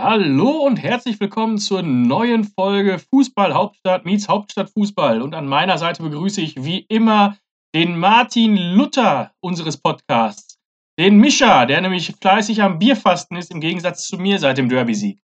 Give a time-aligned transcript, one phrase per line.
[0.00, 5.20] Hallo und herzlich willkommen zur neuen Folge Fußball Hauptstadt meets Hauptstadt Fußball.
[5.20, 7.36] Und an meiner Seite begrüße ich wie immer
[7.74, 10.56] den Martin Luther unseres Podcasts.
[11.00, 15.18] Den Mischa, der nämlich fleißig am Bierfasten ist, im Gegensatz zu mir seit dem Derby-Sieg.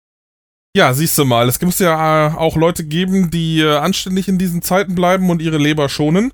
[0.75, 4.39] Ja, siehst du mal, es gibt ja äh, auch Leute geben, die äh, anständig in
[4.39, 6.32] diesen Zeiten bleiben und ihre Leber schonen.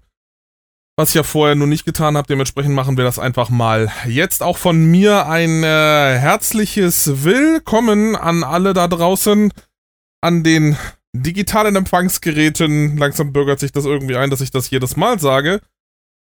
[0.99, 3.89] Was ich ja vorher nur nicht getan habe, dementsprechend machen wir das einfach mal.
[4.09, 9.53] Jetzt auch von mir ein äh, herzliches Willkommen an alle da draußen,
[10.21, 10.77] an den
[11.13, 12.97] digitalen Empfangsgeräten.
[12.97, 15.61] Langsam bürgert sich das irgendwie ein, dass ich das jedes Mal sage.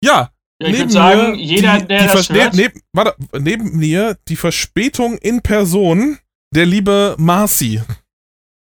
[0.04, 4.18] Ja, ja, ich würde sagen, jeder, die, der die das hört, neben, warte, neben mir
[4.28, 6.18] die Verspätung in Person,
[6.54, 7.80] der liebe Marci.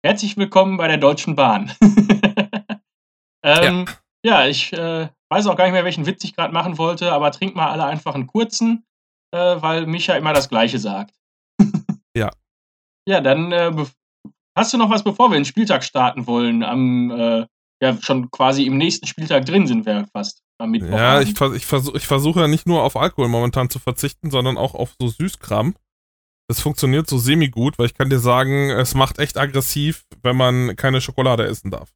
[0.03, 1.71] Herzlich willkommen bei der Deutschen Bahn.
[3.43, 3.85] ähm,
[4.25, 4.41] ja.
[4.41, 4.47] ja.
[4.47, 7.55] ich äh, weiß auch gar nicht mehr, welchen Witz ich gerade machen wollte, aber trink
[7.55, 8.85] mal alle einfach einen kurzen,
[9.33, 11.15] äh, weil Micha immer das Gleiche sagt.
[12.15, 12.29] ja.
[13.07, 13.71] Ja, dann äh,
[14.55, 16.63] hast du noch was, bevor wir den Spieltag starten wollen?
[16.63, 17.45] Am, äh,
[17.81, 20.43] ja, schon quasi im nächsten Spieltag drin sind wir fast.
[20.61, 24.57] Ja, ich, ich, versuch, ich versuche ja nicht nur auf Alkohol momentan zu verzichten, sondern
[24.57, 25.73] auch auf so Süßkram.
[26.47, 30.75] Das funktioniert so semi-gut, weil ich kann dir sagen, es macht echt aggressiv, wenn man
[30.75, 31.89] keine Schokolade essen darf.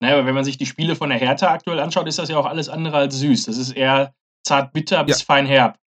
[0.00, 2.36] Naja, aber wenn man sich die Spiele von der Hertha aktuell anschaut, ist das ja
[2.36, 3.46] auch alles andere als süß.
[3.46, 4.12] Das ist eher
[4.46, 5.24] zart bitter bis ja.
[5.24, 5.78] fein herb.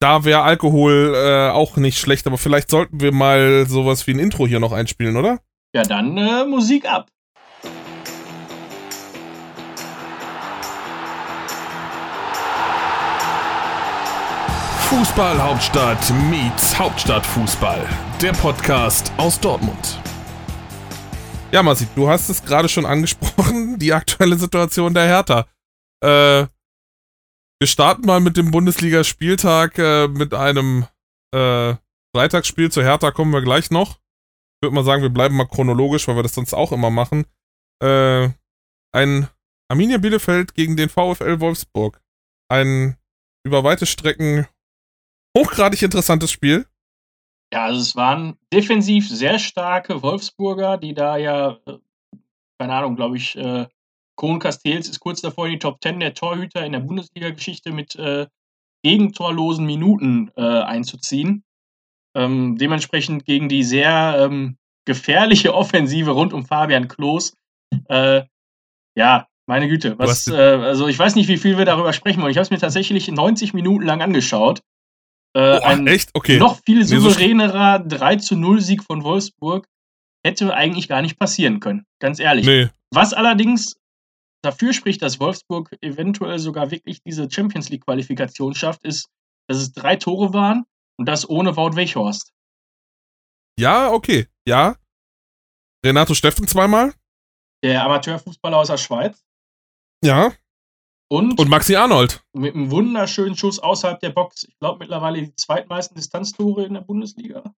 [0.00, 4.18] Da wäre Alkohol äh, auch nicht schlecht, aber vielleicht sollten wir mal sowas wie ein
[4.18, 5.38] Intro hier noch einspielen, oder?
[5.74, 7.08] Ja, dann äh, Musik ab.
[14.88, 17.80] Fußball-Hauptstadt meets Hauptstadtfußball.
[18.20, 20.01] Der Podcast aus Dortmund.
[21.52, 25.46] Ja, Marci, du hast es gerade schon angesprochen, die aktuelle Situation der Hertha.
[26.02, 26.46] Äh,
[27.60, 30.86] wir starten mal mit dem Bundesligaspieltag äh, mit einem
[31.34, 31.74] äh,
[32.16, 33.96] Freitagsspiel zur Hertha kommen wir gleich noch.
[33.96, 37.26] Ich würde mal sagen, wir bleiben mal chronologisch, weil wir das sonst auch immer machen.
[37.82, 38.30] Äh,
[38.94, 39.28] ein
[39.70, 42.00] Arminia Bielefeld gegen den VfL Wolfsburg.
[42.50, 42.96] Ein
[43.44, 44.46] über weite Strecken
[45.36, 46.66] hochgradig interessantes Spiel.
[47.52, 51.78] Ja, also es waren defensiv sehr starke Wolfsburger, die da ja, äh,
[52.58, 53.66] keine Ahnung, glaube ich, äh,
[54.16, 57.94] Kohn Castells ist kurz davor in die Top 10 der Torhüter in der Bundesliga-Geschichte mit
[57.96, 58.26] äh,
[58.82, 61.44] gegentorlosen Minuten äh, einzuziehen.
[62.14, 67.36] Ähm, dementsprechend gegen die sehr ähm, gefährliche Offensive rund um Fabian Klos.
[67.88, 68.22] Äh,
[68.96, 69.98] ja, meine Güte.
[69.98, 72.30] Was, äh, also ich weiß nicht, wie viel wir darüber sprechen wollen.
[72.30, 74.62] Ich habe es mir tatsächlich 90 Minuten lang angeschaut.
[75.34, 76.10] Äh, oh, ein echt?
[76.14, 76.38] Okay.
[76.38, 79.66] noch viel souveränerer nee, so 3 zu 0 Sieg von Wolfsburg
[80.24, 81.84] hätte eigentlich gar nicht passieren können.
[81.98, 82.46] Ganz ehrlich.
[82.46, 82.68] Nee.
[82.90, 83.74] Was allerdings
[84.42, 89.08] dafür spricht, dass Wolfsburg eventuell sogar wirklich diese Champions League Qualifikation schafft, ist,
[89.48, 90.64] dass es drei Tore waren
[90.98, 92.32] und das ohne Wout Weghorst.
[93.58, 94.28] Ja, okay.
[94.46, 94.76] Ja.
[95.84, 96.94] Renato Steffen zweimal.
[97.64, 99.22] Der Amateurfußballer aus der Schweiz.
[100.04, 100.32] Ja.
[101.12, 102.24] Und, und Maxi Arnold.
[102.32, 104.44] Mit einem wunderschönen Schuss außerhalb der Box.
[104.44, 107.54] Ich glaube mittlerweile die zweitmeisten Distanztore in der Bundesliga.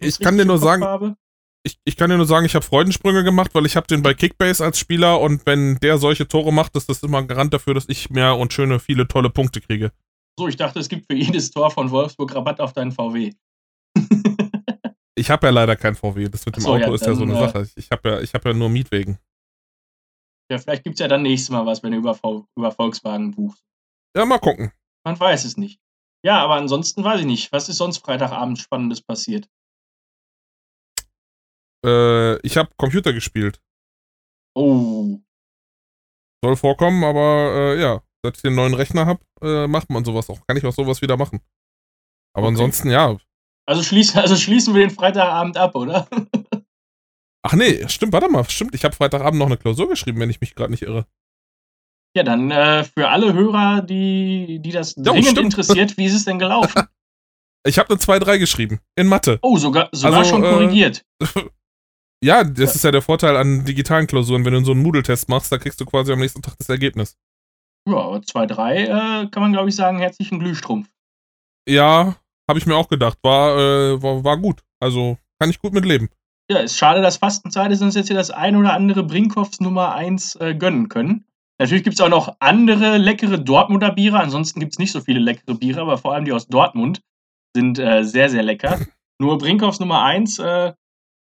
[0.00, 1.14] Ich kann dir nur sagen,
[1.62, 4.12] ich, ich, kann dir nur sagen, ich habe Freudensprünge gemacht, weil ich habe den bei
[4.12, 7.74] Kickbase als Spieler und wenn der solche Tore macht, ist das immer ein Garant dafür,
[7.74, 9.92] dass ich mehr und schöne, viele tolle Punkte kriege.
[10.36, 13.30] So, ich dachte, es gibt für jedes Tor von Wolfsburg Rabatt auf deinen VW.
[15.14, 16.28] ich habe ja leider kein VW.
[16.28, 17.68] Das mit dem so, Auto ja, ist ja so eine äh, Sache.
[17.76, 19.20] Ich habe ja, hab ja nur Mietwegen.
[20.50, 22.18] Ja, vielleicht gibt es ja dann nächstes Mal was, wenn du über,
[22.56, 23.64] über Volkswagen buchst.
[24.16, 24.72] Ja, mal gucken.
[25.04, 25.80] Man weiß es nicht.
[26.24, 27.52] Ja, aber ansonsten weiß ich nicht.
[27.52, 29.48] Was ist sonst Freitagabend Spannendes passiert?
[31.86, 33.62] Äh, ich habe Computer gespielt.
[34.56, 35.20] Oh.
[36.44, 40.28] Soll vorkommen, aber äh, ja, seit ich den neuen Rechner habe, äh, macht man sowas
[40.30, 40.44] auch.
[40.46, 41.40] Kann ich auch sowas wieder machen.
[42.34, 42.54] Aber okay.
[42.54, 43.16] ansonsten, ja.
[43.66, 46.08] Also, schließ, also schließen wir den Freitagabend ab, oder?
[47.42, 48.74] Ach nee, stimmt, warte mal, stimmt.
[48.74, 51.06] Ich habe Freitagabend noch eine Klausur geschrieben, wenn ich mich gerade nicht irre.
[52.16, 55.46] Ja, dann äh, für alle Hörer, die, die das oh, dringend stimmt.
[55.46, 56.82] interessiert, wie ist es denn gelaufen?
[57.68, 58.80] Ich habe eine 2-3 geschrieben.
[58.96, 59.38] In Mathe.
[59.42, 61.04] Oh, sogar, sogar also, schon korrigiert.
[61.18, 61.26] Äh,
[62.24, 64.46] ja, das ist ja der Vorteil an digitalen Klausuren.
[64.46, 67.18] Wenn du so einen Moodle-Test machst, da kriegst du quasi am nächsten Tag das Ergebnis.
[67.86, 70.88] Ja, aber 2-3 äh, kann man, glaube ich, sagen, herzlichen Glühstrumpf.
[71.68, 72.16] Ja,
[72.48, 73.18] habe ich mir auch gedacht.
[73.20, 74.62] War, äh, war, war gut.
[74.82, 76.08] Also kann ich gut mit leben
[76.50, 79.60] ja, ist schade, dass Fastenzeit ist und uns jetzt hier das ein oder andere Brinkhoffs
[79.60, 81.24] Nummer 1 äh, gönnen können.
[81.60, 84.18] Natürlich gibt es auch noch andere leckere Dortmunder Biere.
[84.18, 87.02] Ansonsten gibt es nicht so viele leckere Biere, aber vor allem die aus Dortmund
[87.54, 88.80] sind äh, sehr, sehr lecker.
[89.20, 90.72] Nur Brinkhoffs Nummer 1, äh,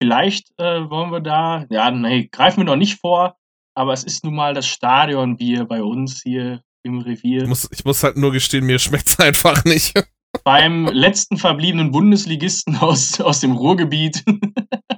[0.03, 3.37] vielleicht äh, wollen wir da, ja, nee, greifen wir noch nicht vor,
[3.75, 7.43] aber es ist nun mal das Stadionbier bei uns hier im Revier.
[7.43, 9.95] Ich muss, ich muss halt nur gestehen, mir schmeckt es einfach nicht.
[10.43, 14.25] Beim letzten verbliebenen Bundesligisten aus, aus dem Ruhrgebiet.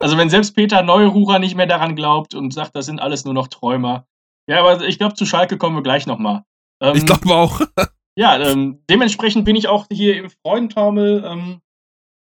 [0.00, 3.34] Also wenn selbst Peter Neururer nicht mehr daran glaubt und sagt, das sind alles nur
[3.34, 4.06] noch Träumer.
[4.48, 6.44] Ja, aber ich glaube, zu Schalke kommen wir gleich nochmal.
[6.80, 7.60] Ähm, ich glaube auch.
[8.16, 11.24] ja, ähm, dementsprechend bin ich auch hier im Freudentaumel.
[11.24, 11.60] Ähm,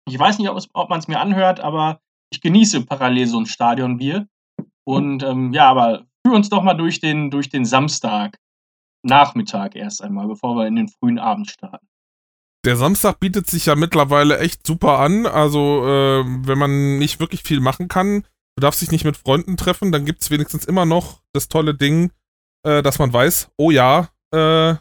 [0.09, 2.01] ich weiß nicht, ob, ob man es mir anhört, aber
[2.33, 4.27] ich genieße parallel so ein Stadionbier.
[4.85, 8.39] Und ähm, ja, aber führ uns doch mal durch den, durch den Samstag.
[9.03, 11.87] Nachmittag erst einmal, bevor wir in den frühen Abend starten.
[12.65, 15.27] Der Samstag bietet sich ja mittlerweile echt super an.
[15.27, 18.23] Also, äh, wenn man nicht wirklich viel machen kann,
[18.57, 21.75] du darfst dich nicht mit Freunden treffen, dann gibt es wenigstens immer noch das tolle
[21.75, 22.13] Ding,
[22.67, 24.75] äh, dass man weiß, oh ja, äh,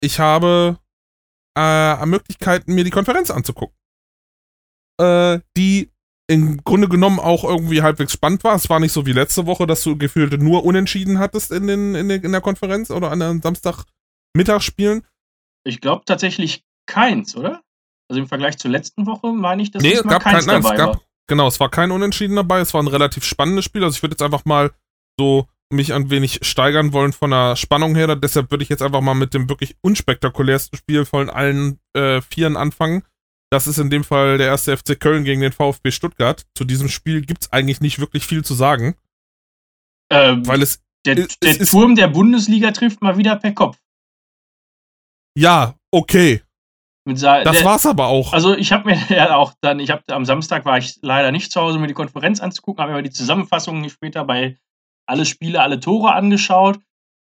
[0.00, 0.78] ich habe
[1.56, 3.76] äh, Möglichkeiten, mir die Konferenz anzugucken.
[5.00, 5.90] Äh, die
[6.26, 8.54] im Grunde genommen auch irgendwie halbwegs spannend war.
[8.54, 11.94] Es war nicht so wie letzte Woche, dass du gefühlt nur Unentschieden hattest in, den,
[11.94, 15.06] in, den, in der Konferenz oder an den Samstagmittagsspielen.
[15.64, 17.62] Ich glaube tatsächlich keins, oder?
[18.08, 20.62] Also im Vergleich zur letzten Woche meine ich, dass nee, es gab keins kein, nein,
[20.62, 21.02] dabei es gab, war.
[21.26, 22.60] Genau, es war kein Unentschieden dabei.
[22.60, 23.82] Es war ein relativ spannendes Spiel.
[23.82, 24.72] Also ich würde jetzt einfach mal
[25.18, 28.14] so mich ein wenig steigern wollen von der Spannung her.
[28.16, 32.56] Deshalb würde ich jetzt einfach mal mit dem wirklich unspektakulärsten Spiel von allen äh, Vieren
[32.56, 33.02] anfangen.
[33.50, 36.44] Das ist in dem Fall der erste FC Köln gegen den VfB Stuttgart.
[36.54, 38.96] Zu diesem Spiel gibt es eigentlich nicht wirklich viel zu sagen.
[40.10, 40.82] Ähm, weil es.
[41.06, 43.78] Der, es, der es Turm der Bundesliga trifft mal wieder per Kopf.
[45.36, 46.42] Ja, okay.
[47.44, 48.32] Das der, war's aber auch.
[48.32, 51.52] Also ich habe mir ja auch dann, ich habe am Samstag war ich leider nicht
[51.52, 54.56] zu Hause, mir die Konferenz anzugucken, habe mir die Zusammenfassungen später bei
[55.06, 56.78] alle Spiele, alle Tore angeschaut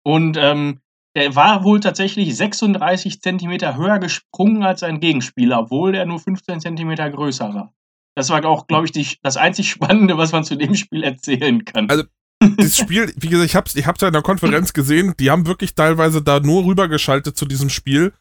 [0.02, 0.80] und ähm,
[1.16, 6.60] der war wohl tatsächlich 36 Zentimeter höher gesprungen als sein Gegenspieler, obwohl er nur 15
[6.60, 7.72] Zentimeter größer war.
[8.14, 11.64] Das war auch, glaube ich, die, das einzig Spannende, was man zu dem Spiel erzählen
[11.64, 11.88] kann.
[11.88, 12.04] Also,
[12.56, 15.30] das Spiel, wie gesagt, ich habe es ich hab's ja in der Konferenz gesehen, die
[15.30, 18.12] haben wirklich teilweise da nur rübergeschaltet zu diesem Spiel.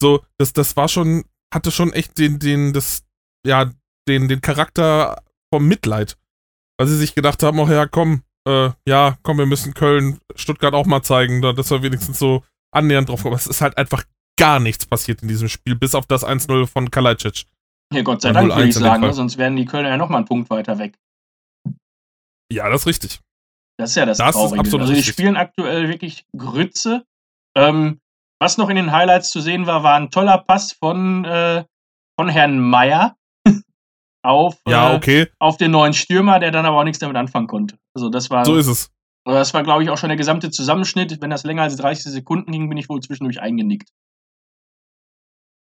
[0.00, 3.04] So, das, das war schon, hatte schon echt den, den, das,
[3.46, 3.70] ja,
[4.08, 6.16] den, den Charakter vom Mitleid.
[6.78, 10.74] Weil sie sich gedacht haben, oh ja, komm, äh, ja, komm, wir müssen Köln, Stuttgart
[10.74, 12.42] auch mal zeigen, dass wir wenigstens so
[12.72, 13.34] annähernd drauf kommen.
[13.34, 14.04] Aber es ist halt einfach
[14.38, 17.44] gar nichts passiert in diesem Spiel, bis auf das 1-0 von Kalajdzic.
[17.92, 20.48] Ja, Gott sei Dank, würde ich sagen, sonst wären die Kölner ja nochmal einen Punkt
[20.50, 20.98] weiter weg.
[22.50, 23.20] Ja, das ist richtig.
[23.78, 24.60] Das ist ja das, das Traurige.
[24.60, 25.06] also die richtig.
[25.06, 27.04] spielen aktuell wirklich Grütze.
[27.54, 28.00] Ähm,
[28.42, 31.64] was noch in den Highlights zu sehen war, war ein toller Pass von, äh,
[32.18, 33.16] von Herrn Meier
[34.24, 35.20] auf, ja, äh, okay.
[35.20, 37.78] äh, auf den neuen Stürmer, der dann aber auch nichts damit anfangen konnte.
[37.94, 38.44] Also das war.
[38.44, 38.90] So ist es.
[39.24, 41.20] Das war, glaube ich, auch schon der gesamte Zusammenschnitt.
[41.20, 43.88] Wenn das länger als 30 Sekunden ging, bin ich wohl zwischendurch eingenickt.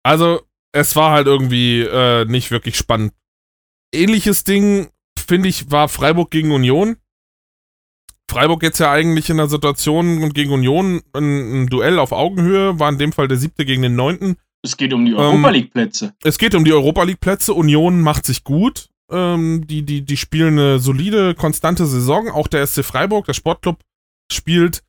[0.04, 0.42] Also,
[0.74, 3.14] es war halt irgendwie äh, nicht wirklich spannend.
[3.94, 6.98] Ähnliches Ding, finde ich, war Freiburg gegen Union.
[8.30, 12.90] Freiburg jetzt ja eigentlich in der Situation gegen Union ein, ein Duell auf Augenhöhe, war
[12.90, 14.36] in dem Fall der siebte gegen den neunten.
[14.64, 16.14] Es geht um die ähm, Europa League Plätze.
[16.24, 17.54] Es geht um die Europa League Plätze.
[17.54, 18.90] Union macht sich gut.
[19.10, 22.30] Ähm, die, die, die spielen eine solide, konstante Saison.
[22.30, 23.80] Auch der SC Freiburg, der Sportclub,
[24.32, 24.84] spielt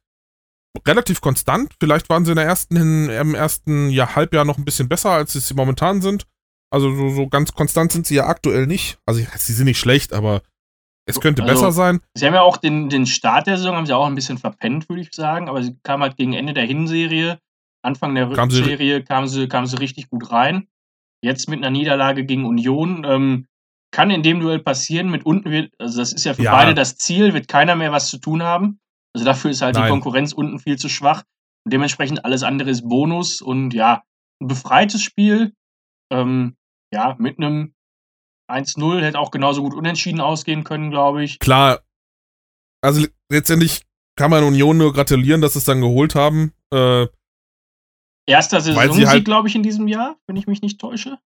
[0.86, 1.72] relativ konstant.
[1.78, 5.32] Vielleicht waren sie in der ersten, im ersten Jahr, Halbjahr noch ein bisschen besser, als
[5.32, 6.26] sie momentan sind.
[6.70, 8.98] Also so, so ganz konstant sind sie ja aktuell nicht.
[9.06, 10.42] Also sie sind nicht schlecht, aber
[11.08, 12.00] es könnte also, besser sein.
[12.14, 14.88] Sie haben ja auch den, den Start der Saison haben sie auch ein bisschen verpennt,
[14.88, 15.48] würde ich sagen.
[15.48, 17.38] Aber sie kamen halt gegen Ende der Hinserie
[17.82, 20.68] Anfang der kam Serie kamen sie, kam sie richtig gut rein.
[21.22, 23.04] Jetzt mit einer Niederlage gegen Union.
[23.04, 23.46] Ähm,
[23.90, 25.10] kann in dem Duell passieren.
[25.10, 26.52] Mit unten wird, also das ist ja für ja.
[26.52, 28.80] beide das Ziel, wird keiner mehr was zu tun haben.
[29.14, 29.84] Also dafür ist halt Nein.
[29.84, 31.22] die Konkurrenz unten viel zu schwach.
[31.64, 34.02] Und dementsprechend alles andere ist Bonus und ja,
[34.40, 35.54] ein befreites Spiel.
[36.12, 36.56] Ähm,
[36.92, 37.74] ja, mit einem
[38.48, 41.38] 1-0 hätte auch genauso gut unentschieden ausgehen können, glaube ich.
[41.38, 41.80] Klar.
[42.80, 43.82] Also letztendlich
[44.16, 46.52] kann man Union nur gratulieren, dass sie es dann geholt haben.
[46.72, 47.06] Äh,
[48.26, 51.18] Erster Saisonsieg, halt, glaube ich, in diesem Jahr, wenn ich mich nicht täusche.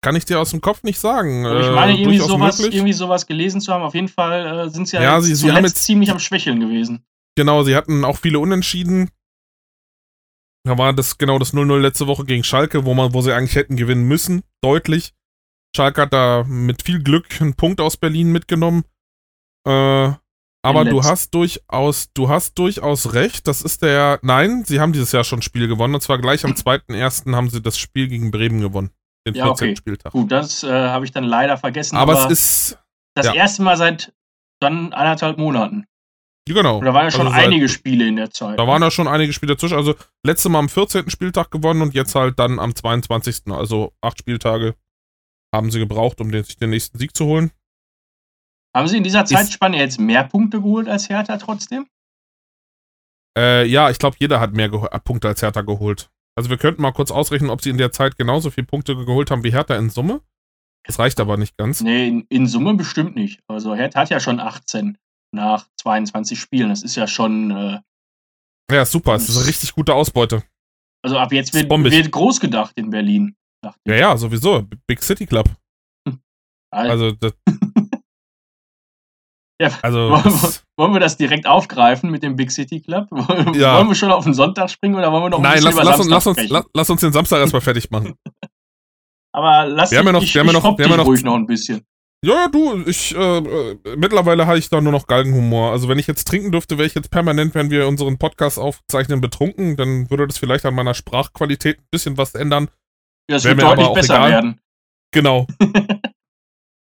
[0.00, 1.44] Kann ich dir aus dem Kopf nicht sagen.
[1.44, 3.82] ich meine, äh, irgendwie, sowas, irgendwie sowas gelesen zu haben.
[3.82, 6.60] Auf jeden Fall äh, sind sie ja, ja sie, sie haben jetzt ziemlich am Schwächeln
[6.60, 7.04] gewesen.
[7.36, 9.10] Genau, sie hatten auch viele Unentschieden.
[10.64, 13.56] Da war das genau das 0-0 letzte Woche gegen Schalke, wo, man, wo sie eigentlich
[13.56, 14.42] hätten gewinnen müssen.
[14.62, 15.14] Deutlich.
[15.78, 18.84] Schalke hat da mit viel Glück einen Punkt aus Berlin mitgenommen.
[19.64, 20.10] Äh,
[20.62, 23.46] aber du hast durchaus, du hast durchaus recht.
[23.46, 24.18] Das ist der.
[24.22, 25.94] Nein, sie haben dieses Jahr schon ein Spiel gewonnen.
[25.94, 27.32] Und zwar gleich am 2.1.
[27.32, 28.90] haben sie das Spiel gegen Bremen gewonnen.
[29.24, 29.68] Den ja, 14.
[29.68, 29.76] Okay.
[29.76, 30.12] Spieltag.
[30.12, 31.96] Gut, das äh, habe ich dann leider vergessen.
[31.96, 32.40] Aber, aber es
[32.72, 32.78] ist.
[33.14, 33.34] Das ja.
[33.34, 34.12] erste Mal seit
[34.58, 35.86] dann anderthalb Monaten.
[36.44, 36.80] Genau.
[36.80, 38.58] da waren ja schon also einige Spiele in der Zeit.
[38.58, 39.76] Da waren ja schon einige Spiele dazwischen.
[39.76, 39.94] Also
[40.24, 41.08] letztes Mal am 14.
[41.08, 43.52] Spieltag gewonnen und jetzt halt dann am 22.
[43.52, 44.74] Also acht Spieltage
[45.54, 47.50] haben sie gebraucht, um den, sich den nächsten Sieg zu holen.
[48.76, 51.88] Haben Sie in dieser Zeitspanne jetzt mehr Punkte geholt als Hertha trotzdem?
[53.36, 56.10] Äh, ja, ich glaube, jeder hat mehr Punkte als Hertha geholt.
[56.36, 59.30] Also wir könnten mal kurz ausrechnen, ob sie in der Zeit genauso viele Punkte geholt
[59.30, 60.20] haben wie Hertha in Summe.
[60.86, 61.80] Das reicht aber nicht ganz.
[61.80, 63.40] Nee, in, in Summe bestimmt nicht.
[63.48, 64.98] Also Hertha hat ja schon 18
[65.34, 66.68] nach 22 Spielen.
[66.68, 67.50] Das ist ja schon.
[67.50, 67.80] Äh,
[68.70, 69.14] Ja, super.
[69.14, 70.42] Es ist eine richtig gute Ausbeute.
[71.02, 73.34] also ab jetzt Das wird, wird groß gedacht in Berlin.
[73.86, 74.62] Ja, ja, sowieso.
[74.86, 75.48] Big City Club.
[76.70, 77.32] Also, das,
[79.60, 83.06] ja, also wollen, wir, das, wollen wir das direkt aufgreifen mit dem Big City Club?
[83.10, 83.78] Wollen, Ja.
[83.78, 85.84] wollen wir schon auf den Sonntag springen oder wollen wir noch ein nein, lass, über
[85.84, 88.14] lass, uns, lass, uns, lass, lass uns den Samstag erstmal fertig machen.
[89.34, 91.06] Aber lass Wir haben ja noch- ich, wir haben ja ich noch- wir haben noch-
[91.06, 91.84] ruhig noch ein bisschen.
[92.24, 95.70] Ja, ja, du, ich, äh, äh, mittlerweile habe ich da nur noch Galgenhumor.
[95.70, 99.20] Also wenn ich jetzt trinken dürfte, wäre ich jetzt permanent, wenn wir unseren Podcast aufzeichnen,
[99.20, 102.70] betrunken, dann würde das vielleicht an meiner Sprachqualität ein bisschen was ändern.
[103.28, 104.30] Ja, Das Wär wird deutlich besser egal.
[104.30, 104.60] werden.
[105.12, 105.46] Genau.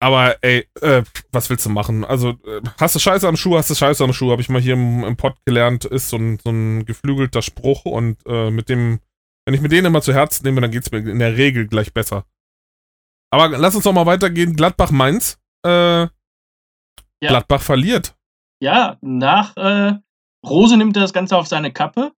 [0.03, 2.05] Aber ey, äh, was willst du machen?
[2.05, 4.61] Also, äh, hast du Scheiße am Schuh, hast du Scheiße am Schuh, habe ich mal
[4.61, 8.71] hier im, im Pod gelernt, ist so ein, so ein geflügelter Spruch und äh, mit
[8.71, 9.01] dem,
[9.45, 11.93] wenn ich mir den immer zu Herzen nehme, dann geht's mir in der Regel gleich
[11.93, 12.25] besser.
[13.31, 14.57] Aber lass uns doch mal weitergehen.
[14.57, 15.39] Gladbach-Mainz.
[15.67, 16.09] Äh,
[17.21, 18.17] Gladbach verliert.
[18.63, 19.95] Ja, nach äh,
[20.47, 22.13] Rose nimmt das Ganze auf seine Kappe.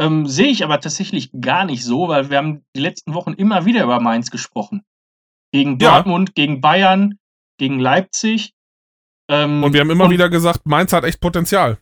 [0.00, 3.64] Ähm, Sehe ich aber tatsächlich gar nicht so, weil wir haben die letzten Wochen immer
[3.64, 4.82] wieder über Mainz gesprochen.
[5.52, 5.94] Gegen Ja.
[5.96, 7.18] Dortmund, gegen Bayern,
[7.58, 8.52] gegen Leipzig.
[9.30, 11.78] Ähm, Und wir haben immer und- wieder gesagt, Mainz hat echt Potenzial.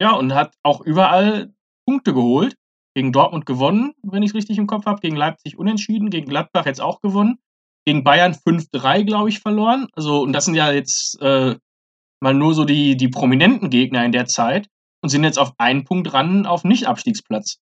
[0.00, 1.52] Ja, und hat auch überall
[1.86, 2.54] Punkte geholt.
[2.96, 5.00] Gegen Dortmund gewonnen, wenn ich es richtig im Kopf habe.
[5.00, 6.10] Gegen Leipzig unentschieden.
[6.10, 7.38] Gegen Gladbach jetzt auch gewonnen.
[7.86, 9.86] Gegen Bayern 5-3, glaube ich, verloren.
[9.92, 11.54] Also, und das sind ja jetzt äh,
[12.20, 14.68] mal nur so die, die prominenten Gegner in der Zeit
[15.02, 17.58] und sind jetzt auf einen Punkt ran auf Nicht-Abstiegsplatz.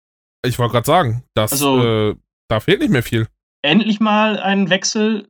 [0.46, 2.16] Ich wollte gerade sagen, das, Also- äh,
[2.50, 3.28] da fehlt nicht mehr viel.
[3.64, 5.30] Endlich mal ein Wechsel,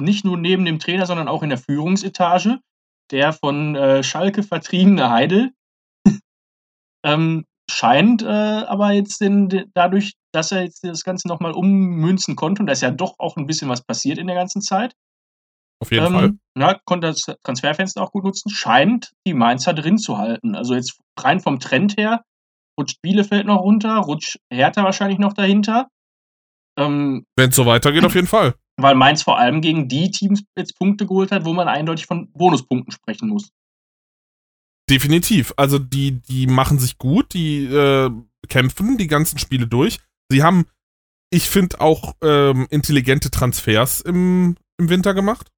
[0.00, 2.58] nicht nur neben dem Trainer, sondern auch in der Führungsetage.
[3.10, 5.52] Der von äh, Schalke vertriebene Heidel
[7.04, 12.34] ähm, scheint äh, aber jetzt den, den, dadurch, dass er jetzt das Ganze nochmal ummünzen
[12.34, 14.94] konnte, und da ist ja doch auch ein bisschen was passiert in der ganzen Zeit,
[15.84, 16.32] Auf jeden ähm, Fall.
[16.54, 20.54] Na, konnte das Transferfenster auch gut nutzen, scheint die Mainzer drin zu halten.
[20.54, 22.24] Also jetzt rein vom Trend her,
[22.80, 25.88] rutscht Bielefeld noch runter, rutscht Hertha wahrscheinlich noch dahinter.
[26.78, 28.54] Ähm, Wenn es so weitergeht, auf jeden Fall.
[28.78, 32.32] weil Mainz vor allem gegen die Teams jetzt Punkte geholt hat, wo man eindeutig von
[32.32, 33.50] Bonuspunkten sprechen muss.
[34.88, 35.52] Definitiv.
[35.58, 38.10] Also die, die machen sich gut, die äh,
[38.48, 39.98] kämpfen die ganzen Spiele durch.
[40.30, 40.64] Sie haben,
[41.30, 45.50] ich finde, auch ähm, intelligente Transfers im, im Winter gemacht.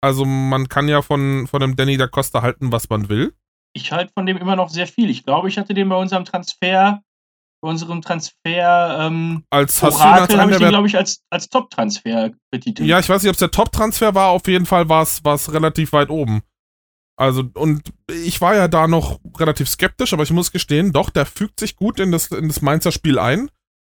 [0.00, 3.34] Also man kann ja von, von dem Danny da Costa halten, was man will.
[3.72, 5.10] Ich halte von dem immer noch sehr viel.
[5.10, 7.02] Ich glaube, ich hatte den bei unserem Transfer,
[7.62, 10.96] bei unserem Transfer ähm, Als hast du ihn als Orakel habe ich den, glaube ich,
[10.96, 12.88] als, als Top-Transfer betitelt.
[12.88, 14.30] Ja, ich weiß nicht, ob es der Top-Transfer war.
[14.30, 16.42] Auf jeden Fall war es relativ weit oben.
[17.20, 21.26] Also, und ich war ja da noch relativ skeptisch, aber ich muss gestehen, doch, der
[21.26, 23.50] fügt sich gut in das, in das Mainzer Spiel ein.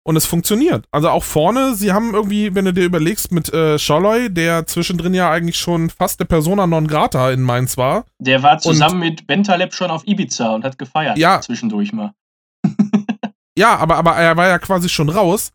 [0.04, 0.86] Und es funktioniert.
[0.92, 5.14] Also auch vorne, sie haben irgendwie, wenn du dir überlegst, mit äh, Scholloy, der zwischendrin
[5.14, 8.06] ja eigentlich schon fast der Persona non grata in Mainz war.
[8.18, 11.40] Der war zusammen mit Bentaleb schon auf Ibiza und hat gefeiert Ja.
[11.42, 12.14] zwischendurch mal.
[13.58, 15.52] Ja, aber, aber er war ja quasi schon raus.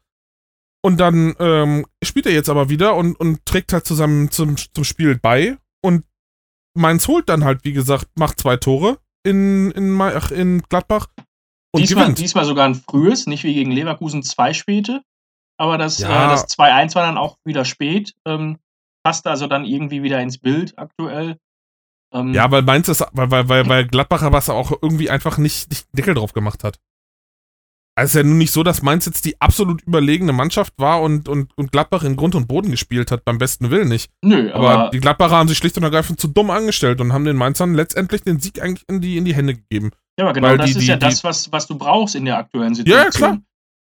[0.85, 4.85] Und dann ähm, spielt er jetzt aber wieder und, und trägt halt zusammen zum, zum
[4.85, 5.57] Spiel bei.
[5.83, 6.05] Und
[6.77, 11.09] Mainz holt dann halt, wie gesagt, macht zwei Tore in, in, ach, in Gladbach
[11.77, 12.19] und Diesmal, gewinnt.
[12.19, 15.03] diesmal sogar ein frühes, nicht wie gegen Leverkusen zwei späte.
[15.59, 16.27] Aber das, Ja.
[16.27, 18.15] äh, das 2-1 war dann auch wieder spät.
[18.27, 18.59] Ähm,
[19.05, 21.39] passte also dann irgendwie wieder ins Bild aktuell.
[22.13, 25.71] Ähm, Ja, weil Mainz ist, weil, weil, weil, weil Gladbacher was auch irgendwie einfach nicht,
[25.71, 26.79] nicht Deckel drauf gemacht hat.
[27.99, 31.01] Also es ist ja nun nicht so, dass Mainz jetzt die absolut überlegene Mannschaft war
[31.01, 34.11] und, und, und Gladbach in Grund und Boden gespielt hat, beim besten Willen nicht.
[34.23, 37.25] Nö, Aber, aber, die Gladbacher haben sich schlicht und ergreifend zu dumm angestellt und haben
[37.25, 39.93] den Mainzern letztendlich den Sieg eigentlich in die, in die Hände gegeben.
[40.19, 42.39] Ja, aber genau das die- ist die- ja das, was, was du brauchst in der
[42.39, 43.45] aktuellen Ja, ja, Situation.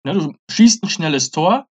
[0.05, 1.67] Ne, du schießt ein schnelles Tor.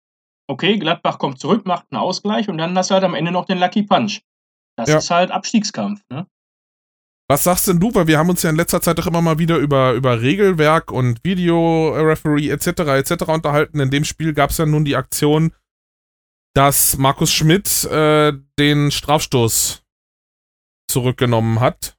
[0.50, 3.44] Okay, Gladbach kommt zurück, macht einen Ausgleich und dann hast du halt am Ende noch
[3.46, 4.20] den Lucky Punch.
[4.76, 4.98] Das Ja.
[4.98, 6.02] ist halt Abstiegskampf.
[6.10, 6.26] Ne?
[7.30, 7.94] Was sagst denn du?
[7.94, 10.90] Weil wir haben uns ja in letzter Zeit doch immer mal wieder über, über Regelwerk
[10.90, 12.66] und Videoreferee etc.
[12.96, 13.28] etc.
[13.28, 13.80] unterhalten.
[13.80, 15.52] In dem Spiel gab es ja nun die Aktion,
[16.54, 19.82] dass Markus Schmidt äh, den Strafstoß
[20.90, 21.97] zurückgenommen hat,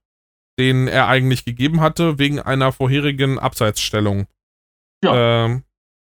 [0.59, 4.27] den er eigentlich gegeben hatte, wegen einer vorherigen Abseitsstellung.
[5.03, 5.63] Ähm,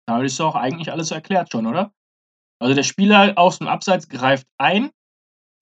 [0.06, 1.92] Da ist doch eigentlich alles erklärt schon, oder?
[2.60, 4.90] Also der Spieler aus dem Abseits greift ein,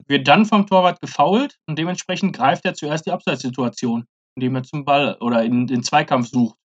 [0.06, 4.06] wird dann vom Torwart gefoult und dementsprechend greift er zuerst die Abseitssituation,
[4.36, 6.58] indem er zum Ball oder in den Zweikampf sucht.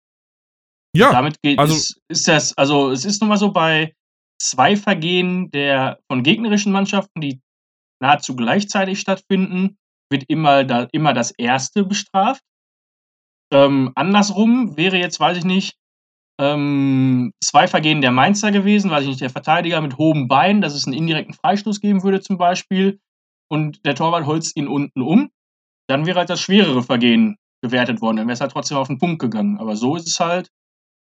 [0.95, 3.93] ja, Damit geht, also- ist, ist das, also es ist nun mal so bei
[4.41, 7.41] zwei Vergehen der von gegnerischen Mannschaften, die
[8.01, 9.77] nahezu gleichzeitig stattfinden,
[10.13, 12.41] wird immer, da, immer das erste bestraft.
[13.51, 15.75] Ähm, andersrum wäre jetzt, weiß ich nicht,
[16.39, 20.73] ähm, zwei Vergehen der Mainzer gewesen, weiß ich nicht, der Verteidiger mit hohem Bein, dass
[20.73, 22.99] es einen indirekten Freistoß geben würde zum Beispiel.
[23.51, 25.29] und der Torwart holzt ihn unten um,
[25.87, 28.17] dann wäre halt das schwerere Vergehen gewertet worden.
[28.17, 29.59] Dann wäre es halt trotzdem auf den Punkt gegangen.
[29.59, 30.49] Aber so ist es halt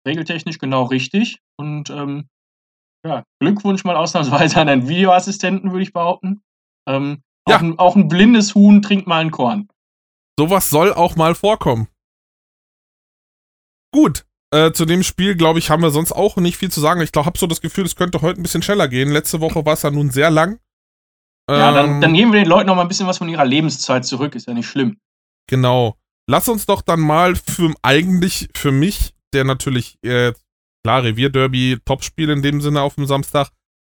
[0.08, 1.40] regeltechnisch genau richtig.
[1.58, 2.30] Und ähm,
[3.06, 6.42] ja, Glückwunsch mal ausnahmsweise an einen Videoassistenten, würde ich behaupten.
[6.88, 7.58] Ähm, ja.
[7.58, 9.70] auch, ein, auch ein blindes Huhn trinkt mal ein Korn.
[10.40, 11.88] Sowas soll auch mal vorkommen.
[13.92, 17.02] Gut, äh, zu dem Spiel, glaube ich, haben wir sonst auch nicht viel zu sagen.
[17.02, 19.12] Ich glaube, habe so das Gefühl, es könnte heute ein bisschen schneller gehen.
[19.12, 20.60] Letzte Woche war es ja nun sehr lang.
[21.50, 23.46] Ja, dann, ähm, dann geben wir den Leuten noch mal ein bisschen was von ihrer
[23.46, 24.36] Lebenszeit zurück.
[24.36, 24.98] Ist ja nicht schlimm.
[25.48, 25.98] Genau.
[26.30, 30.34] Lass uns doch dann mal für eigentlich für mich, der natürlich äh,
[30.84, 33.50] klar Revierderby Topspiel in dem Sinne auf dem Samstag,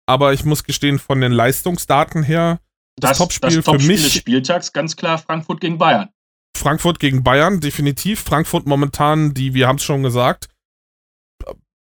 [0.06, 2.60] aber ich muss gestehen von den Leistungsdaten her
[3.00, 6.08] das, das Topspiel, das Topspiel für mich des Spieltags ganz klar Frankfurt gegen Bayern.
[6.56, 8.20] Frankfurt gegen Bayern, definitiv.
[8.20, 10.48] Frankfurt momentan, die, wir haben es schon gesagt,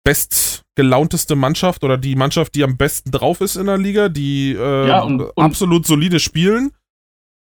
[0.04, 4.88] bestgelaunteste Mannschaft oder die Mannschaft, die am besten drauf ist in der Liga, die äh,
[4.88, 6.70] ja, und, und, absolut solide spielen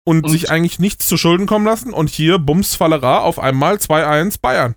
[0.05, 1.93] und, und, sich eigentlich nichts zu Schulden kommen lassen.
[1.93, 4.75] Und hier Bums Fallera auf einmal 2-1 Bayern.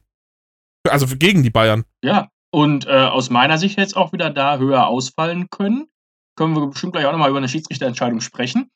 [0.88, 1.86] Also gegen die Bayern.
[2.04, 5.88] Ja, und äh, aus meiner Sicht jetzt auch wieder da höher ausfallen können.
[6.36, 8.70] Können wir bestimmt gleich auch nochmal über eine Schiedsrichterentscheidung sprechen.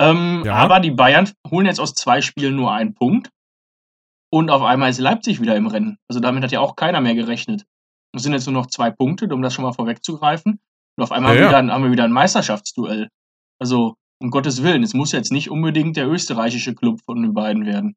[0.00, 0.54] Ähm, ja.
[0.54, 3.30] Aber die Bayern holen jetzt aus zwei Spielen nur einen Punkt.
[4.32, 5.98] Und auf einmal ist Leipzig wieder im Rennen.
[6.08, 7.64] Also damit hat ja auch keiner mehr gerechnet.
[8.14, 10.60] Es sind jetzt nur noch zwei Punkte, um das schon mal vorwegzugreifen.
[10.96, 13.08] Und auf einmal ja, haben, wir wieder, haben wir wieder ein Meisterschaftsduell.
[13.60, 17.66] Also, um Gottes Willen, es muss jetzt nicht unbedingt der österreichische Club von den beiden
[17.66, 17.94] werden.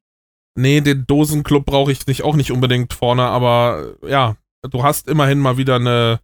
[0.55, 4.36] Nee, den Dosenclub brauche ich nicht, auch nicht unbedingt vorne, aber ja,
[4.69, 6.19] du hast immerhin mal wieder eine,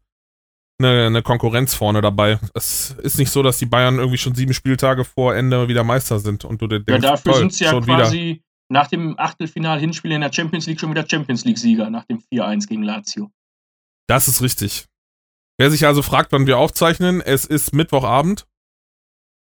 [0.80, 2.40] eine, eine, Konkurrenz vorne dabei.
[2.54, 6.20] Es ist nicht so, dass die Bayern irgendwie schon sieben Spieltage vor Ende wieder Meister
[6.20, 8.42] sind und du denkst, Ja, dafür sind sie ja quasi wieder.
[8.70, 12.84] nach dem Achtelfinal-Hinspiel in der Champions League schon wieder Champions League-Sieger, nach dem 4-1 gegen
[12.84, 13.30] Lazio.
[14.08, 14.86] Das ist richtig.
[15.60, 18.48] Wer sich also fragt, wann wir aufzeichnen, es ist Mittwochabend.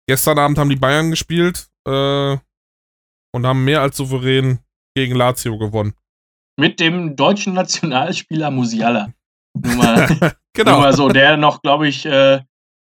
[0.09, 2.37] Gestern Abend haben die Bayern gespielt äh,
[3.33, 4.59] und haben mehr als souverän
[4.97, 5.95] gegen Lazio gewonnen.
[6.59, 9.15] Mit dem deutschen Nationalspieler Musiala.
[9.54, 10.06] Nur mal,
[10.52, 10.73] genau.
[10.73, 12.41] nur mal so, der noch, glaube ich, äh,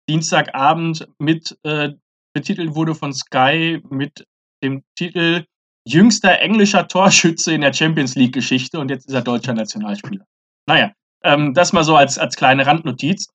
[0.10, 1.92] Dienstagabend mit äh,
[2.34, 4.26] betitelt wurde von Sky mit
[4.64, 5.46] dem Titel
[5.88, 10.26] Jüngster englischer Torschütze in der Champions League-Geschichte und jetzt ist er deutscher Nationalspieler.
[10.68, 10.92] Naja,
[11.24, 13.28] ähm, das mal so als, als kleine Randnotiz.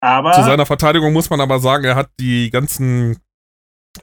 [0.00, 3.18] Aber Zu seiner Verteidigung muss man aber sagen, er hat die ganzen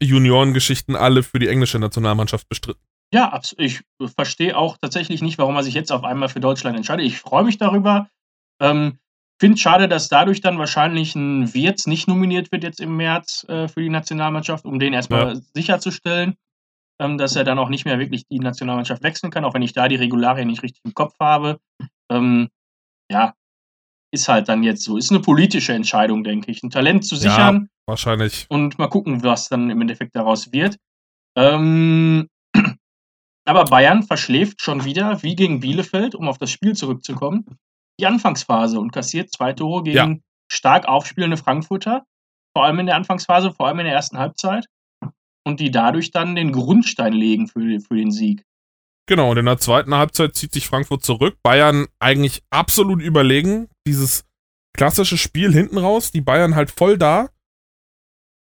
[0.02, 2.82] Juniorengeschichten alle für die englische Nationalmannschaft bestritten.
[3.14, 3.82] Ja, ich
[4.16, 7.06] verstehe auch tatsächlich nicht, warum er sich jetzt auf einmal für Deutschland entscheidet.
[7.06, 8.10] Ich freue mich darüber.
[8.62, 9.00] Ähm,
[9.38, 13.68] Finde schade, dass dadurch dann wahrscheinlich ein Wirtz nicht nominiert wird jetzt im März äh,
[13.68, 15.42] für die Nationalmannschaft, um den erstmal ja.
[15.54, 16.36] sicherzustellen,
[17.02, 19.74] ähm, dass er dann auch nicht mehr wirklich die Nationalmannschaft wechseln kann, auch wenn ich
[19.74, 21.60] da die Regularien nicht richtig im Kopf habe.
[22.10, 22.48] Ähm,
[23.12, 23.34] ja,
[24.12, 24.98] ist halt dann jetzt so.
[24.98, 26.64] Ist eine politische Entscheidung, denke ich.
[26.64, 27.64] Ein Talent zu sichern.
[27.64, 28.46] Ja, wahrscheinlich.
[28.48, 30.78] Und mal gucken, was dann im Endeffekt daraus wird.
[31.38, 32.30] Ähm,
[33.46, 37.58] aber Bayern verschläft schon wieder, wie gegen Bielefeld, um auf das Spiel zurückzukommen,
[38.00, 40.18] die Anfangsphase und kassiert zwei Tore gegen ja.
[40.52, 42.04] stark aufspielende Frankfurter.
[42.56, 44.68] Vor allem in der Anfangsphase, vor allem in der ersten Halbzeit.
[45.46, 48.44] Und die dadurch dann den Grundstein legen für, für den Sieg.
[49.08, 51.38] Genau, und in der zweiten Halbzeit zieht sich Frankfurt zurück.
[51.44, 53.68] Bayern eigentlich absolut überlegen.
[53.86, 54.26] Dieses
[54.74, 57.30] klassische Spiel hinten raus, die Bayern halt voll da.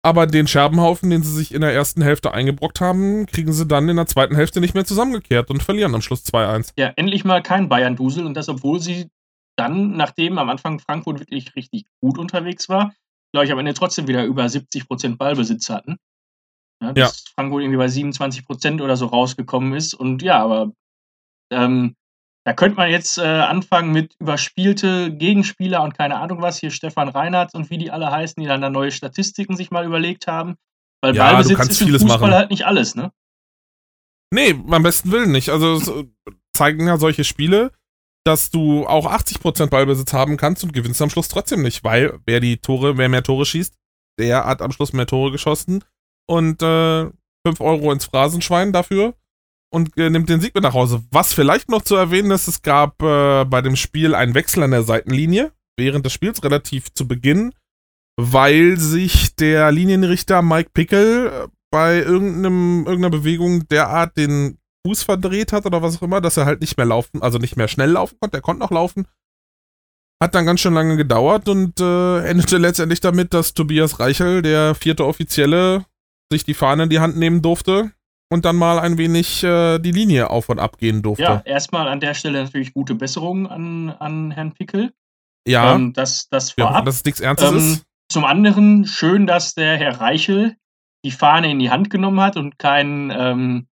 [0.03, 3.89] Aber den Scherbenhaufen, den sie sich in der ersten Hälfte eingebrockt haben, kriegen sie dann
[3.89, 6.73] in der zweiten Hälfte nicht mehr zusammengekehrt und verlieren am Schluss 2-1.
[6.79, 9.11] Ja, endlich mal kein Bayern-Dusel und das, obwohl sie
[9.59, 12.95] dann, nachdem am Anfang Frankfurt wirklich richtig gut unterwegs war,
[13.33, 15.99] glaube ich, am Ende trotzdem wieder über 70% Ballbesitz hatten.
[16.83, 17.33] Ja, dass ja.
[17.35, 19.95] Frankfurt irgendwie bei 27 Prozent oder so rausgekommen ist.
[19.95, 20.73] Und ja, aber
[21.53, 21.97] ähm,
[22.45, 26.59] da könnte man jetzt äh, anfangen mit überspielte Gegenspieler und keine Ahnung was.
[26.59, 29.85] Hier Stefan Reinhardt und wie die alle heißen, die dann da neue Statistiken sich mal
[29.85, 30.57] überlegt haben.
[31.03, 32.33] Weil ja, Ballbesitz ist im Fußball machen.
[32.33, 33.13] halt nicht alles, ne?
[34.31, 35.51] Nee, am besten Willen nicht.
[35.51, 36.05] Also
[36.53, 37.73] zeigen ja solche Spiele,
[38.29, 42.41] dass du auch 80% Ballbesitz haben kannst und gewinnst am Schluss trotzdem nicht, weil wer
[42.41, 43.75] die Tore, wer mehr Tore schießt,
[44.21, 45.83] der hat am Schluss mehr Tore geschossen
[46.29, 47.07] und äh,
[47.47, 49.15] 5 Euro ins Phrasenschwein dafür
[49.73, 51.03] und äh, nimmt den Sieg mit nach Hause.
[51.11, 54.73] Was vielleicht noch zu erwähnen ist, es gab äh, bei dem Spiel einen Wechsel an
[54.73, 57.55] der Seitenlinie während des Spiels relativ zu Beginn,
[58.21, 65.67] weil sich der Linienrichter Mike Pickel äh, bei irgendeiner Bewegung derart den Fuß verdreht hat
[65.67, 68.17] oder was auch immer, dass er halt nicht mehr laufen, also nicht mehr schnell laufen
[68.21, 68.39] konnte.
[68.39, 69.07] Er konnte noch laufen.
[70.21, 74.75] Hat dann ganz schön lange gedauert und äh, endete letztendlich damit, dass Tobias Reichel, der
[74.75, 75.85] vierte Offizielle,
[76.33, 77.93] sich die Fahne in die Hand nehmen durfte
[78.31, 81.23] und dann mal ein wenig äh, die Linie auf und ab gehen durfte.
[81.23, 84.93] Ja, erstmal an der Stelle natürlich gute Besserung an, an Herrn Pickel.
[85.47, 85.75] Ja.
[85.75, 86.75] Ähm, das, das vorab.
[86.75, 87.85] Ja, dass es nichts Ernstes ähm, ist.
[88.11, 90.57] Zum anderen schön, dass der Herr Reichel
[91.05, 93.68] die Fahne in die Hand genommen hat und keinen, ähm,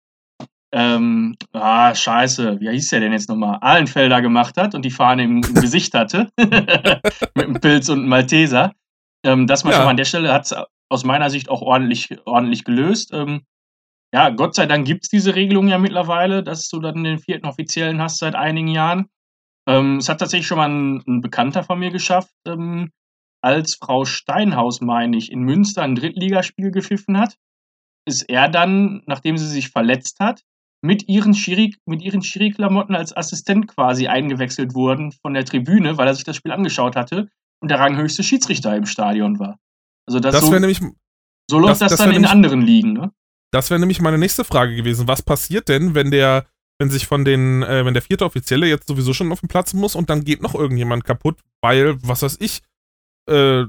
[0.72, 3.60] ähm, ah, scheiße, wie hieß der denn jetzt nochmal?
[3.62, 6.30] Ahlenfelder gemacht hat und die Fahne im, im Gesicht hatte.
[6.38, 8.74] Mit einem Pilz und einem Malteser.
[9.24, 9.78] Ähm, das mal ja.
[9.78, 10.56] schon mal an der Stelle hat es
[10.90, 13.12] aus meiner Sicht auch ordentlich, ordentlich gelöst.
[13.14, 13.42] Ähm,
[14.14, 17.48] ja, Gott sei Dank gibt es diese Regelung ja mittlerweile, dass du dann den vierten
[17.48, 19.08] Offiziellen hast seit einigen Jahren.
[19.68, 22.92] Ähm, es hat tatsächlich schon mal ein, ein Bekannter von mir geschafft, ähm,
[23.42, 27.36] als Frau Steinhaus, meine ich, in Münster ein Drittligaspiel gepfiffen hat,
[28.08, 30.42] ist er dann, nachdem sie sich verletzt hat,
[30.86, 36.08] mit ihren Schiri, mit ihren Schiri-Klamotten als Assistent quasi eingewechselt worden von der Tribüne, weil
[36.08, 39.58] er sich das Spiel angeschaut hatte und der ranghöchste Schiedsrichter im Stadion war.
[40.08, 40.80] Also das, das so, nämlich,
[41.50, 43.12] so läuft das, das dann in nämlich, anderen Ligen, ne?
[43.52, 45.08] Das wäre nämlich meine nächste Frage gewesen.
[45.08, 46.46] Was passiert denn, wenn der,
[46.80, 49.74] wenn sich von den, äh, wenn der vierte Offizielle jetzt sowieso schon auf den Platz
[49.74, 52.62] muss und dann geht noch irgendjemand kaputt, weil, was weiß ich,
[53.28, 53.64] äh,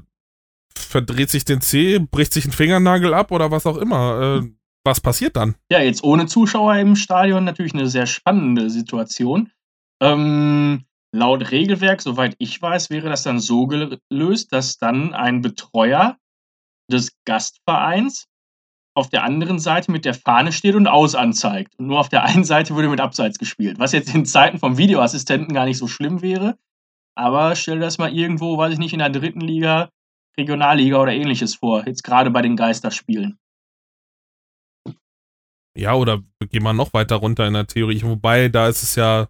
[0.75, 4.41] verdreht sich den Zeh, bricht sich ein Fingernagel ab oder was auch immer.
[4.43, 4.56] Äh,
[4.87, 5.55] was passiert dann?
[5.71, 9.51] Ja, jetzt ohne Zuschauer im Stadion natürlich eine sehr spannende Situation.
[10.01, 16.17] Ähm, laut Regelwerk, soweit ich weiß, wäre das dann so gelöst, dass dann ein Betreuer
[16.91, 18.27] des Gastvereins
[18.95, 21.77] auf der anderen Seite mit der Fahne steht und aus anzeigt.
[21.77, 23.77] Und nur auf der einen Seite würde mit Abseits gespielt.
[23.77, 26.57] Was jetzt in Zeiten vom Videoassistenten gar nicht so schlimm wäre.
[27.15, 29.89] Aber stell das mal irgendwo, weiß ich nicht, in der dritten Liga,
[30.37, 31.85] Regionalliga oder ähnliches vor.
[31.85, 33.37] Jetzt gerade bei den Geisterspielen.
[35.77, 38.01] Ja, oder gehen wir noch weiter runter in der Theorie.
[38.01, 39.27] Wobei, da ist es ja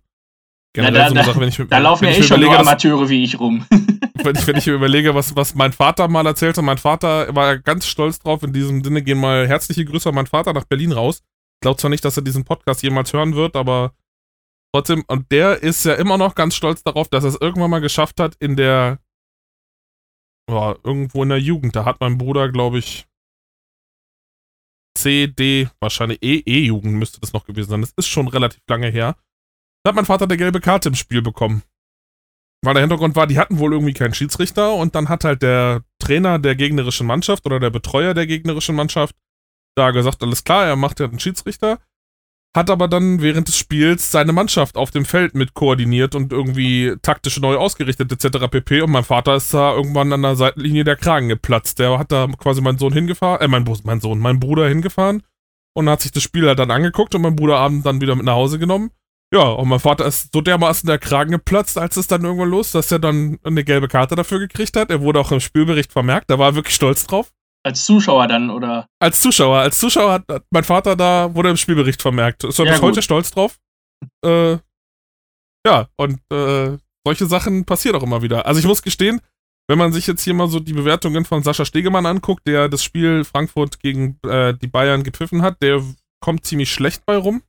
[0.73, 3.09] generell ja, da, so eine Sache, wenn ich Da laufen ja eh schon nur Amateure
[3.09, 3.65] wie ich rum.
[4.23, 7.57] wenn ich, wenn ich mir überlege, was, was mein Vater mal erzählte, mein Vater war
[7.57, 8.43] ganz stolz drauf.
[8.43, 11.21] In diesem Sinne gehen mal herzliche Grüße an meinen Vater nach Berlin raus.
[11.57, 13.93] Ich glaube zwar nicht, dass er diesen Podcast jemals hören wird, aber
[14.73, 17.81] trotzdem, und der ist ja immer noch ganz stolz darauf, dass er es irgendwann mal
[17.81, 18.99] geschafft hat in der,
[20.49, 21.75] ja, irgendwo in der Jugend.
[21.75, 23.05] Da hat mein Bruder, glaube ich,
[24.97, 27.81] C, D, wahrscheinlich E, E-Jugend müsste das noch gewesen sein.
[27.81, 29.15] Das ist schon relativ lange her.
[29.83, 31.63] Da hat mein Vater eine gelbe Karte im Spiel bekommen.
[32.63, 35.83] Weil der Hintergrund war, die hatten wohl irgendwie keinen Schiedsrichter und dann hat halt der
[35.99, 39.15] Trainer der gegnerischen Mannschaft oder der Betreuer der gegnerischen Mannschaft
[39.75, 41.79] da gesagt, alles klar, er macht ja einen Schiedsrichter
[42.57, 46.95] hat aber dann während des Spiels seine Mannschaft auf dem Feld mit koordiniert und irgendwie
[47.01, 48.47] taktisch neu ausgerichtet etc.
[48.49, 48.81] pp.
[48.81, 51.79] Und mein Vater ist da irgendwann an der Seitenlinie der Kragen geplatzt.
[51.79, 55.23] Der hat da quasi meinen Sohn hingefahren, äh, mein, mein Sohn, mein Bruder hingefahren
[55.73, 58.25] und hat sich das Spiel halt dann angeguckt und mein Bruder abends dann wieder mit
[58.25, 58.89] nach Hause genommen.
[59.31, 62.71] Ja, und mein Vater ist so dermaßen der Kragen geplatzt, als es dann irgendwann los,
[62.71, 64.89] dass er dann eine gelbe Karte dafür gekriegt hat.
[64.89, 67.31] Er wurde auch im Spielbericht vermerkt, da war er wirklich stolz drauf.
[67.67, 68.87] Als Zuschauer dann, oder?
[68.99, 69.57] Als Zuschauer.
[69.57, 72.45] Als Zuschauer hat, hat mein Vater da, wurde im Spielbericht vermerkt.
[72.45, 72.91] Ist er ja, bis gut.
[72.91, 73.59] heute stolz drauf.
[74.23, 74.57] Äh,
[75.65, 78.45] ja, und äh, solche Sachen passieren auch immer wieder.
[78.45, 79.19] Also ich muss gestehen,
[79.67, 82.85] wenn man sich jetzt hier mal so die Bewertungen von Sascha Stegemann anguckt, der das
[82.85, 85.83] Spiel Frankfurt gegen äh, die Bayern gepfiffen hat, der
[86.21, 87.43] kommt ziemlich schlecht bei rum.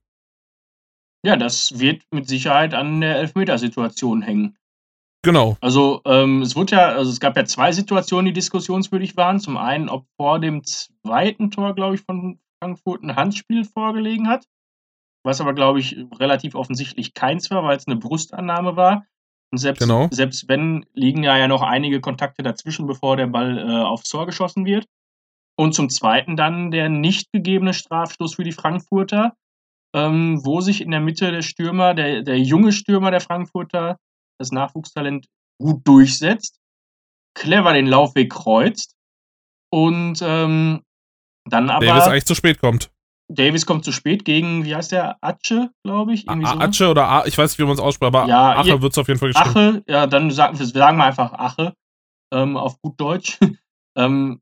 [1.24, 4.56] Ja, das wird mit Sicherheit an der Elfmetersituation hängen.
[5.22, 5.56] Genau.
[5.60, 9.40] Also ähm, es wurde ja, also es gab ja zwei Situationen, die diskussionswürdig waren.
[9.40, 14.46] Zum einen, ob vor dem zweiten Tor, glaube ich, von Frankfurt ein Handspiel vorgelegen hat,
[15.24, 19.06] was aber, glaube ich, relativ offensichtlich keins war, weil es eine Brustannahme war.
[19.50, 20.08] Und selbst, genau.
[20.10, 24.26] selbst wenn, liegen ja, ja noch einige Kontakte dazwischen, bevor der Ball äh, aufs Tor
[24.26, 24.86] geschossen wird.
[25.56, 29.34] Und zum Zweiten dann der nicht gegebene Strafstoß für die Frankfurter,
[29.94, 33.96] ähm, wo sich in der Mitte der Stürmer, der, der junge Stürmer der Frankfurter,
[34.38, 35.26] das Nachwuchstalent
[35.60, 36.58] gut durchsetzt,
[37.34, 38.94] clever den Laufweg kreuzt
[39.70, 40.82] und ähm,
[41.44, 41.86] dann aber.
[41.86, 42.90] Davis eigentlich zu spät kommt.
[43.30, 45.18] Davis kommt zu spät gegen, wie heißt der?
[45.20, 46.26] Atsche, glaube ich.
[46.26, 46.58] Irgendwie so.
[46.58, 48.98] Atsche oder A, ich weiß nicht, wie man es ausspricht, aber ja, Ache wird es
[48.98, 49.50] auf jeden Fall geschrieben.
[49.50, 51.74] Ache, ja, dann sagen, sagen wir einfach Ache,
[52.32, 53.38] ähm, auf gut Deutsch.
[53.98, 54.40] ähm,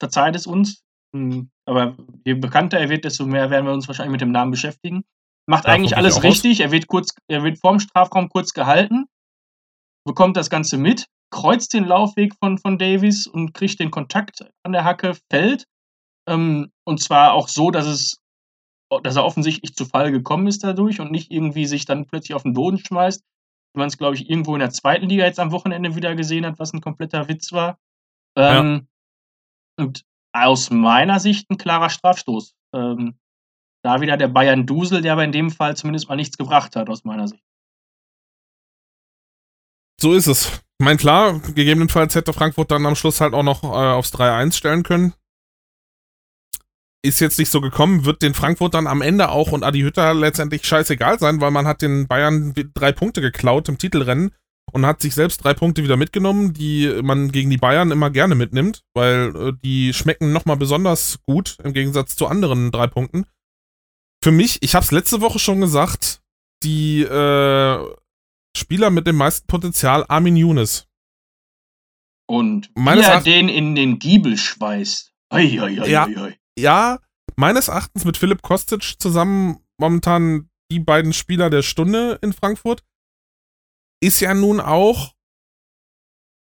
[0.00, 0.82] verzeiht es uns,
[1.14, 4.50] hm, aber je bekannter er wird, desto mehr werden wir uns wahrscheinlich mit dem Namen
[4.50, 5.04] beschäftigen.
[5.46, 6.60] Macht ja, eigentlich alles richtig.
[6.60, 9.06] Er wird kurz, er wird vorm Strafraum kurz gehalten,
[10.04, 14.72] bekommt das Ganze mit, kreuzt den Laufweg von, von Davies und kriegt den Kontakt an
[14.72, 15.66] der Hacke, fällt.
[16.28, 18.20] Ähm, und zwar auch so, dass es,
[19.02, 22.44] dass er offensichtlich zu Fall gekommen ist dadurch und nicht irgendwie sich dann plötzlich auf
[22.44, 23.22] den Boden schmeißt,
[23.74, 26.46] wie man es, glaube ich, irgendwo in der zweiten Liga jetzt am Wochenende wieder gesehen
[26.46, 27.78] hat, was ein kompletter Witz war.
[28.36, 28.86] Ähm,
[29.78, 29.84] ja.
[29.84, 32.54] Und aus meiner Sicht ein klarer Strafstoß.
[32.74, 33.18] Ähm,
[33.82, 36.88] da wieder der Bayern Dusel, der aber in dem Fall zumindest mal nichts gebracht hat,
[36.88, 37.42] aus meiner Sicht.
[40.00, 40.62] So ist es.
[40.80, 44.54] Ich meine, klar, gegebenenfalls hätte Frankfurt dann am Schluss halt auch noch äh, aufs 3-1
[44.54, 45.14] stellen können.
[47.04, 50.14] Ist jetzt nicht so gekommen, wird den Frankfurt dann am Ende auch und Adi Hütter
[50.14, 54.32] letztendlich scheißegal sein, weil man hat den Bayern drei Punkte geklaut im Titelrennen.
[54.72, 58.34] und hat sich selbst drei Punkte wieder mitgenommen, die man gegen die Bayern immer gerne
[58.34, 63.26] mitnimmt, weil äh, die schmecken nochmal besonders gut im Gegensatz zu anderen drei Punkten.
[64.22, 66.22] Für mich, ich habe es letzte Woche schon gesagt,
[66.62, 67.96] die äh,
[68.56, 70.86] Spieler mit dem meisten Potenzial Armin Younes.
[72.28, 75.12] Und wie er den in den Giebel schweißt.
[75.32, 76.08] Hei, hei, hei, ja,
[76.58, 77.00] ja,
[77.36, 82.84] meines Erachtens mit Philipp Kostic zusammen momentan die beiden Spieler der Stunde in Frankfurt.
[84.00, 85.14] Ist ja nun auch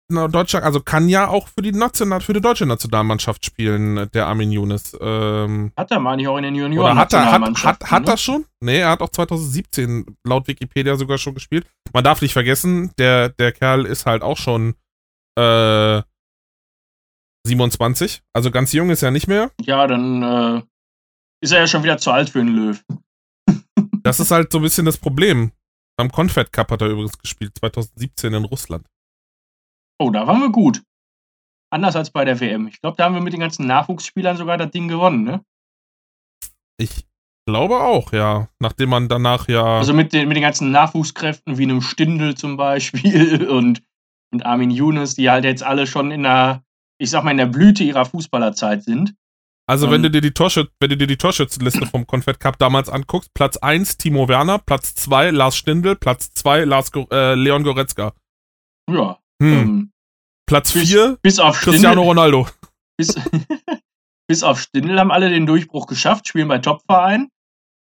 [0.08, 4.52] Deutschland, also kann ja auch für die National, für die deutsche Nationalmannschaft spielen, der Armin
[4.52, 4.96] Younes.
[5.00, 6.92] Ähm, hat er, meine ich, auch in den Junioren.
[6.92, 8.10] Oder hat er, hat, hat, hat ne?
[8.10, 8.44] er schon?
[8.60, 11.66] Nee, er hat auch 2017 laut Wikipedia sogar schon gespielt.
[11.94, 14.74] Man darf nicht vergessen, der, der Kerl ist halt auch schon
[15.38, 16.02] äh,
[17.46, 18.22] 27.
[18.34, 19.50] Also ganz jung ist er nicht mehr.
[19.62, 20.62] Ja, dann äh,
[21.40, 22.84] ist er ja schon wieder zu alt für einen Löw.
[24.02, 25.52] das ist halt so ein bisschen das Problem.
[25.96, 28.86] Am Confed Cup hat er übrigens gespielt, 2017 in Russland.
[29.98, 30.82] Oh, da waren wir gut.
[31.70, 32.68] Anders als bei der WM.
[32.68, 35.44] Ich glaube, da haben wir mit den ganzen Nachwuchsspielern sogar das Ding gewonnen, ne?
[36.76, 37.06] Ich
[37.46, 38.48] glaube auch, ja.
[38.58, 39.78] Nachdem man danach ja.
[39.78, 43.82] Also mit den, mit den ganzen Nachwuchskräften wie einem Stindel zum Beispiel und,
[44.32, 46.62] und Armin Younes, die halt jetzt alle schon in der,
[46.98, 49.14] ich sag mal, in der Blüte ihrer Fußballerzeit sind.
[49.66, 52.90] Also, wenn du dir die Torschütz, wenn du dir die Torschützenliste vom Confed Cup damals
[52.90, 58.12] anguckst, Platz 1 Timo Werner, Platz 2 Lars Stindl, Platz 2 Lars äh, Leon Goretzka.
[58.90, 59.18] Ja.
[59.42, 59.52] Hm.
[59.52, 59.92] Ähm,
[60.46, 62.48] Platz 4 bis, auf Cristiano Stindl, Ronaldo.
[62.96, 63.14] Bis,
[64.28, 67.30] bis auf Stindl haben alle den Durchbruch geschafft, spielen bei Topvereinen.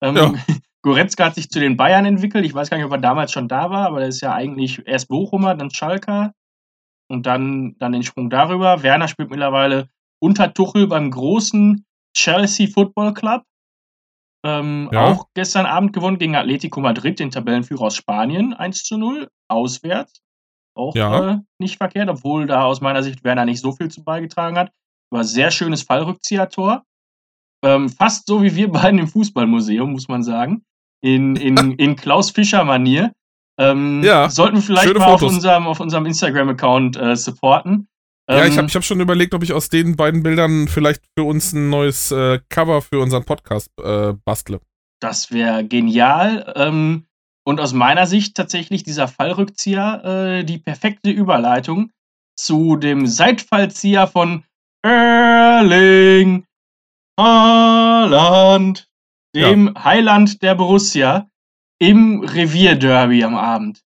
[0.03, 0.35] Ähm, ja.
[0.83, 2.45] Goretzka hat sich zu den Bayern entwickelt.
[2.45, 4.83] Ich weiß gar nicht, ob er damals schon da war, aber er ist ja eigentlich
[4.87, 6.33] erst Bochumer, dann Schalker
[7.09, 8.83] und dann, dann den Sprung darüber.
[8.83, 9.91] Werner spielt mittlerweile
[10.23, 11.85] unter Tuchel beim großen
[12.17, 13.43] Chelsea Football Club.
[14.43, 15.05] Ähm, ja.
[15.05, 20.23] Auch gestern Abend gewonnen gegen Atletico Madrid, den Tabellenführer aus Spanien, 1 zu 0, auswärts.
[20.81, 21.33] Auch ja.
[21.33, 24.73] äh, nicht verkehrt, obwohl da aus meiner Sicht Werner nicht so viel zu beigetragen hat.
[25.13, 26.85] War sehr schönes Fallrückzieher-Tor.
[27.63, 30.65] Ähm, fast so wie wir beiden im Fußballmuseum, muss man sagen.
[31.03, 33.13] In, in, in Klaus Fischer-Manier.
[33.59, 37.89] Ähm, ja, sollten wir vielleicht mal auf unserem, auf unserem Instagram-Account äh, supporten.
[38.31, 41.03] Ja, ich habe ähm, ich hab schon überlegt, ob ich aus den beiden Bildern vielleicht
[41.15, 44.61] für uns ein neues äh, Cover für unseren Podcast äh, bastle.
[45.01, 46.53] Das wäre genial.
[46.57, 47.07] Ähm,
[47.45, 51.91] und aus meiner Sicht tatsächlich dieser Fallrückzieher äh, die perfekte Überleitung
[52.37, 54.45] zu dem Seitfallzieher von
[54.83, 56.45] Erling
[57.19, 58.89] Haaland,
[59.35, 59.85] dem ja.
[59.85, 61.29] Heiland der Borussia,
[61.79, 63.83] im Revierderby am Abend.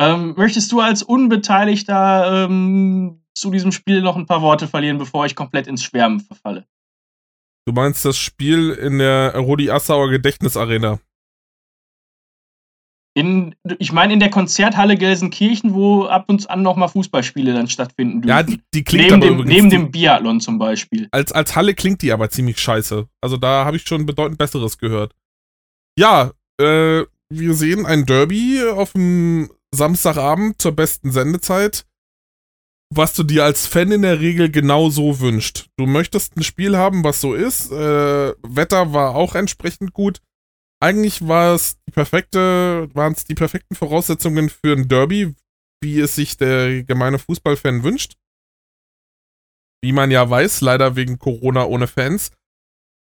[0.00, 5.26] Ähm, möchtest du als Unbeteiligter ähm, zu diesem Spiel noch ein paar Worte verlieren, bevor
[5.26, 6.66] ich komplett ins Schwärmen verfalle?
[7.66, 10.98] Du meinst das Spiel in der Rudi Assauer Gedächtnisarena?
[13.18, 18.22] In, ich meine in der Konzerthalle Gelsenkirchen, wo ab und an nochmal Fußballspiele dann stattfinden
[18.22, 18.28] dürfen.
[18.28, 21.08] Ja, die, die klingt neben dem, Neben dem Biathlon zum Beispiel.
[21.10, 23.08] Als, als Halle klingt die aber ziemlich scheiße.
[23.20, 25.14] Also da habe ich schon bedeutend Besseres gehört.
[25.98, 31.86] Ja, äh, wir sehen ein Derby auf dem Samstagabend zur besten Sendezeit,
[32.94, 35.66] was du dir als Fan in der Regel genau so wünscht.
[35.76, 37.72] Du möchtest ein Spiel haben, was so ist.
[37.72, 40.20] Äh, Wetter war auch entsprechend gut.
[40.80, 45.34] Eigentlich war es die perfekte, waren es die perfekten Voraussetzungen für ein Derby,
[45.82, 48.16] wie es sich der gemeine Fußballfan wünscht.
[49.82, 52.30] Wie man ja weiß, leider wegen Corona ohne Fans.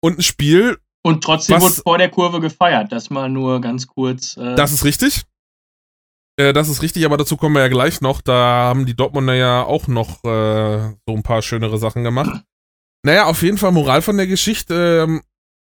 [0.02, 0.78] Und ein Spiel.
[1.02, 4.37] Und trotzdem was, wurde vor der Kurve gefeiert, das mal nur ganz kurz.
[4.37, 5.24] Äh das ist richtig.
[6.38, 8.20] Äh, das ist richtig, aber dazu kommen wir ja gleich noch.
[8.20, 12.42] Da haben die Dortmunder ja auch noch äh, so ein paar schönere Sachen gemacht.
[13.04, 15.04] Naja, auf jeden Fall Moral von der Geschichte.
[15.07, 15.22] Ähm,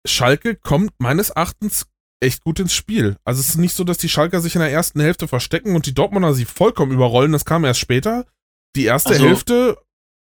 [0.06, 1.88] Schalke kommt meines Erachtens
[2.20, 3.18] echt gut ins Spiel.
[3.26, 5.86] Also es ist nicht so, dass die Schalker sich in der ersten Hälfte verstecken und
[5.86, 7.32] die Dortmunder sie vollkommen überrollen.
[7.32, 8.26] Das kam erst später.
[8.76, 9.78] Die erste also, Hälfte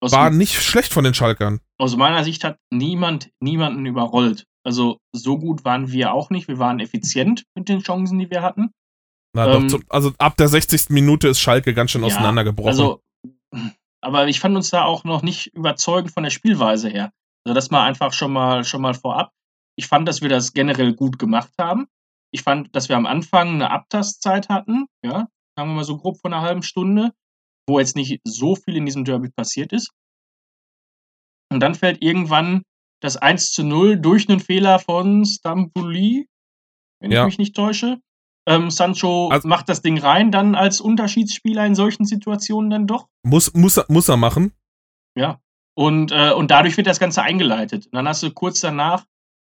[0.00, 1.60] war nicht schlecht von den Schalkern.
[1.78, 4.44] Aus meiner Sicht hat niemand niemanden überrollt.
[4.64, 6.48] Also so gut waren wir auch nicht.
[6.48, 8.72] Wir waren effizient mit den Chancen, die wir hatten.
[9.32, 10.90] Na, ähm, doch, also ab der 60.
[10.90, 12.68] Minute ist Schalke ganz schön ja, auseinandergebrochen.
[12.68, 13.00] Also,
[14.00, 17.12] aber ich fand uns da auch noch nicht überzeugend von der Spielweise her.
[17.44, 19.30] Also das mal einfach schon mal, schon mal vorab.
[19.78, 21.86] Ich fand, dass wir das generell gut gemacht haben.
[22.32, 26.18] Ich fand, dass wir am Anfang eine Abtastzeit hatten, ja, sagen wir mal so grob
[26.20, 27.12] von einer halben Stunde,
[27.68, 29.90] wo jetzt nicht so viel in diesem Derby passiert ist.
[31.52, 32.62] Und dann fällt irgendwann
[33.00, 36.28] das 1 zu 0 durch einen Fehler von Stambuli,
[37.00, 37.22] wenn ja.
[37.22, 38.00] ich mich nicht täusche.
[38.48, 43.08] Ähm, Sancho also, macht das Ding rein, dann als Unterschiedsspieler in solchen Situationen dann doch.
[43.24, 44.52] Muss, muss, muss er machen.
[45.16, 45.40] Ja.
[45.74, 47.86] Und, äh, und dadurch wird das Ganze eingeleitet.
[47.86, 49.04] Und dann hast du kurz danach,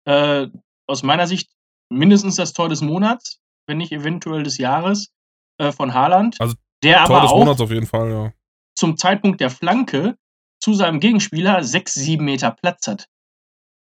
[0.05, 0.47] äh,
[0.87, 1.49] aus meiner Sicht,
[1.89, 5.11] mindestens das Tor des Monats, wenn nicht eventuell des Jahres.
[5.57, 8.33] äh, von Haaland, Also, der Tor aber des auch Monats auf jeden Fall, ja.
[8.75, 10.17] zum Zeitpunkt der Flanke
[10.59, 13.07] zu seinem Gegenspieler sechs, sieben Meter Platz hat.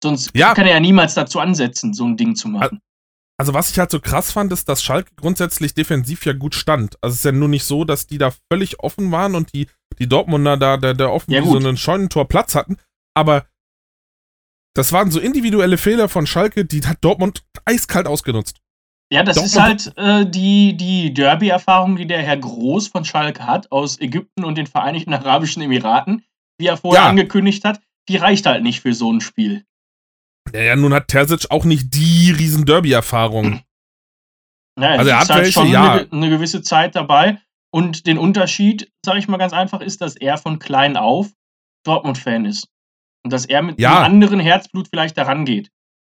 [0.04, 0.54] Sonst Ja.
[0.54, 2.82] kann er ja niemals dazu ansetzen, so ein Ding zu machen.
[3.38, 6.98] Also was ich halt so krass fand, ist, dass Schalke grundsätzlich defensiv ja gut stand.
[7.02, 9.68] Also es ist ja nur nicht so, dass die da völlig offen waren und die,
[10.00, 12.78] die Dortmunder da, da, da offen Ja, so einen Scheunentor Platz hatten.
[13.16, 13.46] Aber
[14.76, 18.58] das waren so individuelle Fehler von Schalke, die hat Dortmund eiskalt ausgenutzt.
[19.12, 23.46] Ja, das Doch, ist halt äh, die, die Derby-Erfahrung, die der Herr Groß von Schalke
[23.46, 26.24] hat, aus Ägypten und den Vereinigten Arabischen Emiraten,
[26.58, 27.10] wie er vorher Ja.
[27.10, 27.80] angekündigt hat.
[28.10, 29.66] Die reicht halt nicht für so ein Spiel.
[30.54, 33.62] Ja, ja, nun hat Terzic auch nicht die riesen Derby-Erfahrung.
[34.80, 35.92] Ja, Also er hat ist halt welche, schon ja.
[35.94, 37.40] eine, eine gewisse Zeit dabei.
[37.72, 41.32] Und den Unterschied, sage ich mal ganz einfach, ist, dass er von klein auf
[41.86, 42.68] Dortmund-Fan ist.
[43.24, 43.98] Und dass er mit Ja.
[44.02, 45.70] einem anderen Herzblut vielleicht daran geht.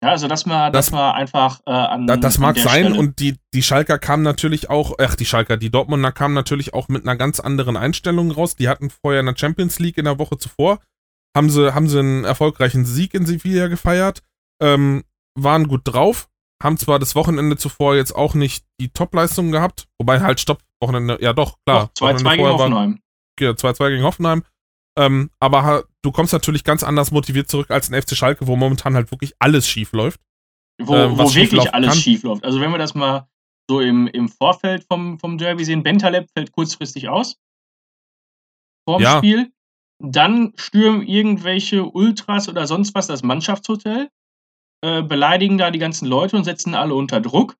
[0.03, 2.05] Ja, also dass man, Das- dass man einfach äh, an.
[2.05, 5.57] Da, das mag sein Stelle- und die, die Schalker kamen natürlich auch, ach die Schalker,
[5.57, 8.55] die Dortmunder kamen natürlich auch mit einer ganz anderen Einstellung raus.
[8.55, 10.79] Die hatten vorher in der Champions League in der Woche zuvor,
[11.35, 14.21] haben sie, haben sie einen erfolgreichen Sieg in Sevilla gefeiert,
[14.61, 15.03] ähm,
[15.39, 16.27] waren gut drauf,
[16.61, 21.17] haben zwar das Wochenende zuvor jetzt auch nicht die Top-Leistung gehabt, wobei halt Stopp, Wochenende,
[21.21, 21.89] ja doch, klar.
[21.99, 22.99] Doch, 2-2 Wochenende gegen vorher war- Hoffenheim.
[23.39, 24.43] ja, 2-2 gegen Hoffenheim.
[24.97, 28.95] Ähm, aber du kommst natürlich ganz anders motiviert zurück als ein FC Schalke, wo momentan
[28.95, 30.19] halt wirklich alles schief läuft.
[30.81, 31.99] Wo, ähm, wo wirklich alles kann.
[31.99, 32.43] schief läuft.
[32.43, 33.27] Also wenn wir das mal
[33.69, 37.37] so im, im Vorfeld vom, vom Derby sehen, Bentaleb fällt kurzfristig aus.
[38.87, 39.17] Vorm Ja.
[39.17, 39.51] Spiel.
[39.99, 44.09] Dann stürmen irgendwelche Ultras oder sonst was das Mannschaftshotel,
[44.83, 47.55] äh, beleidigen da die ganzen Leute und setzen alle unter Druck.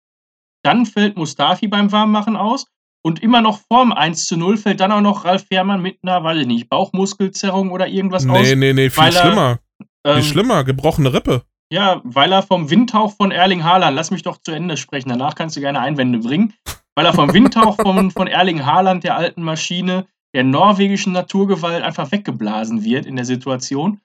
[0.64, 2.68] Dann fällt Mustafi beim Warmmachen aus.
[3.08, 6.26] Und immer noch vorm 1 zu 0 fällt dann auch noch Ralf Fährmann mit einer,
[6.26, 8.42] weiß ich nicht, Bauchmuskelzerrung oder irgendwas aus.
[8.42, 9.60] Nee, nee, nee, viel er, schlimmer.
[10.04, 11.44] Ähm, Viel schlimmer, gebrochene Rippe.
[11.72, 15.36] ja, weil er vom Windhauch von Erling Haaland, lass mich doch zu Ende sprechen, danach
[15.36, 16.54] kannst du gerne Einwände bringen,
[16.96, 22.12] weil er vom Windhauch von, von Erling Haaland, der alten Maschine, der norwegischen Naturgewalt einfach
[22.12, 24.02] weggeblasen wird in der Situation.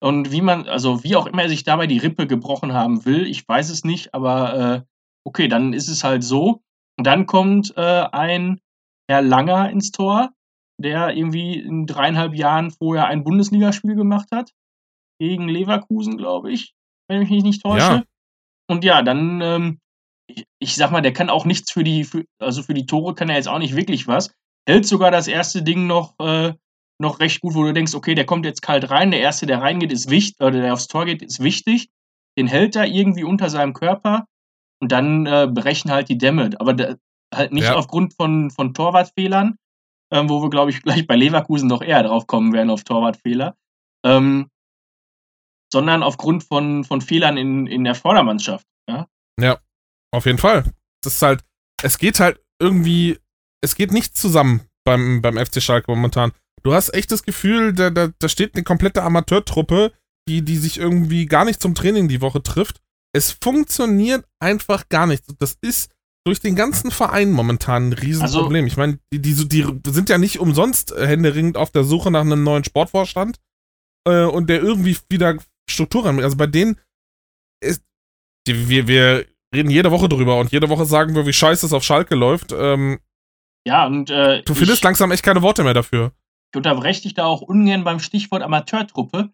[0.00, 3.26] Und wie man, also wie auch immer er sich dabei die Rippe gebrochen haben will,
[3.26, 4.82] ich weiß es nicht, aber äh,
[5.24, 6.62] okay, dann ist es halt so.
[6.98, 8.60] Und dann kommt äh, ein
[9.08, 10.30] Herr Langer ins Tor,
[10.78, 14.50] der irgendwie in dreieinhalb Jahren vorher ein Bundesligaspiel gemacht hat.
[15.18, 16.74] Gegen Leverkusen, glaube ich,
[17.08, 17.92] wenn ich mich nicht täusche.
[17.92, 18.04] Ja.
[18.68, 19.78] Und ja, dann, ähm,
[20.28, 23.14] ich, ich sag mal, der kann auch nichts für die, für, also für die Tore
[23.14, 24.34] kann er jetzt auch nicht wirklich was.
[24.68, 26.52] Hält sogar das erste Ding noch, äh,
[26.98, 29.62] noch recht gut, wo du denkst, okay, der kommt jetzt kalt rein, der erste, der
[29.62, 31.88] reingeht, ist wichtig, oder der aufs Tor geht, ist wichtig.
[32.38, 34.26] Den hält er irgendwie unter seinem Körper
[34.80, 36.50] und dann äh, brechen halt die Dämme.
[36.58, 36.96] Aber da,
[37.34, 37.74] halt nicht Ja.
[37.74, 39.56] aufgrund von, von Torwartfehlern,
[40.12, 43.56] ähm, wo wir, glaube ich, gleich bei Leverkusen noch eher drauf kommen werden auf Torwartfehler,
[44.04, 44.48] ähm,
[45.72, 48.66] sondern aufgrund von, von Fehlern in, in der Vordermannschaft.
[48.88, 49.06] Ja?
[50.12, 50.64] Auf jeden Fall.
[51.04, 51.44] Es ist halt,
[51.82, 53.18] es geht halt irgendwie,
[53.60, 56.32] es geht nicht zusammen beim, beim FC Schalke momentan.
[56.62, 59.92] Du hast echt das Gefühl, da, da, da steht eine komplette Amateurtruppe,
[60.28, 62.80] die, die sich irgendwie gar nicht zum Training die Woche trifft.
[63.16, 65.24] Es funktioniert einfach gar nicht.
[65.38, 65.90] Das ist
[66.26, 68.66] durch den ganzen Verein momentan ein Riesenproblem.
[68.66, 72.20] ich meine, die, die, die sind ja nicht umsonst äh, händeringend auf der Suche nach
[72.20, 73.38] einem neuen Sportvorstand
[74.06, 75.38] äh, und der irgendwie wieder
[75.70, 76.20] Struktur rein.
[76.20, 76.78] Also bei denen
[77.64, 77.82] ist,
[78.46, 81.72] die, wir, wir reden jede Woche drüber und jede Woche sagen wir, wie scheiße es
[81.72, 82.52] auf Schalke läuft.
[82.52, 82.98] Ähm,
[83.66, 86.12] Ja, und äh, du findest ich, langsam echt keine Worte mehr dafür.
[86.52, 89.30] ich unterbreche dich da auch ungern beim Stichwort Amateurtruppe,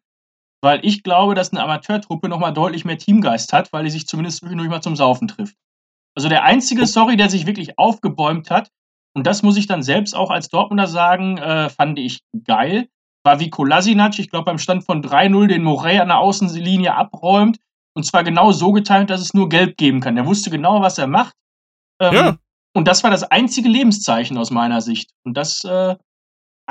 [0.62, 4.38] weil ich glaube, dass eine Amateurtruppe nochmal deutlich mehr Teamgeist hat, weil die sich zumindest
[4.38, 5.56] zwischendurch mal zum Saufen trifft.
[6.14, 8.70] Also der einzige, sorry, der sich wirklich aufgebäumt hat,
[9.14, 12.88] und das muss ich dann selbst auch als Dortmunder sagen, äh, fand ich geil,
[13.24, 17.58] war wie Kolasinac, ich glaube beim Stand von 3-0 den Morey an der Außenlinie abräumt
[17.94, 20.16] und zwar genau so getimt, dass es nur gelb geben kann.
[20.16, 21.34] Der wusste genau, was er macht.
[22.00, 22.36] Ähm, Ja.
[22.74, 25.10] Und das war das einzige Lebenszeichen aus meiner Sicht.
[25.24, 25.94] Und das äh,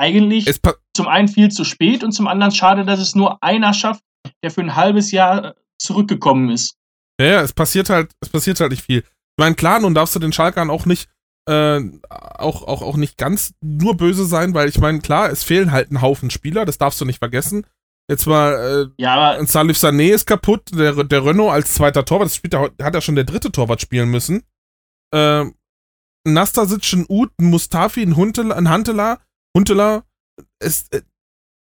[0.01, 0.59] eigentlich
[0.95, 4.03] zum einen viel zu spät und zum anderen schade, dass es nur einer schafft,
[4.43, 6.75] der für ein halbes Jahr äh, zurückgekommen ist.
[7.19, 8.99] ja, ja, es passiert halt, es passiert halt nicht viel.
[8.99, 11.07] Ich meine, klar, nun darfst du den Schalkern auch nicht,
[11.47, 15.71] äh, auch, auch, auch nicht ganz nur böse sein, weil ich meine, klar, es fehlen
[15.71, 17.65] halt ein Haufen Spieler, das darfst du nicht vergessen.
[18.09, 22.25] Jetzt mal, Ja, aber äh, Salif Sané ist kaputt, der, der Renault als zweiter Torwart,
[22.25, 24.43] das spielt er, hat er schon der dritte Torwart spielen müssen.
[25.13, 25.45] Äh,
[26.27, 29.19] Nastasic, ein Uth, ein Mustafi, ein Huntela, ein Huntela,
[29.55, 30.03] Huntela,
[30.59, 31.01] es, äh,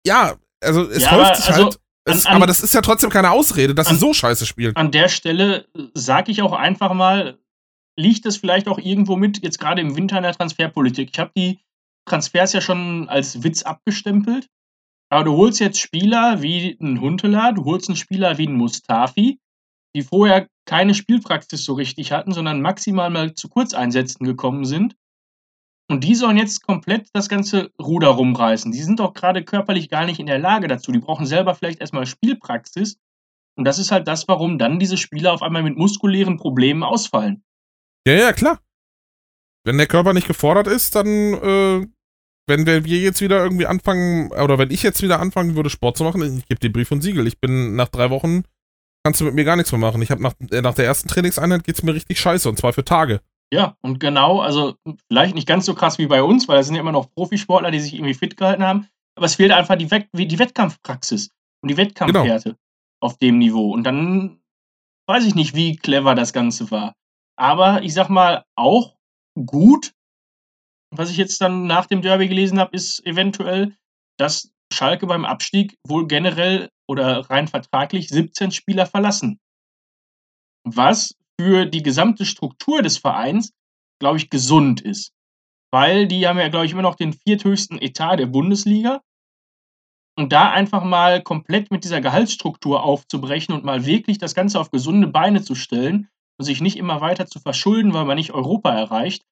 [0.07, 2.81] ja, also es Ja, häuft sich also halt, es, an- an- aber das ist ja
[2.81, 4.75] trotzdem keine Ausrede, dass an- sie so scheiße spielen.
[4.77, 7.39] an der Stelle sage ich auch einfach mal,
[7.99, 11.11] liegt es vielleicht auch irgendwo mit, jetzt gerade im Winter in der Transferpolitik.
[11.13, 11.61] Ich habe die
[12.09, 14.49] Transfers ja schon als Witz abgestempelt.
[15.11, 19.39] Aber du holst jetzt Spieler wie ein Huntela, du holst einen Spieler wie ein Mustafi,
[19.95, 24.97] die vorher keine Spielpraxis so richtig hatten, sondern maximal mal zu Kurzeinsätzen gekommen sind.
[25.93, 28.73] Und die sollen jetzt komplett das ganze Ruder rumreißen.
[28.73, 30.91] Die sind doch gerade körperlich gar nicht in der Lage dazu.
[30.91, 32.97] Die brauchen selber vielleicht erstmal Spielpraxis.
[33.59, 37.45] Und das ist halt das, warum dann diese Spieler auf einmal mit muskulären Problemen ausfallen.
[38.07, 38.59] Ja, ja, klar.
[39.65, 41.87] Wenn der Körper nicht gefordert ist, dann, äh,
[42.47, 46.05] wenn wir jetzt wieder irgendwie anfangen, oder wenn ich jetzt wieder anfangen würde, Sport zu
[46.05, 47.27] machen, ich gebe dir Brief und Siegel.
[47.27, 48.45] Ich bin nach drei Wochen,
[49.05, 50.01] kannst du mit mir gar nichts mehr machen.
[50.01, 52.83] Ich habe nach, äh, nach der ersten Trainingseinheit geht's mir richtig scheiße, und zwar für
[52.83, 53.21] Tage.
[53.53, 54.77] Ja, und genau, also
[55.09, 57.71] vielleicht nicht ganz so krass wie bei uns, weil da sind ja immer noch Profisportler,
[57.71, 61.29] die sich irgendwie fit gehalten haben, aber es fehlt einfach die, Wett die Wettkampfpraxis
[61.61, 62.59] und die Wettkampfwerte genau.
[63.01, 63.71] auf dem Niveau.
[63.71, 64.41] Und dann
[65.07, 66.95] weiß ich nicht, wie clever das Ganze war.
[67.37, 68.97] Aber ich sag mal, auch
[69.47, 69.93] gut,
[70.91, 73.77] was ich jetzt dann nach dem Derby gelesen habe, ist eventuell,
[74.19, 79.41] dass Schalke beim Abstieg wohl generell oder rein vertraglich 17 Spieler verlassen.
[80.65, 83.53] Was für die gesamte Struktur des Vereins,
[84.01, 85.13] glaube ich, gesund ist.
[85.73, 89.01] Weil die haben ja, glaube ich, immer noch den vierthöchsten Etat der Bundesliga.
[90.19, 94.71] Und da einfach mal komplett mit dieser Gehaltsstruktur aufzubrechen und mal wirklich das Ganze auf
[94.71, 96.09] gesunde Beine zu stellen
[96.39, 99.23] und sich nicht immer weiter zu verschulden, weil man nicht Europa erreicht,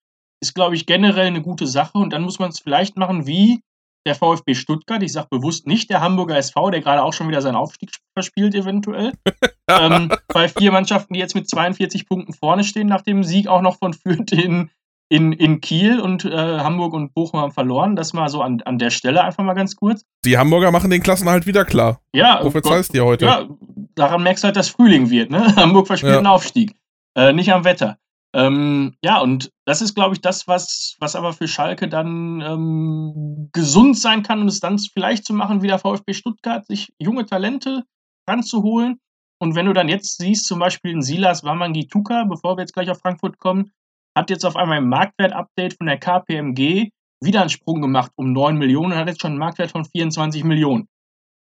[0.42, 1.98] ist, glaube ich, generell eine gute Sache.
[1.98, 3.60] Und dann muss man es vielleicht machen wie
[4.06, 5.02] der VfB Stuttgart.
[5.02, 8.54] Ich sage bewusst nicht der Hamburger SV, der gerade auch schon wieder seinen Aufstieg verspielt,
[8.54, 9.12] eventuell.
[9.70, 13.62] ähm, bei vier Mannschaften, die jetzt mit 42 Punkten vorne stehen, nach dem Sieg auch
[13.62, 14.70] noch von Fürth in,
[15.08, 17.96] in, in Kiel und äh, Hamburg und Bochum haben verloren.
[17.96, 20.04] Das mal so an, an der Stelle einfach mal ganz kurz.
[20.24, 22.00] Die Hamburger machen den Klassen halt wieder klar.
[22.14, 23.26] Ja, wofür zahlst du dir heute?
[23.26, 23.48] Ja,
[23.94, 25.30] daran merkst du halt, dass Frühling wird.
[25.30, 25.54] Ne?
[25.56, 26.18] Hamburg verspielt ja.
[26.18, 26.74] einen Aufstieg.
[27.16, 27.98] Äh, nicht am Wetter.
[28.32, 33.50] Ähm, ja, und das ist, glaube ich, das, was, was aber für Schalke dann ähm,
[33.52, 37.26] gesund sein kann, um es dann vielleicht zu machen wie der VfB Stuttgart, sich junge
[37.26, 37.84] Talente
[38.28, 39.00] ranzuholen.
[39.42, 42.90] Und wenn du dann jetzt siehst, zum Beispiel in Silas Wamangituka, bevor wir jetzt gleich
[42.90, 43.72] auf Frankfurt kommen,
[44.16, 46.90] hat jetzt auf einmal ein Marktwert-Update von der KPMG
[47.22, 50.44] wieder einen Sprung gemacht um 9 Millionen und hat jetzt schon einen Marktwert von 24
[50.44, 50.88] Millionen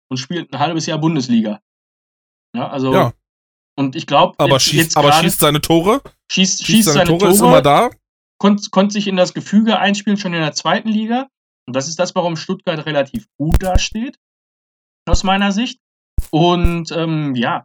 [0.08, 1.60] und spielt ein halbes Jahr Bundesliga.
[2.54, 3.12] Ja, also ja.
[3.78, 6.00] Und ich glaube, aber, schießt, aber schießt seine Tore?
[6.30, 7.90] Schießt, schießt, schießt seine, seine, Tore, Tore ist immer da.
[8.38, 11.28] Konnte konnt sich in das Gefüge einspielen, schon in der zweiten Liga.
[11.66, 14.18] Und das ist das, warum Stuttgart relativ gut dasteht,
[15.08, 15.80] aus meiner Sicht.
[16.30, 17.64] Und ähm, ja,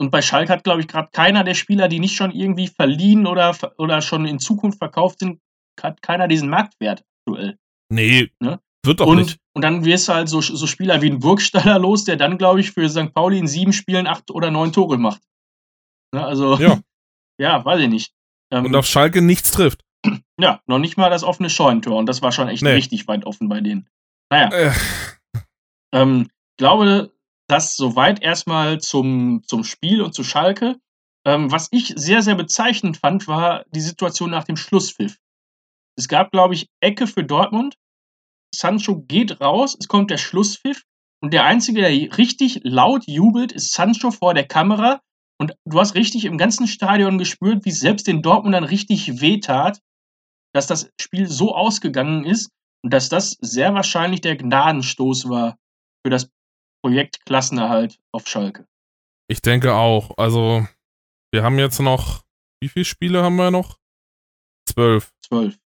[0.00, 3.26] und bei Schalke hat, glaube ich, gerade keiner der Spieler, die nicht schon irgendwie verliehen
[3.26, 5.40] oder, oder schon in Zukunft verkauft sind,
[5.78, 7.58] hat keiner diesen Marktwert aktuell.
[7.92, 8.60] Nee, ne?
[8.82, 9.38] wird doch und, nicht.
[9.54, 12.60] Und dann wirst du halt so, so Spieler wie ein Burgstaller los, der dann, glaube
[12.60, 13.12] ich, für St.
[13.12, 15.20] Pauli in sieben Spielen acht oder neun Tore macht.
[16.14, 16.80] Ne, also, ja.
[17.40, 18.12] ja, weiß ich nicht.
[18.52, 19.82] Ähm, und auf Schalke nichts trifft.
[20.40, 21.98] Ja, noch nicht mal das offene Scheunentor.
[21.98, 22.70] Und das war schon echt nee.
[22.70, 23.88] richtig weit offen bei denen.
[24.30, 24.48] Naja.
[24.50, 24.72] Äh.
[25.92, 27.12] Ähm, ich glaube,
[27.48, 30.76] das soweit erstmal zum, zum Spiel und zu Schalke.
[31.26, 35.18] Ähm, was ich sehr, sehr bezeichnend fand, war die Situation nach dem Schlusspfiff.
[35.96, 37.76] Es gab, glaube ich, Ecke für Dortmund
[38.54, 40.84] Sancho geht raus, es kommt der Schlusspfiff
[41.20, 45.00] und der Einzige, der richtig laut jubelt, ist Sancho vor der Kamera.
[45.40, 49.80] Und du hast richtig im ganzen Stadion gespürt, wie es selbst den Dortmundern richtig wehtat,
[50.54, 52.50] dass das Spiel so ausgegangen ist
[52.84, 55.56] und dass das sehr wahrscheinlich der Gnadenstoß war
[56.04, 56.30] für das
[56.84, 58.66] Projekt Klassenerhalt auf Schalke.
[59.28, 60.18] Ich denke auch.
[60.18, 60.66] Also,
[61.32, 62.22] wir haben jetzt noch,
[62.62, 63.78] wie viele Spiele haben wir noch?
[64.68, 65.10] Zwölf.
[65.24, 65.58] Zwölf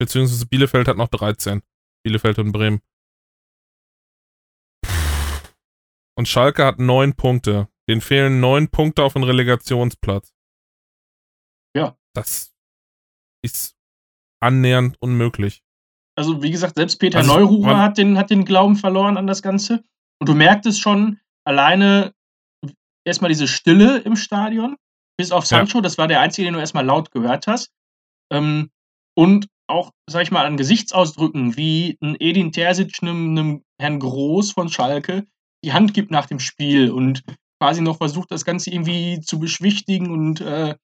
[0.00, 1.62] Beziehungsweise Bielefeld hat noch 13.
[2.04, 2.80] Bielefeld und Bremen.
[6.18, 7.68] Und Schalke hat neun Punkte.
[7.92, 10.32] Den fehlen neun Punkte auf den Relegationsplatz.
[11.76, 11.94] Ja.
[12.14, 12.54] Das
[13.44, 13.76] ist
[14.40, 15.62] annähernd unmöglich.
[16.16, 19.42] Also, wie gesagt, selbst Peter also, Neururer hat den, hat den Glauben verloren an das
[19.42, 19.84] Ganze.
[20.18, 22.14] Und du merkst es schon, alleine
[23.04, 24.78] erstmal diese Stille im Stadion,
[25.18, 25.82] bis auf Sancho, ja.
[25.82, 27.74] das war der einzige, den du erstmal laut gehört hast.
[28.32, 28.70] Ähm,
[29.14, 34.52] und auch, sag ich mal, an Gesichtsausdrücken, wie ein Edin Terzic einem, einem Herrn Groß
[34.52, 35.26] von Schalke
[35.62, 37.22] die Hand gibt nach dem Spiel und
[37.62, 40.74] quasi noch versucht, das Ganze irgendwie zu beschwichtigen und äh,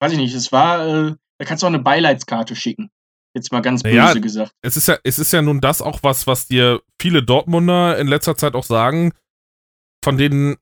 [0.00, 2.90] weiß ich nicht, es war, äh, da kannst du auch eine Beileidskarte schicken.
[3.34, 4.52] Jetzt mal ganz böse ja, gesagt.
[4.62, 8.06] Es ist ja, es ist ja nun das auch was, was dir viele Dortmunder in
[8.06, 9.12] letzter Zeit auch sagen,
[10.02, 10.56] von denen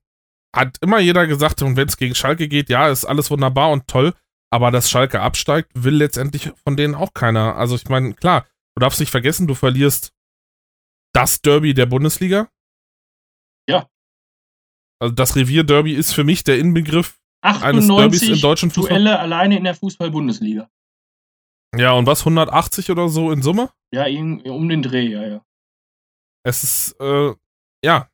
[0.53, 3.87] hat immer jeder gesagt, und wenn es gegen Schalke geht, ja, ist alles wunderbar und
[3.87, 4.13] toll.
[4.53, 7.55] Aber dass Schalke absteigt, will letztendlich von denen auch keiner.
[7.55, 10.11] Also ich meine, klar, du darfst nicht vergessen, du verlierst
[11.13, 12.49] das Derby der Bundesliga.
[13.69, 13.87] Ja.
[15.01, 18.99] Also das Revier-Derby ist für mich der Inbegriff eines Derbys im deutschen Fußball.
[18.99, 20.69] Duelle alleine in der Fußball-Bundesliga.
[21.75, 23.71] Ja, und was, 180 oder so in Summe?
[23.93, 25.45] Ja, um den Dreh, ja, ja.
[26.43, 27.33] Es ist, äh,
[27.83, 28.09] ja.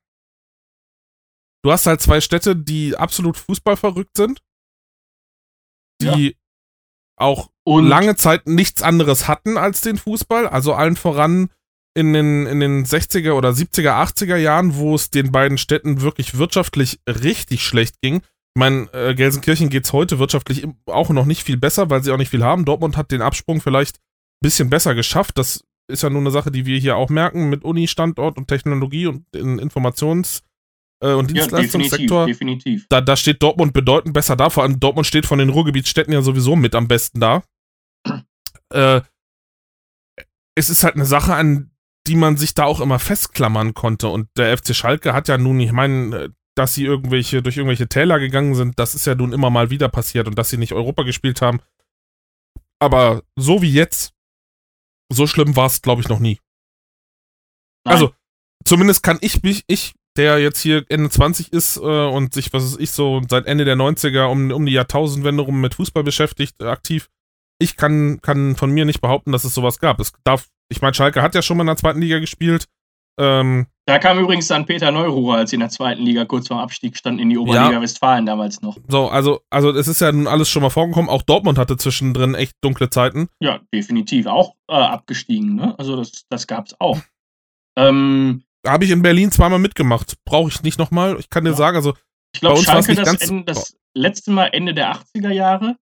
[1.64, 4.42] Du hast halt zwei Städte, die absolut fußballverrückt sind
[6.02, 6.34] die ja.
[7.18, 10.48] auch und lange Zeit nichts anderes hatten als den Fußball.
[10.48, 11.50] Also allen voran
[11.98, 16.38] in den, in den 60er oder 70er, 80er Jahren, wo es den beiden Städten wirklich
[16.38, 18.18] wirtschaftlich richtig schlecht ging.
[18.18, 22.12] Ich meine, äh, Gelsenkirchen geht es heute wirtschaftlich auch noch nicht viel besser, weil sie
[22.12, 22.66] auch nicht viel haben.
[22.66, 25.39] Dortmund hat den Absprung vielleicht ein bisschen besser geschafft.
[25.39, 29.08] Das ist ja nur eine Sache, die wir hier auch merken mit Uni-Standort und Technologie
[29.08, 30.43] und in Informations-
[31.04, 32.22] äh, und Dienstleistungssektor.
[32.22, 32.88] Ja, definitiv, definitiv.
[32.89, 34.52] Da, da steht Dortmund bedeutend besser da.
[34.52, 37.43] Vor allem Dortmund steht von den Ruhrgebietsstädten ja sowieso mit am besten da.
[38.72, 39.02] Äh,
[40.56, 41.72] es ist halt eine Sache, an
[42.08, 44.08] die man sich da auch immer festklammern konnte.
[44.08, 48.20] Und der FC Schalke hat ja nun, ich meine, dass sie irgendwelche, durch irgendwelche Täler
[48.20, 51.03] gegangen sind, das ist ja nun immer mal wieder passiert und dass sie nicht Europa
[51.03, 51.60] gespielt haben.
[52.80, 54.14] Aber so wie jetzt,
[55.12, 56.39] so schlimm war es, glaube ich, noch nie.
[57.86, 57.93] Nein.
[57.93, 58.14] Also,
[58.66, 62.64] zumindest kann ich mich, ich, der jetzt hier Ende 20 ist äh, und sich, was
[62.64, 66.62] ist ich, so seit Ende der 90er um, um die Jahrtausendwende rum mit Fußball beschäftigt,
[66.62, 67.10] äh, aktiv,
[67.60, 69.99] ich kann, kann von mir nicht behaupten, dass es sowas gab.
[69.99, 72.68] Es darf, ich meine, Schalke hat ja schon mal in der zweiten Liga gespielt.
[73.20, 76.58] Ähm, da kam übrigens dann Peter Neururer, als sie in der zweiten Liga kurz vor
[76.58, 77.82] dem Abstieg standen, in die Oberliga ja.
[77.82, 78.78] Westfalen damals noch.
[78.88, 81.10] So, also, also es ist ja nun alles schon mal vorgekommen.
[81.10, 83.30] Auch Dortmund hatte zwischendrin echt dunkle Zeiten.
[83.39, 84.28] Ja, definitiv.
[84.28, 85.74] Auch äh, abgestiegen, ne?
[85.80, 86.99] Also das, das gab es auch.
[87.78, 90.16] Ähm, Habe ich in Berlin zweimal mitgemacht.
[90.26, 91.18] Brauche ich nicht nochmal.
[91.18, 91.55] Ich kann dir ja.
[91.55, 91.93] sagen, also
[92.36, 95.78] ich glaube, Schalke das, Ende, das letzte Mal Ende der 80er Jahre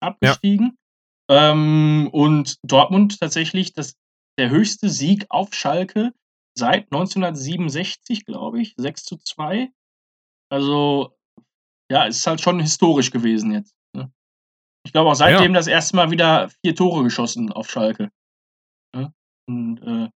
[0.00, 0.66] abgestiegen.
[0.66, 0.83] Ja.
[1.30, 3.96] Ähm, und Dortmund tatsächlich das,
[4.38, 6.12] der höchste Sieg auf Schalke
[6.56, 9.70] seit 1967, glaube ich, 6 zu 2.
[10.50, 11.16] Also,
[11.90, 13.74] ja, es ist halt schon historisch gewesen jetzt.
[13.94, 14.12] Ne?
[14.86, 15.58] Ich glaube auch seitdem ja.
[15.58, 18.10] das erste Mal wieder vier Tore geschossen auf Schalke.
[18.94, 19.12] Ne?
[19.48, 20.10] Und, äh,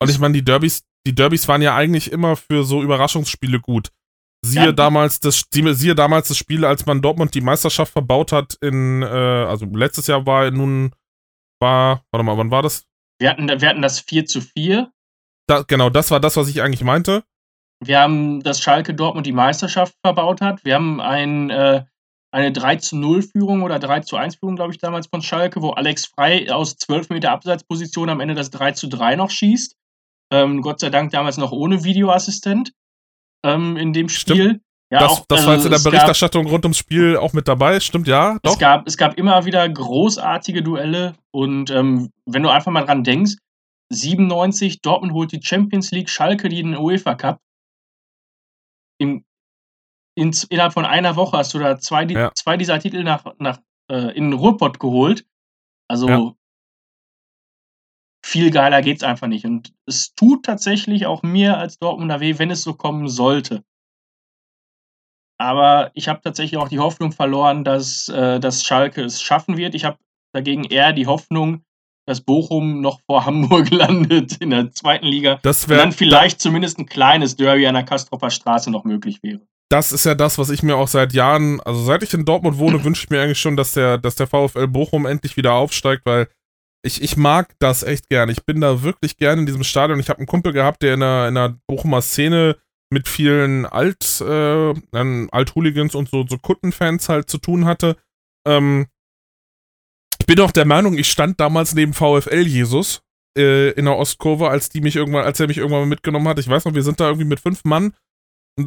[0.00, 3.90] und ich meine, die Derbys, die Derbys waren ja eigentlich immer für so Überraschungsspiele gut.
[4.44, 4.72] Siehe ja.
[4.72, 9.06] damals das siehe damals das Spiel, als man Dortmund die Meisterschaft verbaut hat in äh,
[9.06, 10.92] also letztes Jahr war nun
[11.60, 12.84] war warte mal, wann war das?
[13.18, 14.92] Wir hatten wir hatten das 4 zu 4.
[15.48, 17.24] Da, genau, das war das, was ich eigentlich meinte.
[17.80, 20.64] Wir haben, dass Schalke Dortmund die Meisterschaft verbaut hat.
[20.64, 21.84] Wir haben ein, äh,
[22.32, 25.62] eine 3 zu 0 Führung oder 3 zu 1 Führung, glaube ich, damals von Schalke,
[25.62, 29.76] wo Alex Frei aus 12 Meter Abseitsposition am Ende das 3 zu 3 noch schießt.
[30.30, 32.72] Ähm, Gott sei Dank damals noch ohne Videoassistent
[33.44, 34.36] ähm, in dem Spiel.
[34.36, 34.62] Stimmt.
[34.90, 37.46] Ja, das, auch, das war jetzt in der Berichterstattung gab, rund ums Spiel auch mit
[37.46, 38.38] dabei, stimmt ja.
[38.42, 38.52] Doch.
[38.52, 43.04] Es, gab, es gab immer wieder großartige Duelle und ähm, wenn du einfach mal dran
[43.04, 43.34] denkst,
[43.90, 47.38] 97, Dortmund holt die Champions League, Schalke die den UEFA Cup.
[48.98, 49.24] Im,
[50.14, 52.32] in, innerhalb von einer Woche hast du da zwei, ja.
[52.34, 53.58] zwei dieser Titel nach, nach,
[53.90, 55.26] äh, in den Ruhrpott geholt.
[55.86, 56.32] Also ja
[58.24, 59.44] viel geiler geht's einfach nicht.
[59.44, 63.62] Und es tut tatsächlich auch mir als Dortmunder weh, wenn es so kommen sollte.
[65.40, 69.74] Aber ich habe tatsächlich auch die Hoffnung verloren, dass, äh, dass Schalke es schaffen wird.
[69.74, 69.98] Ich habe
[70.32, 71.62] dagegen eher die Hoffnung,
[72.06, 75.38] dass Bochum noch vor Hamburg landet in der zweiten Liga.
[75.42, 79.22] Das wär, und dann vielleicht zumindest ein kleines Derby an der Kastropper Straße noch möglich
[79.22, 79.40] wäre.
[79.70, 82.58] Das ist ja das, was ich mir auch seit Jahren, also seit ich in Dortmund
[82.58, 86.06] wohne, wünsche ich mir eigentlich schon, dass der, dass der VfL Bochum endlich wieder aufsteigt,
[86.06, 86.28] weil
[86.82, 88.28] ich, ich mag das echt gern.
[88.28, 90.00] Ich bin da wirklich gern in diesem Stadion.
[90.00, 92.56] Ich habe einen Kumpel gehabt, der in einer, in einer Bochumer Szene
[92.90, 94.74] mit vielen Alt, äh,
[95.30, 97.96] Alt-Hooligans und so, so Kuttenfans halt zu tun hatte.
[98.46, 98.86] Ähm,
[100.18, 103.02] ich bin auch der Meinung, ich stand damals neben VfL Jesus
[103.36, 106.38] äh, in der Ostkurve, als die mich irgendwann, als er mich irgendwann mitgenommen hat.
[106.38, 107.92] Ich weiß noch, wir sind da irgendwie mit fünf Mann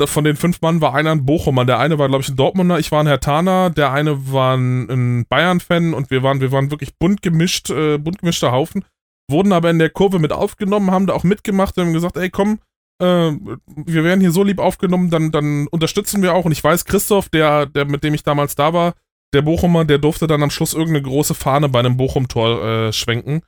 [0.06, 1.66] von den fünf Mann war einer ein Bochumer.
[1.66, 4.90] Der eine war, glaube ich, ein Dortmunder, ich war ein Hertaner, der eine war ein,
[4.90, 8.86] ein Bayern-Fan und wir waren, wir waren wirklich bunt gemischt, äh, bunt gemischter Haufen.
[9.30, 12.30] Wurden aber in der Kurve mit aufgenommen, haben da auch mitgemacht und haben gesagt, ey,
[12.30, 12.60] komm,
[13.02, 13.32] äh,
[13.76, 16.46] wir werden hier so lieb aufgenommen, dann, dann unterstützen wir auch.
[16.46, 18.94] Und ich weiß, Christoph, der, der, mit dem ich damals da war,
[19.34, 23.42] der Bochumer, der durfte dann am Schluss irgendeine große Fahne bei einem Bochum-Tor äh, schwenken.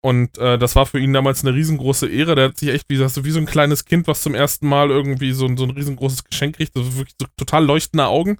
[0.00, 2.34] Und äh, das war für ihn damals eine riesengroße Ehre.
[2.34, 5.32] Der hat sich echt wie, wie so ein kleines Kind, was zum ersten Mal irgendwie
[5.32, 6.76] so, so ein riesengroßes Geschenk kriegt.
[6.76, 8.38] Das wirklich so total leuchtende Augen.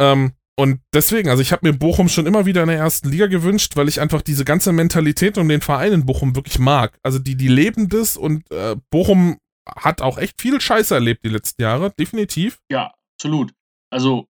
[0.00, 3.28] Ähm, und deswegen, also ich habe mir Bochum schon immer wieder in der ersten Liga
[3.28, 6.98] gewünscht, weil ich einfach diese ganze Mentalität und den Verein in Bochum wirklich mag.
[7.02, 11.28] Also die, die leben das und äh, Bochum hat auch echt viel Scheiße erlebt die
[11.28, 12.60] letzten Jahre, definitiv.
[12.70, 13.52] Ja, absolut.
[13.90, 14.26] Also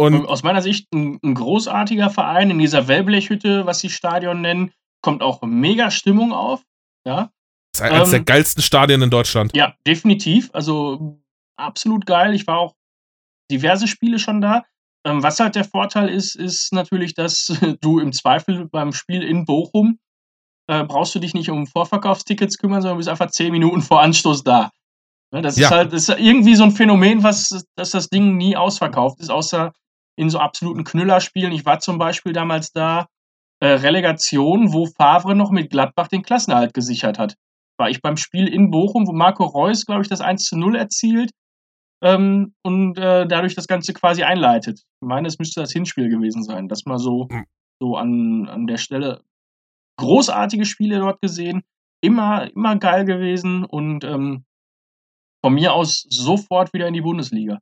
[0.00, 4.72] und aus meiner Sicht ein, ein großartiger Verein in dieser Wellblechhütte, was sie Stadion nennen
[5.08, 6.62] kommt auch mega Stimmung auf.
[7.06, 7.30] Ja.
[7.72, 9.56] Das ist eines ähm, der geilsten Stadien in Deutschland.
[9.56, 10.50] Ja, definitiv.
[10.52, 11.18] Also
[11.56, 12.34] absolut geil.
[12.34, 12.74] Ich war auch
[13.50, 14.64] diverse Spiele schon da.
[15.06, 19.46] Ähm, was halt der Vorteil ist, ist natürlich, dass du im Zweifel beim Spiel in
[19.46, 19.98] Bochum
[20.66, 24.44] äh, brauchst du dich nicht um Vorverkaufstickets kümmern, sondern bist einfach zehn Minuten vor Anstoß
[24.44, 24.72] da.
[25.32, 25.68] Ne, das ja.
[25.68, 29.30] ist halt das ist irgendwie so ein Phänomen, was, dass das Ding nie ausverkauft ist,
[29.30, 29.72] außer
[30.16, 31.52] in so absoluten Knüllerspielen.
[31.52, 33.06] Ich war zum Beispiel damals da,
[33.66, 37.36] Relegation, wo Favre noch mit Gladbach den Klassenerhalt gesichert hat.
[37.78, 40.76] War ich beim Spiel in Bochum, wo Marco Reus, glaube ich, das 1 zu 0
[40.76, 41.30] erzielt
[42.02, 44.80] ähm, und äh, dadurch das Ganze quasi einleitet.
[44.80, 46.68] Ich meine, es müsste das Hinspiel gewesen sein.
[46.68, 47.44] Das mal so, hm.
[47.80, 49.22] so an, an der Stelle.
[49.96, 51.62] Großartige Spiele dort gesehen,
[52.00, 54.44] immer, immer geil gewesen und ähm,
[55.44, 57.58] von mir aus sofort wieder in die Bundesliga.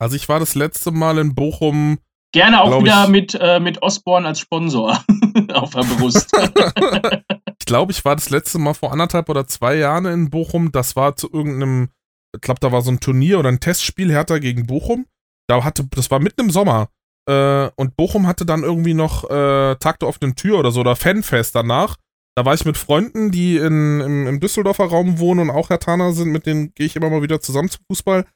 [0.00, 1.98] Also ich war das letzte Mal in Bochum.
[2.32, 5.02] Gerne auch wieder ich, mit, äh, mit Osborne als Sponsor
[5.54, 6.30] auf der Brust.
[7.58, 10.70] ich glaube, ich war das letzte Mal vor anderthalb oder zwei Jahren in Bochum.
[10.70, 11.88] Das war zu irgendeinem,
[12.34, 15.06] ich glaube, da war so ein Turnier oder ein Testspiel Hertha gegen Bochum.
[15.48, 16.88] Da hatte, das war mitten im Sommer.
[17.28, 20.96] Äh, und Bochum hatte dann irgendwie noch äh, Tag der offenen Tür oder so oder
[20.96, 21.96] Fanfest danach.
[22.36, 26.12] Da war ich mit Freunden, die in, im, im Düsseldorfer Raum wohnen und auch Hertaner
[26.12, 28.26] sind, mit denen gehe ich immer mal wieder zusammen zum Fußball.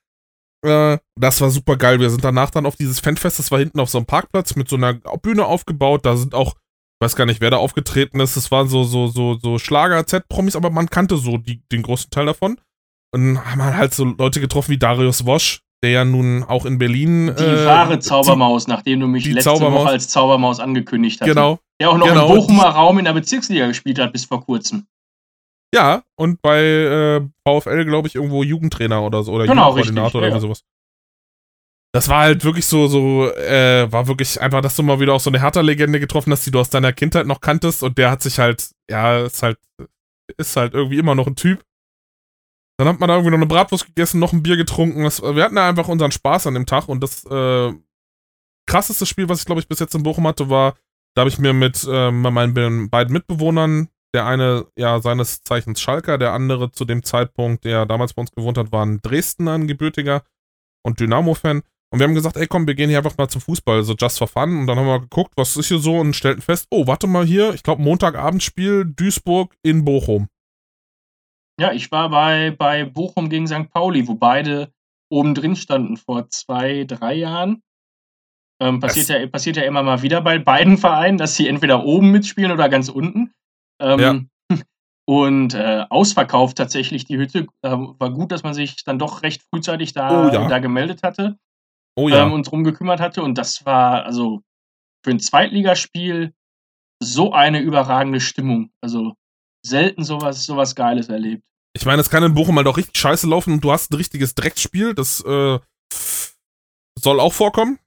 [0.64, 2.00] Äh, das war super geil.
[2.00, 4.68] Wir sind danach dann auf dieses Fanfest, das war hinten auf so einem Parkplatz mit
[4.68, 6.06] so einer Bühne aufgebaut.
[6.06, 8.36] Da sind auch, ich weiß gar nicht, wer da aufgetreten ist.
[8.36, 12.26] Das waren so, so, so, so Schlager-Z-Promis, aber man kannte so die, den großen Teil
[12.26, 12.58] davon.
[13.14, 17.34] Und haben halt so Leute getroffen wie Darius Wosch, der ja nun auch in Berlin.
[17.38, 19.82] Die äh, wahre Zaubermaus, nachdem du mich letzte Zaubermaus.
[19.82, 21.28] Woche als Zaubermaus angekündigt hast.
[21.28, 21.58] Genau.
[21.80, 22.28] Der auch noch genau.
[22.28, 24.86] im Bochumer Raum in der Bezirksliga gespielt hat bis vor kurzem.
[25.74, 30.30] Ja, und bei äh, VfL, glaube ich, irgendwo Jugendtrainer oder so oder genau, Jugendkoordinator oder
[30.30, 30.40] ja.
[30.40, 30.64] sowas.
[31.94, 35.20] Das war halt wirklich so, so, äh, war wirklich einfach, dass du mal wieder auch
[35.20, 38.22] so eine Hertha-Legende getroffen hast, die du aus deiner Kindheit noch kanntest und der hat
[38.22, 39.58] sich halt, ja, ist halt,
[40.38, 41.62] ist halt irgendwie immer noch ein Typ.
[42.78, 45.04] Dann hat man da irgendwie noch eine Bratwurst gegessen, noch ein Bier getrunken.
[45.04, 47.72] Das, wir hatten da einfach unseren Spaß an dem Tag und das äh,
[48.66, 50.76] krasseste Spiel, was ich glaube ich bis jetzt in Bochum hatte, war,
[51.14, 56.18] da habe ich mir mit äh, meinen beiden Mitbewohnern, der eine ja seines Zeichens Schalker,
[56.18, 59.66] der andere zu dem Zeitpunkt, der damals bei uns gewohnt hat, war ein Dresdner, ein
[59.66, 60.22] gebürtiger
[60.82, 61.62] und Dynamo-Fan.
[61.92, 64.18] Und wir haben gesagt, ey komm, wir gehen hier einfach mal zum Fußball, so just
[64.18, 64.60] for fun.
[64.60, 67.24] Und dann haben wir geguckt, was ist hier so und stellten fest, oh, warte mal
[67.24, 70.28] hier, ich glaube Montagabendspiel Duisburg in Bochum.
[71.60, 73.70] Ja, ich war bei, bei Bochum gegen St.
[73.70, 74.72] Pauli, wo beide
[75.10, 77.62] oben drin standen vor zwei, drei Jahren.
[78.60, 82.10] Ähm, passiert, ja, passiert ja immer mal wieder bei beiden Vereinen, dass sie entweder oben
[82.10, 83.32] mitspielen oder ganz unten.
[83.82, 84.58] Ähm, ja.
[85.04, 87.46] Und äh, ausverkauft tatsächlich die Hütte.
[87.62, 90.48] Äh, war gut, dass man sich dann doch recht frühzeitig da, oh, ja.
[90.48, 91.36] da gemeldet hatte
[91.96, 92.26] oh, ja.
[92.26, 93.22] ähm, und drum gekümmert hatte.
[93.22, 94.42] Und das war also
[95.04, 96.32] für ein Zweitligaspiel
[97.02, 98.70] so eine überragende Stimmung.
[98.80, 99.14] Also
[99.64, 101.42] selten sowas, sowas Geiles erlebt.
[101.74, 103.96] Ich meine, es kann in Bochum mal doch richtig scheiße laufen und du hast ein
[103.96, 105.58] richtiges Drecksspiel, das äh,
[106.98, 107.78] soll auch vorkommen.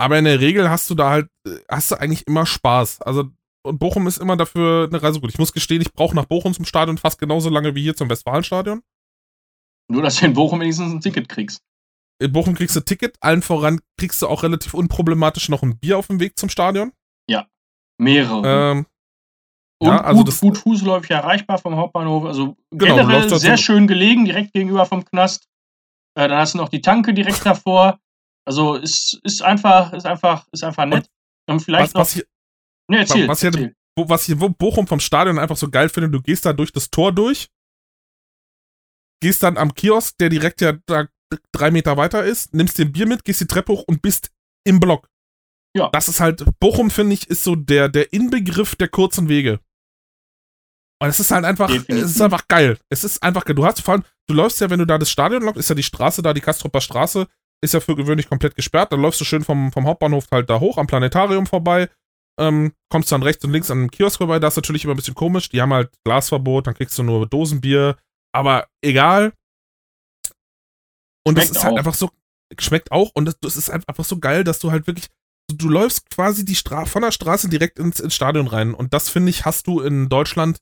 [0.00, 3.02] Aber in der Regel hast du da halt, äh, hast du eigentlich immer Spaß.
[3.02, 3.30] Also,
[3.68, 5.30] und Bochum ist immer dafür eine Reise gut.
[5.30, 8.10] Ich muss gestehen, ich brauche nach Bochum zum Stadion fast genauso lange wie hier zum
[8.10, 8.82] Westfalenstadion.
[9.90, 11.62] Nur, dass du in Bochum wenigstens ein Ticket kriegst.
[12.20, 15.78] In Bochum kriegst du ein Ticket, allen voran kriegst du auch relativ unproblematisch noch ein
[15.78, 16.92] Bier auf dem Weg zum Stadion.
[17.28, 17.46] Ja,
[17.98, 18.72] mehrere.
[18.72, 18.86] Ähm,
[19.80, 22.24] und ja, also gut, gut fußläufig erreichbar vom Hauptbahnhof.
[22.24, 25.48] Also genau, generell sehr schön gelegen, direkt gegenüber vom Knast.
[26.16, 28.00] Äh, dann hast du noch die Tanke direkt davor.
[28.44, 31.08] Also ist, ist einfach, ist einfach, ist einfach nett.
[31.48, 32.24] Und vielleicht was, was hier,
[32.88, 33.74] ne, erzähl, was, hier, erzähl.
[33.96, 37.12] was hier Bochum vom Stadion einfach so geil finde, du gehst da durch das Tor
[37.12, 37.48] durch,
[39.22, 41.08] gehst dann am Kiosk, der direkt ja da
[41.52, 44.30] drei Meter weiter ist, nimmst dir ein Bier mit, gehst die Treppe hoch und bist
[44.64, 45.08] im Block.
[45.76, 45.90] Ja.
[45.92, 49.60] Das ist halt, Bochum, finde ich, ist so der, der Inbegriff der kurzen Wege.
[51.00, 52.04] Und es ist halt einfach, Definitiv.
[52.04, 52.78] es ist einfach geil.
[52.88, 53.54] Es ist einfach geil.
[53.54, 55.76] Du hast vor allem, du läufst ja, wenn du da das Stadion läufst, ist ja
[55.76, 57.28] die Straße da, die Kastropper Straße,
[57.62, 58.92] ist ja für gewöhnlich komplett gesperrt.
[58.92, 61.88] Dann läufst du schön vom, vom Hauptbahnhof halt da hoch, am Planetarium vorbei,
[62.38, 64.38] ähm, kommst dann rechts und links an einem Kiosk vorbei.
[64.38, 65.48] Das ist natürlich immer ein bisschen komisch.
[65.48, 67.96] Die haben halt Glasverbot, dann kriegst du nur Dosenbier.
[68.32, 69.32] Aber egal.
[71.26, 71.78] Und schmeckt das ist halt auch.
[71.78, 72.10] einfach so,
[72.58, 73.10] schmeckt auch.
[73.14, 75.08] Und das, das ist einfach so geil, dass du halt wirklich,
[75.52, 78.74] du läufst quasi die Stra von der Straße direkt ins, ins Stadion rein.
[78.74, 80.58] Und das, finde ich, hast du in Deutschland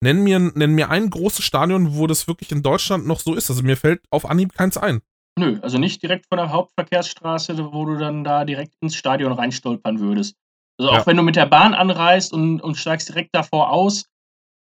[0.00, 3.50] Nenn mir, nenn mir ein großes Stadion, wo das wirklich in Deutschland noch so ist.
[3.50, 5.00] Also mir fällt auf Anhieb keins ein.
[5.38, 9.98] Nö, also nicht direkt von der Hauptverkehrsstraße, wo du dann da direkt ins Stadion reinstolpern
[10.00, 10.36] würdest.
[10.78, 11.06] Also auch ja.
[11.06, 14.08] wenn du mit der Bahn anreist und, und steigst direkt davor aus,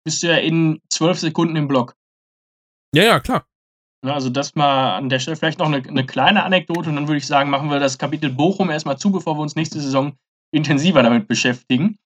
[0.03, 1.95] bist du ja in zwölf Sekunden im Block.
[2.93, 3.45] Ja, ja, klar.
[4.03, 7.20] Also das mal an der Stelle vielleicht noch eine, eine, kleine Anekdote und dann würde
[7.20, 10.14] ich sagen, machen wir das Kapitel Bochum erstmal zu, bevor wir uns nächste Saison
[10.51, 11.99] intensiver damit beschäftigen.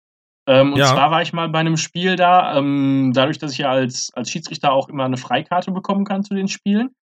[0.48, 0.88] Ähm, und ja.
[0.88, 4.30] zwar war ich mal bei einem Spiel da, ähm, dadurch, dass ich ja als, als
[4.30, 6.94] Schiedsrichter auch immer eine Freikarte bekommen kann zu den Spielen,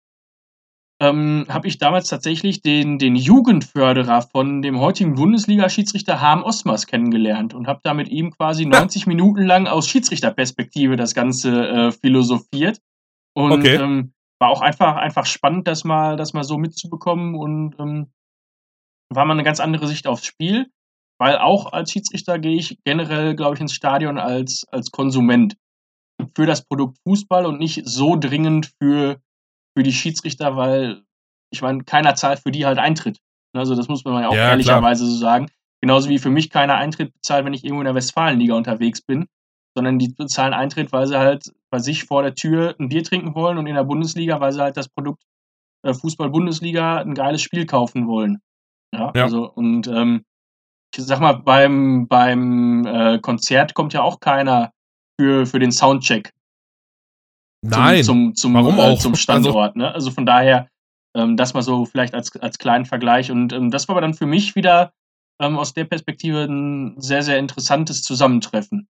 [1.03, 7.55] ähm, habe ich damals tatsächlich den, den Jugendförderer von dem heutigen Bundesliga-Schiedsrichter Harm Osmers kennengelernt
[7.55, 9.09] und habe da mit ihm quasi 90 ja.
[9.09, 12.79] Minuten lang aus Schiedsrichterperspektive das Ganze äh, philosophiert.
[13.35, 13.77] Und okay.
[13.77, 18.13] ähm, war auch einfach, einfach spannend, das mal, das mal so mitzubekommen und ähm,
[19.09, 20.69] war mal eine ganz andere Sicht aufs Spiel,
[21.19, 25.57] weil auch als Schiedsrichter gehe ich generell, glaube ich, ins Stadion als, als Konsument
[26.37, 29.21] für das Produkt Fußball und nicht so dringend für,
[29.77, 31.03] für die Schiedsrichter, weil
[31.51, 33.18] ich meine, keiner zahlt für die halt Eintritt.
[33.55, 35.51] Also das muss man ja auch Ja, ehrlicherweise so sagen.
[35.83, 39.27] Genauso wie für mich keiner Eintritt bezahlt, wenn ich irgendwo in der Westfalenliga unterwegs bin,
[39.77, 43.35] sondern die bezahlen Eintritt, weil sie halt bei sich vor der Tür ein Bier trinken
[43.35, 45.23] wollen und in der Bundesliga, weil sie halt das Produkt
[45.85, 48.41] äh, Fußball-Bundesliga ein geiles Spiel kaufen wollen.
[48.95, 49.25] Ja, Ja.
[49.25, 50.25] also und ähm,
[50.95, 54.73] ich sag mal, beim, beim äh, Konzert kommt ja auch keiner
[55.18, 56.33] für, für den Soundcheck
[57.63, 58.03] Nein.
[58.03, 58.99] zum, zum, warum äh, auch?
[58.99, 59.77] zum Standort.
[59.77, 59.93] ne?
[59.93, 60.69] Also von daher,
[61.15, 63.31] ähm, das mal so vielleicht als, als kleinen Vergleich.
[63.31, 64.93] Und ähm, das war aber dann für mich wieder
[65.41, 68.89] ähm, aus der Perspektive ein sehr, sehr interessantes Zusammentreffen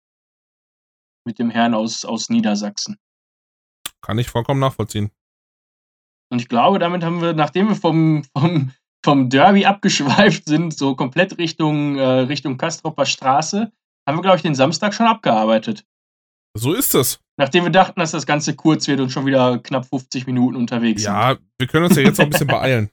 [1.25, 2.99] mit dem Herrn aus, aus Niedersachsen.
[4.03, 5.11] Kann ich vollkommen nachvollziehen.
[6.31, 8.73] Und ich glaube, damit haben wir, nachdem wir vom, vom,
[9.05, 13.73] vom Derby abgeschweift sind, so komplett Richtung, äh, Richtung Kastropper Straße,
[14.07, 15.85] haben wir, glaube ich, den Samstag schon abgearbeitet.
[16.55, 17.21] So ist es.
[17.39, 21.03] Nachdem wir dachten, dass das Ganze kurz wird und schon wieder knapp 50 Minuten unterwegs
[21.03, 21.13] sind.
[21.13, 22.91] Ja, wir können uns ja jetzt noch ein bisschen beeilen.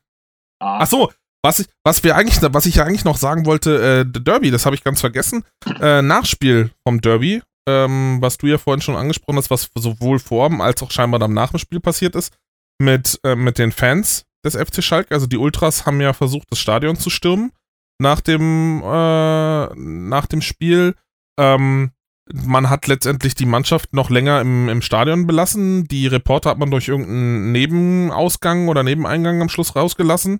[0.59, 1.11] Ah, Ach so,
[1.43, 4.51] was ich, was wir eigentlich, was ich ja eigentlich noch sagen wollte, äh, der Derby,
[4.51, 5.43] das habe ich ganz vergessen.
[5.81, 10.49] Äh, Nachspiel vom Derby, ähm, was du ja vorhin schon angesprochen hast, was sowohl vor
[10.49, 12.33] dem als auch scheinbar dann nach dem Spiel passiert ist,
[12.79, 15.13] mit, äh, mit den Fans des FC Schalke.
[15.13, 17.51] Also die Ultras haben ja versucht, das Stadion zu stürmen
[17.99, 20.95] nach dem, äh, nach dem Spiel.
[21.39, 21.91] Ähm,
[22.33, 25.87] man hat letztendlich die Mannschaft noch länger im, im Stadion belassen.
[25.87, 30.39] Die Reporter hat man durch irgendeinen Nebenausgang oder Nebeneingang am Schluss rausgelassen.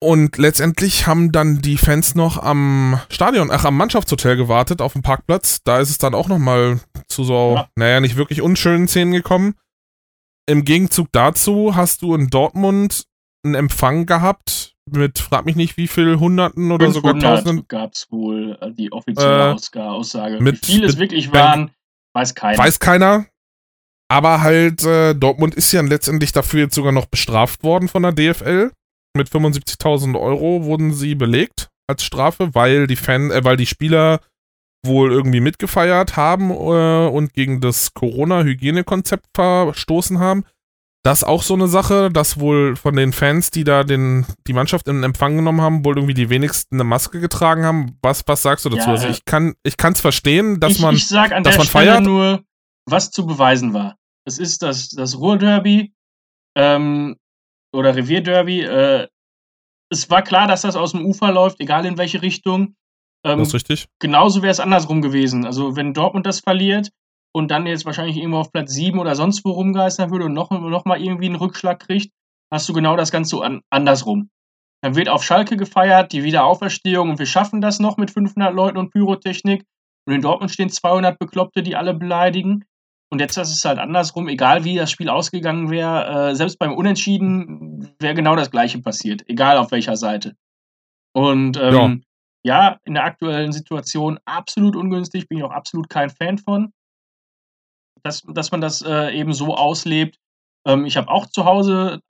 [0.00, 5.02] Und letztendlich haben dann die Fans noch am Stadion, ach, am Mannschaftshotel gewartet, auf dem
[5.02, 5.62] Parkplatz.
[5.64, 7.68] Da ist es dann auch nochmal zu so, Ja.
[7.76, 9.54] naja, nicht wirklich unschönen Szenen gekommen.
[10.46, 13.04] Im Gegenzug dazu hast du in Dortmund
[13.44, 17.66] einen Empfang gehabt mit, frag mich nicht, wie viel Hunderten oder sogar Tausenden.
[17.68, 20.40] gab es wohl äh, die offizielle Äh, Aussage.
[20.40, 21.70] mit- Wie viel es wirklich waren,
[22.14, 22.58] weiß keiner.
[22.58, 23.26] Weiß keiner.
[24.10, 28.12] Aber halt, äh, Dortmund ist ja letztendlich dafür jetzt sogar noch bestraft worden von der
[28.12, 28.70] DFL.
[29.16, 34.20] Mit 75.000 Euro wurden sie belegt als Strafe, weil die Fan, äh, weil die Spieler
[34.86, 40.44] wohl irgendwie mitgefeiert haben äh, und gegen das Corona-Hygienekonzept verstoßen haben.
[41.04, 44.54] Das ist auch so eine Sache, dass wohl von den Fans, die da den, die
[44.54, 47.98] Mannschaft in Empfang genommen haben, wohl irgendwie die wenigsten eine Maske getragen haben.
[48.00, 48.86] Was, was sagst du dazu?
[48.88, 50.94] Ja, also äh, ich kann es ich verstehen, dass ich, man.
[50.94, 52.04] ich sag an dass der man Stelle feiert.
[52.04, 52.44] nur,
[52.86, 53.98] was zu beweisen war.
[54.24, 55.92] Es ist das, das Ruhrderby
[56.56, 57.16] ähm,
[57.74, 58.62] oder Revierderby.
[58.62, 59.08] Äh,
[59.90, 62.76] es war klar, dass das aus dem Ufer läuft, egal in welche Richtung.
[63.24, 63.88] Ähm, das ist richtig.
[63.98, 65.44] genauso wäre es andersrum gewesen.
[65.44, 66.88] Also wenn Dortmund das verliert
[67.34, 70.50] und dann jetzt wahrscheinlich irgendwo auf Platz 7 oder sonst wo rumgeistern würde und noch,
[70.50, 72.12] noch mal irgendwie einen Rückschlag kriegt,
[72.52, 74.30] hast du genau das Ganze an, andersrum.
[74.82, 78.78] Dann wird auf Schalke gefeiert, die Wiederauferstehung und wir schaffen das noch mit 500 Leuten
[78.78, 79.64] und Pyrotechnik.
[80.06, 82.66] Und in Dortmund stehen 200 Bekloppte, die alle beleidigen.
[83.10, 86.74] Und jetzt ist es halt andersrum, egal wie das Spiel ausgegangen wäre, äh, selbst beim
[86.74, 90.36] Unentschieden wäre genau das Gleiche passiert, egal auf welcher Seite.
[91.14, 92.04] Und ähm,
[92.44, 96.72] ja, in der aktuellen Situation absolut ungünstig, bin ich auch absolut kein Fan von,
[98.04, 100.18] dass, dass man das äh, eben so auslebt.
[100.66, 102.00] Ähm, ich habe auch zu Hause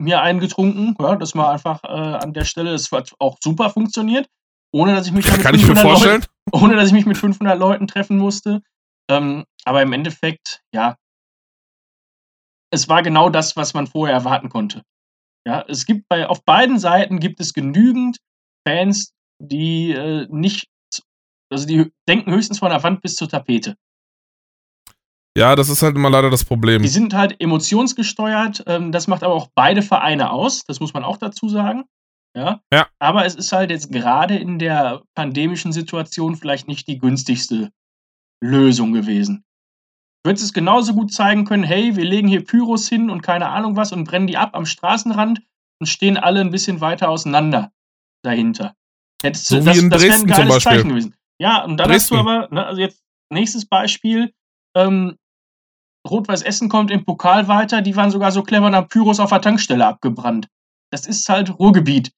[0.00, 3.70] mir einen getrunken, ja, das mal einfach äh, an der Stelle, das hat auch super
[3.70, 4.28] funktioniert,
[4.72, 6.26] ohne dass ich mich da mit Kann ich mir 500 Leuten- vorstellen.
[6.52, 8.62] ohne dass ich mich mit 500 Leuten treffen musste.
[9.10, 10.96] Ähm, aber im Endeffekt, ja,
[12.72, 14.82] es war genau das, was man vorher erwarten konnte.
[15.46, 18.18] Ja, es gibt bei, auf beiden Seiten gibt es genügend
[18.66, 20.68] Fans, die äh, nicht,
[21.50, 23.76] also die denken höchstens von der Wand bis zur Tapete.
[25.36, 26.82] Ja, das ist halt immer leider das Problem.
[26.82, 28.64] Die sind halt emotionsgesteuert.
[28.66, 30.62] Ähm, das macht aber auch beide Vereine aus.
[30.66, 31.84] Das muss man auch dazu sagen.
[32.36, 32.60] Ja.
[32.72, 32.88] Ja.
[32.98, 37.70] Aber es ist halt jetzt gerade in der pandemischen Situation vielleicht nicht die günstigste
[38.42, 39.44] Lösung gewesen.
[40.24, 43.76] Wird es genauso gut zeigen können, hey, wir legen hier Pyros hin und keine Ahnung
[43.76, 45.40] was und brennen die ab am Straßenrand
[45.80, 47.72] und stehen alle ein bisschen weiter auseinander
[48.22, 48.74] dahinter.
[49.22, 50.60] Hättest du- So wie in wär Dresden zum Beispiel.
[50.60, 51.14] Zeichen gewesen.
[51.40, 52.28] Ja, und dann hast du Dresden.
[52.28, 53.02] aber, ne, also jetzt
[53.32, 54.32] nächstes Beispiel,
[54.76, 55.16] ähm,
[56.10, 59.40] Rot-Weiß Essen kommt im Pokal weiter, die waren sogar so clever haben Pyros auf der
[59.40, 60.48] Tankstelle abgebrannt.
[60.90, 62.12] Das ist halt Ruhrgebiet.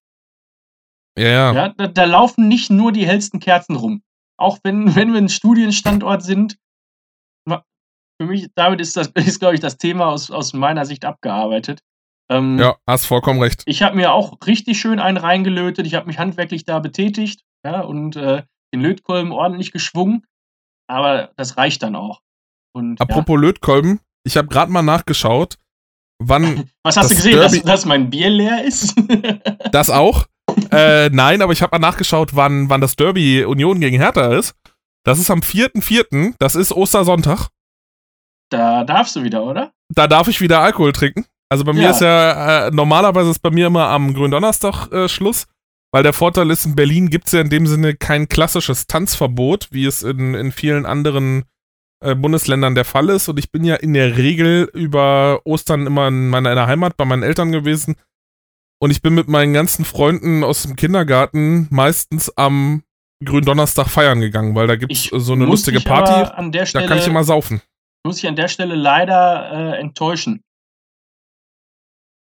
[1.18, 1.52] Ja, ja.
[1.52, 4.02] Ja, da, da laufen nicht nur die hellsten Kerzen rum.
[4.38, 6.56] Auch wenn, wenn wir ein Studienstandort sind,
[8.22, 11.80] für mich, damit ist das, ist, glaube ich, das Thema aus, aus meiner Sicht abgearbeitet.
[12.30, 13.62] Ähm, Ja, hast vollkommen recht.
[13.66, 15.86] Ich habe mir auch richtig schön einen reingelötet.
[15.86, 20.24] Ich habe mich handwerklich da betätigt ja, und äh, den Lötkolben ordentlich geschwungen.
[20.88, 22.20] Aber das reicht dann auch.
[22.74, 25.56] Und, ja, Apropos Lötkolben, ich habe gerade mal nachgeschaut,
[26.18, 28.94] wann Was hast Das du gesehen, dass, Derby- dass mein Bier leer ist?
[29.72, 30.26] das auch.
[30.70, 34.54] äh, nein, aber ich habe mal nachgeschaut, wann, wann das Derby Union gegen Hertha ist.
[35.04, 37.48] Das ist am 4.4., das ist Ostersonntag.
[38.50, 39.72] da darfst du wieder, oder?
[39.94, 41.26] Da darf ich wieder Alkohol trinken.
[41.50, 41.90] Also bei mir Ja.
[41.90, 45.46] ist ja, äh, normalerweise ist bei mir immer am Gründonnerstag äh, Schluss,
[45.92, 49.68] weil der Vorteil ist, in Berlin gibt es ja in dem Sinne kein klassisches Tanzverbot,
[49.70, 51.44] wie es in, in vielen anderen
[52.14, 53.28] Bundesländern der Fall ist.
[53.28, 57.22] Und ich bin ja in der Regel über Ostern immer in meiner, Heimat bei meinen
[57.22, 57.96] Eltern gewesen.
[58.80, 62.82] Und ich bin mit meinen ganzen Freunden aus dem Kindergarten meistens am
[63.24, 66.12] Gründonnerstag feiern gegangen, weil da gibt es so eine lustige Party.
[66.50, 67.62] der Da Stelle, kann ich immer saufen.
[68.04, 70.42] muss ich an der Stelle leider äh, enttäuschen.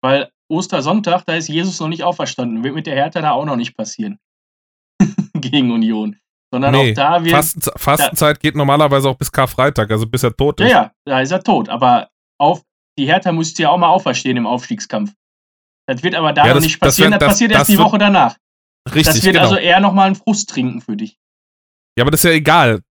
[0.03, 2.63] Weil Ostersonntag, da ist Jesus noch nicht auferstanden.
[2.63, 4.19] Wird mit der Hertha da auch noch nicht passieren.
[5.33, 6.19] Gegen Union.
[6.53, 7.33] Sondern Nee, auch da wird.
[7.35, 10.71] Fasten, Fastenzeit geht normalerweise auch bis Karfreitag, also bis er tot ja, ist.
[10.73, 11.69] ja, da ist er tot.
[11.69, 12.61] Aber auf,
[12.97, 15.13] die Hertha müsste ja auch mal auferstehen im Aufstiegskampf.
[15.87, 17.11] Das wird aber da Ja, noch das- nicht das passieren.
[17.11, 18.37] wird- Das, das- passiert erst das die Woche danach.
[18.87, 19.45] Richtig, das wird genau.
[19.45, 21.17] also eher nochmal ein Frust trinken für dich.
[21.97, 22.81] ja, aber das ist ja egal.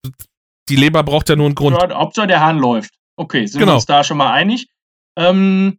[0.68, 1.76] Die Leber braucht ja nur einen Grund.
[1.80, 2.92] Ja, Hauptsache der Hahn läuft.
[3.16, 3.72] Okay, sind Genau.
[3.72, 4.68] wir uns da schon mal einig.
[5.16, 5.78] Ähm,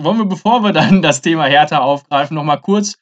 [0.00, 2.96] wollen wir, bevor wir dann das Thema Hertha aufgreifen, nochmal kurz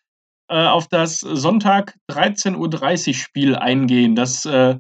[0.49, 4.17] äh, auf das Sonntag 13.30 Uhr Spiel eingehen.
[4.17, 4.79] Das äh,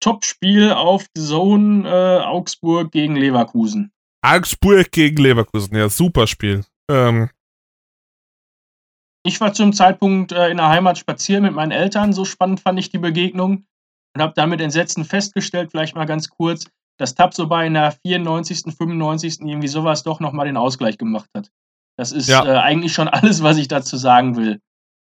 [0.00, 3.92] Top-Spiel auf The Zone äh, Augsburg gegen Leverkusen.
[4.22, 6.64] Augsburg gegen Leverkusen, ja, super Spiel.
[6.90, 7.30] Ähm,
[9.24, 12.12] Ich war zum Zeitpunkt äh, in der Heimat spazieren mit meinen Eltern.
[12.12, 13.66] So spannend fand ich die Begegnung
[14.14, 16.66] und habe dann mit Entsetzen festgestellt, vielleicht mal ganz kurz,
[16.98, 19.40] dass Tabsoba in der 94., 95.
[19.40, 21.50] irgendwie sowas doch nochmal den Ausgleich gemacht hat.
[21.98, 22.44] Das ist Ja.
[22.46, 24.60] äh, eigentlich schon alles, was ich dazu sagen will.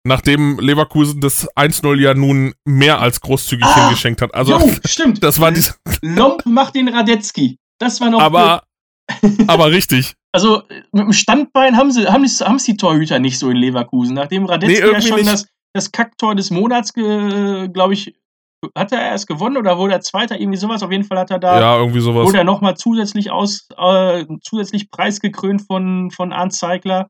[0.05, 4.35] nachdem Leverkusen das 1-0 ja nun mehr als großzuzügig Ah, hingeschenkt hat.
[4.35, 5.23] Also, jo, stimmt.
[5.23, 7.57] das war dies, Lomp macht den Radetzky.
[7.79, 8.21] Das war noch.
[8.21, 8.63] aber,
[9.47, 10.13] aber richtig.
[10.33, 14.15] Also äh, mit dem Standbein haben sie haben haben die Torhüter nicht so in Leverkusen.
[14.15, 15.31] Nachdem Radetzky ja irgendwie schon nicht.
[15.31, 18.15] das, das Kacktor des Monats, glaube ich,
[18.77, 20.83] hat er erst gewonnen oder wurde er Zweiter, irgendwie sowas.
[20.83, 22.25] Auf jeden Fall hat er da, Ja, irgendwie sowas.
[22.25, 27.07] wurde er nochmal zusätzlich aus, äh, zusätzlich preisgekrönt von, von Arndt Zeigler.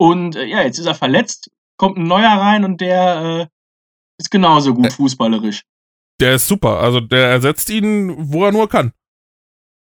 [0.00, 3.46] Und äh, ja, jetzt ist er verletzt, kommt ein neuer rein und der äh,
[4.20, 5.62] ist genauso gut fußballerisch.
[6.20, 6.80] Der ist super.
[6.80, 8.92] Also, der ersetzt ihn, wo er nur kann.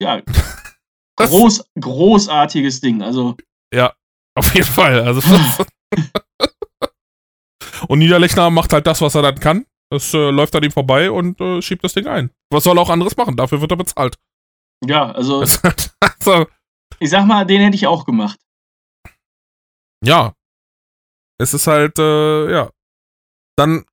[0.01, 0.21] Ja,
[1.17, 3.01] Das- groß, großartiges Ding.
[3.03, 3.37] Also
[4.39, 5.01] Auf jeden Fall.
[5.01, 5.23] Also,
[7.89, 9.65] und Niederlechner macht halt das, was er dann kann.
[9.91, 12.30] Es äh, läuft an ihm vorbei und äh, schiebt das Ding ein.
[12.51, 13.37] Was soll er auch anderes machen?
[13.37, 14.16] Dafür wird er bezahlt.
[14.84, 15.41] ja, also
[16.01, 16.47] also,
[16.99, 18.39] ich sag mal, den hätte ich auch gemacht.
[20.05, 20.32] ja.
[21.39, 22.70] Es ist halt, äh, ja.
[23.57, 23.84] Dann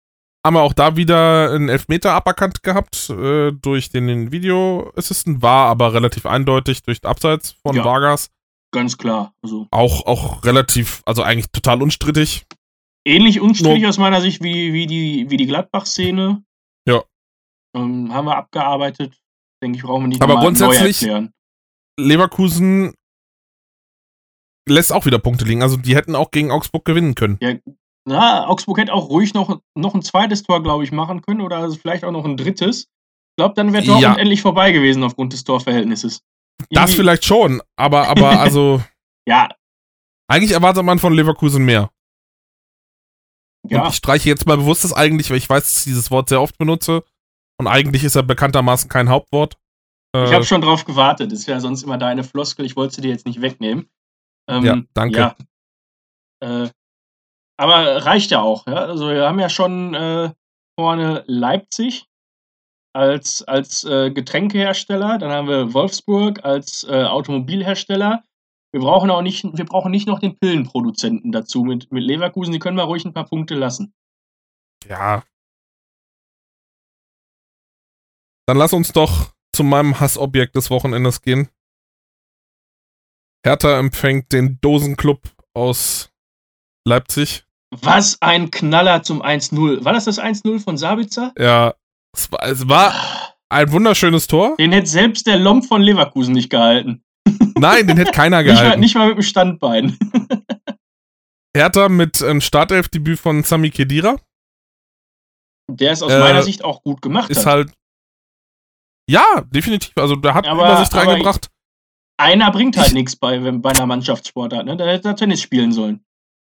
[0.45, 5.93] haben wir auch da wieder einen Elfmeter aberkannt gehabt äh, durch den Video-Assistant, war aber
[5.93, 7.83] relativ eindeutig durch Abseits von Ja.
[7.83, 8.29] Vargas.
[8.73, 9.33] Ganz klar.
[9.43, 12.45] Also Auch, auch relativ, also eigentlich total unstrittig.
[13.06, 16.43] Ähnlich unstrittig aus meiner Sicht wie, wie die, wie die Gladbach-Szene.
[16.88, 17.04] Ja.
[17.76, 19.20] Ähm, haben wir abgearbeitet.
[19.64, 21.08] Denke ich, brauchen wir nicht Aber grundsätzlich-.
[21.99, 22.93] Leverkusen
[24.68, 25.62] lässt auch wieder Punkte liegen.
[25.62, 27.39] Also die hätten auch gegen Augsburg gewinnen können.
[28.06, 31.58] Na, Augsburg hätte auch ruhig noch, noch ein zweites Tor, glaube ich, machen können oder
[31.58, 32.82] also vielleicht auch noch ein drittes.
[32.82, 34.16] Ich glaube, dann wäre Dortmund Ja.
[34.22, 36.22] endlich vorbei gewesen aufgrund des Torverhältnisses.
[36.70, 38.82] Das Irgendwie- vielleicht schon, aber, aber also
[39.28, 39.49] Ja,
[40.30, 41.89] eigentlich erwartet man von Leverkusen mehr.
[43.68, 43.84] Ja.
[43.84, 46.30] Und ich streiche jetzt mal bewusst das eigentlich, weil ich weiß, dass ich dieses Wort
[46.30, 47.03] sehr oft benutze.
[47.59, 49.57] Und eigentlich ist er bekanntermaßen kein Hauptwort.
[50.16, 51.32] Äh, Ich habe schon drauf gewartet.
[51.32, 52.66] Das wäre sonst immer deine Floskel.
[52.66, 53.89] Ich wollte sie dir jetzt nicht wegnehmen.
[54.49, 55.18] Ähm, Ja, danke.
[55.18, 55.36] Ja.
[56.43, 56.70] Äh,
[57.57, 58.68] aber reicht ja auch.
[58.68, 58.76] Ja?
[58.86, 60.32] Also wir haben ja schon äh,
[60.78, 62.07] vorne Leipzig
[62.93, 65.18] als, als äh, Getränkehersteller.
[65.18, 68.24] Dann haben wir Wolfsburg als äh, Automobilhersteller.
[68.74, 72.51] Wir brauchen auch nicht, wir brauchen nicht noch den Pillenproduzenten dazu mit, mit Leverkusen.
[72.51, 73.93] Die können wir ruhig ein paar Punkte lassen.
[74.89, 75.24] ja.
[78.45, 81.47] Dann lass uns doch zu meinem Hassobjekt des Wochenendes gehen.
[83.45, 85.21] Hertha empfängt den Dosenclub
[85.53, 86.11] aus
[86.86, 87.45] Leipzig.
[87.71, 89.86] Was ein Knaller zum 1-0.
[89.86, 91.34] War das das 1-0 von Sabitzer?
[91.38, 91.74] Ja,
[92.13, 92.93] es war, es war
[93.49, 94.57] ein wunderschönes Tor.
[94.57, 97.03] Den hätte selbst der Lomb von Leverkusen nicht gehalten.
[97.64, 98.80] Nein, den hätte keiner Nicht gehalten.
[98.80, 99.97] nicht mal mit dem Standbein.
[101.55, 104.18] Hertha mit einem Startelfdebüt von Sami Khedira
[105.70, 107.53] Der es aus Äh, meiner Sicht auch gut gemacht ist hat.
[107.53, 107.74] halt.
[109.09, 109.91] Ja, definitiv.
[109.97, 111.49] Also der hat Aber- Übersicht aber reingebracht.
[112.18, 114.66] Einer bringt halt Ich- nichts bei, wenn- bei einer Mannschaftssportart.
[114.66, 114.78] Ne?
[114.78, 116.03] Da hätte er Tennis spielen sollen.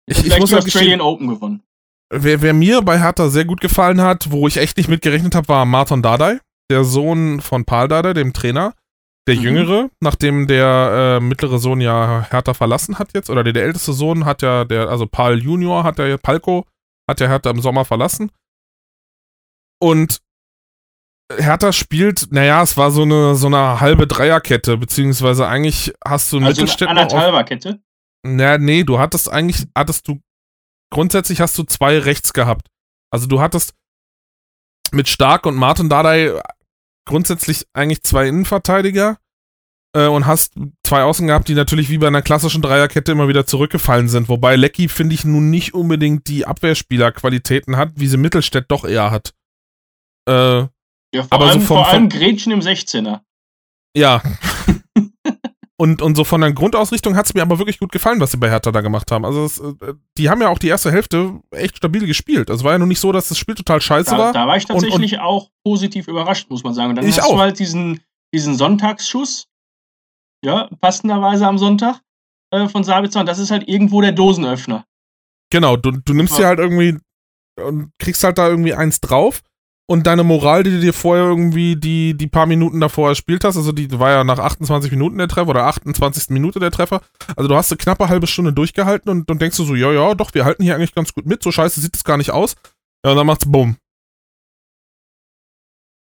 [0.05, 1.63] Ich, ich Vielleicht muss ja Australian gestehen, Open gewonnen.
[2.13, 5.33] wer, wer mir bei Hertha sehr gut gefallen hat, wo ich echt nicht mit gerechnet
[5.35, 6.39] habe, war Martin Dardai,
[6.69, 8.73] der Sohn von Paul Dardai, dem Trainer.
[9.27, 9.41] Der Mhm.
[9.41, 13.93] Jüngere, nachdem der äh, mittlere Sohn ja Hertha verlassen hat jetzt, oder der, der älteste
[13.93, 16.65] Sohn hat ja, der, also Paul Junior hat ja, Palko,
[17.09, 18.31] hat ja Hertha im Sommer verlassen.
[19.81, 20.19] Und
[21.31, 26.37] Hertha spielt, naja, es war so eine, so eine halbe Dreierkette, beziehungsweise eigentlich hast du
[26.37, 27.79] Also Mittelstädt eine noch auf, Anderthalberkette.
[28.25, 30.19] na, nee, du hattest eigentlich, hattest du,
[30.91, 32.67] grundsätzlich hast du zwei rechts gehabt.
[33.09, 33.73] Also du hattest
[34.91, 36.39] mit Stark und Martin Dardai
[37.05, 39.17] grundsätzlich eigentlich zwei Innenverteidiger
[39.95, 43.45] äh, und hast zwei Außen gehabt, die natürlich wie bei einer klassischen Dreierkette immer wieder
[43.45, 44.29] zurückgefallen sind.
[44.29, 49.11] Wobei Lecky, finde ich, nun nicht unbedingt die Abwehrspielerqualitäten hat, wie sie Mittelstädt doch eher
[49.11, 49.33] hat.
[50.27, 50.67] Äh,
[51.13, 53.21] Ja, vor Aber so allem, vom- vor allem Gretchen im 16er.
[53.95, 54.21] ja.
[55.79, 58.37] und, und so von der Grundausrichtung hat es mir aber wirklich gut gefallen, was sie
[58.37, 59.25] bei Hertha da gemacht haben.
[59.25, 62.49] Also es, äh, die haben ja auch die erste Hälfte echt stabil gespielt.
[62.51, 64.33] Also war ja nur nicht so, dass das Spiel total scheiße Da, war.
[64.33, 66.91] da war ich und- tatsächlich auch positiv überrascht, muss man sagen.
[66.91, 67.33] Und dann Ich hast auch.
[67.35, 68.01] du halt diesen,
[68.33, 69.47] diesen Sonntagsschuss,
[70.45, 72.01] ja, passenderweise am Sonntag
[72.51, 73.21] äh, von Sabitzer.
[73.21, 74.85] Und das ist halt irgendwo der Dosenöffner.
[75.51, 76.39] Genau, du, du nimmst Ja.
[76.39, 76.97] dir halt irgendwie
[77.59, 79.41] und kriegst halt da irgendwie eins drauf
[79.85, 83.57] und deine Moral, die du dir vorher irgendwie die, die paar Minuten davor erspielt hast,
[83.57, 86.29] also die war ja nach 28 Minuten der Treffer oder 28.
[86.29, 87.01] Minute der Treffer,
[87.35, 90.15] also du hast eine knappe halbe Stunde durchgehalten und dann denkst du so, ja, ja,
[90.15, 92.55] doch, wir halten hier eigentlich ganz gut mit, so scheiße sieht es gar nicht aus.
[93.05, 93.77] Ja, und dann macht's bumm.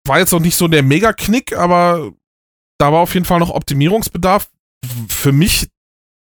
[0.08, 2.12] War jetzt noch nicht so der Mega-Knick, aber
[2.78, 4.52] da war auf jeden Fall noch Optimierungsbedarf.
[5.10, 5.68] Für mich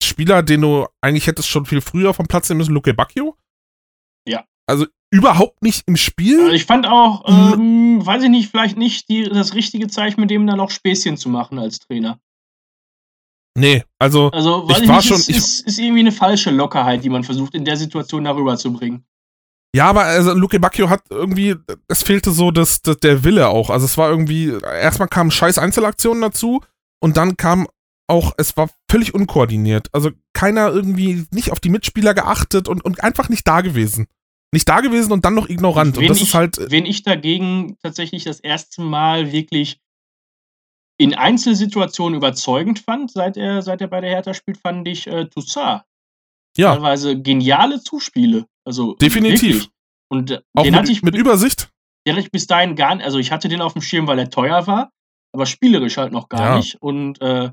[0.01, 3.37] Spieler, den du eigentlich hättest schon viel früher vom Platz nehmen müssen, Luke Bacchio.
[4.27, 4.45] Ja.
[4.65, 6.39] Also überhaupt nicht im Spiel.
[6.39, 10.29] Also ich fand auch, ähm, weiß ich nicht, vielleicht nicht die, das richtige Zeichen, mit
[10.29, 12.19] dem dann noch Späßchen zu machen als Trainer.
[13.57, 16.51] nee, also Also, Ich ich, war nicht, schon- ist, ich- ist, ist irgendwie eine falsche
[16.51, 19.03] Lockerheit, die man versucht, in der Situation darüber zu bringen.
[19.75, 21.55] ja, aber also Luke Bacchio hat irgendwie,
[21.87, 23.69] es fehlte so das, das, der Wille auch.
[23.69, 26.61] Also es war irgendwie, erstmal kamen scheiß Einzelaktionen dazu
[27.01, 27.67] und dann kam
[28.07, 29.87] auch, es war völlig unkoordiniert.
[29.91, 34.07] Also keiner irgendwie nicht auf die Mitspieler geachtet und, und einfach nicht da gewesen.
[34.51, 35.95] Nicht da gewesen und dann noch ignorant.
[35.97, 39.79] Und Wen das ich, ist halt, Wen ich dagegen tatsächlich das erste Mal wirklich
[40.97, 45.25] in Einzelsituationen überzeugend fand, seit er, seit er bei der Hertha spielt, fand ich äh,
[45.25, 45.83] Toussaint.
[46.57, 48.47] ja, Teilweise geniale Zuspiele.
[48.65, 49.41] Also Definitiv.
[49.41, 49.69] wirklich.
[50.11, 51.69] Und äh, auch den hatte mit, ich mit Übersicht.
[52.05, 54.19] den hatte ich bis dahin gar nicht, also ich hatte den auf dem Schirm, weil
[54.19, 54.91] er teuer war,
[55.31, 56.57] aber spielerisch halt noch gar Ja.
[56.57, 56.81] nicht.
[56.81, 57.51] Und äh,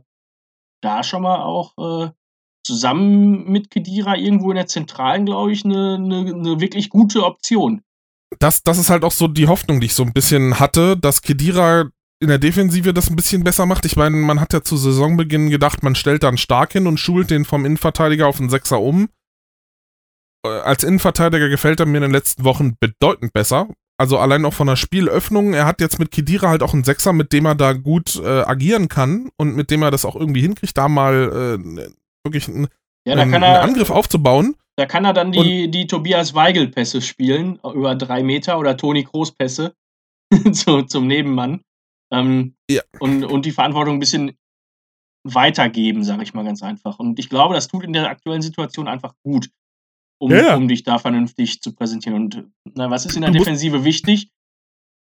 [0.83, 2.11] da schon mal auch äh,
[2.67, 7.83] zusammen mit Kedira irgendwo in der Zentralen, glaube ich, eine, eine, eine wirklich gute Option.
[8.39, 11.23] das, das ist halt auch so die Hoffnung, die ich so ein bisschen hatte, dass
[11.23, 11.89] Kedira
[12.21, 13.85] in der Defensive das ein bisschen besser macht.
[13.85, 17.31] Ich meine, man hat ja zu Saisonbeginn gedacht, man stellt dann stark hin und schult
[17.31, 19.09] den vom Innenverteidiger auf den Sechser um.
[20.45, 23.69] Äh, Als Innenverteidiger gefällt er mir in den letzten Wochen bedeutend besser.
[23.99, 25.55] Also allein auch von der Spielöffnung.
[25.55, 28.43] Er hat jetzt mit Kedira halt auch einen Sechser, mit dem er da gut äh,
[28.43, 31.91] agieren kann und mit dem er das auch irgendwie hinkriegt, da mal äh,
[32.27, 32.69] wirklich einen,
[33.07, 34.57] Ja, da einen, er, Angriff aufzubauen.
[34.77, 39.75] Da kann er dann die, die Tobias Weigel-Pässe spielen, über drei Meter oder Toni Kroos-Pässe
[40.53, 41.63] zu, zum Nebenmann.
[42.13, 42.83] Ähm, Ja.
[43.01, 44.37] und, und die Verantwortung ein bisschen
[45.25, 46.99] weitergeben, sage ich mal ganz einfach.
[46.99, 49.51] Und ich glaube, das tut in der aktuellen Situation einfach gut,
[50.21, 50.57] um, Ja, ja.
[50.57, 52.17] um dich da vernünftig zu präsentieren.
[52.23, 54.31] Und na, was ist in der Du Defensive wichtig?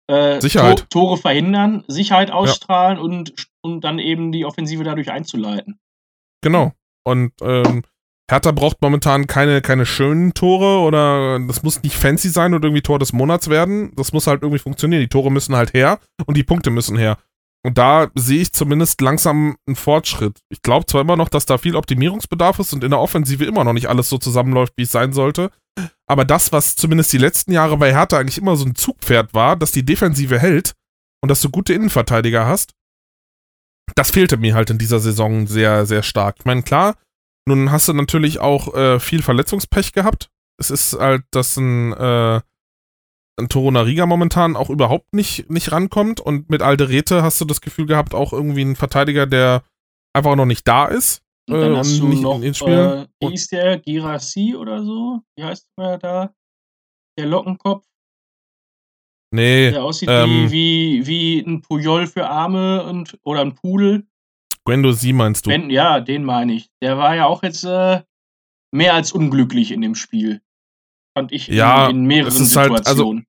[0.09, 0.79] Äh, Sicherheit.
[0.81, 5.81] To Tore verhindern, Sicherheit ausstrahlen und, und dann eben die Offensive dadurch einzuleiten.
[6.43, 6.73] Genau.
[7.07, 7.83] Und ähm,
[8.29, 12.83] Hertha braucht momentan keine, keine schönen Tore oder das muss nicht fancy sein und irgendwie
[12.83, 13.93] Tor des Monats werden.
[13.95, 15.01] Das muss halt irgendwie funktionieren.
[15.01, 17.19] Die Tore müssen halt her und die Punkte müssen her.
[17.65, 20.41] Und da sehe ich zumindest langsam einen Fortschritt.
[20.49, 23.63] Ich glaube zwar immer noch, dass da viel Optimierungsbedarf ist und in der Offensive immer
[23.63, 25.51] noch nicht alles so zusammenläuft, wie es sein sollte.
[26.09, 29.57] Aber das, was zumindest die letzten Jahre bei Hertha eigentlich immer so ein Zugpferd war,
[29.57, 30.73] dass die Defensive hält
[31.23, 32.73] und dass du gute Innenverteidiger hast,
[33.95, 36.37] das fehlte mir halt in dieser Saison sehr, sehr stark.
[36.41, 36.97] Ich meine, klar,
[37.49, 40.29] nun hast du natürlich auch äh, viel Verletzungspech gehabt.
[40.59, 42.41] Es ist halt, dass ein, äh,
[43.39, 47.87] ein Torunariga momentan auch überhaupt nicht, nicht rankommt und mit Alderete hast du das Gefühl
[47.87, 49.63] gehabt, auch irgendwie ein Verteidiger, der
[50.15, 51.23] einfach noch nicht da ist.
[51.49, 52.73] Und dann Äh, hast du nicht noch, ins Spiel.
[52.73, 55.21] äh, wie hieß der, Girassi oder so?
[55.37, 56.35] Wie heißt der da?
[57.19, 57.87] Der Lockenkopf,
[59.37, 64.07] Nee, der aussieht ähm, wie, wie, ein Pujol für Arme und, oder ein Pudel.
[64.65, 65.51] Gwendo Sie meinst du?
[65.51, 66.71] Wenn, ja, den meine ich.
[66.83, 68.03] Der war ja auch jetzt äh,
[68.73, 70.43] mehr als unglücklich in dem Spiel.
[71.17, 73.27] Fand ich Ja, in, in mehreren ist halt- also, Situationen.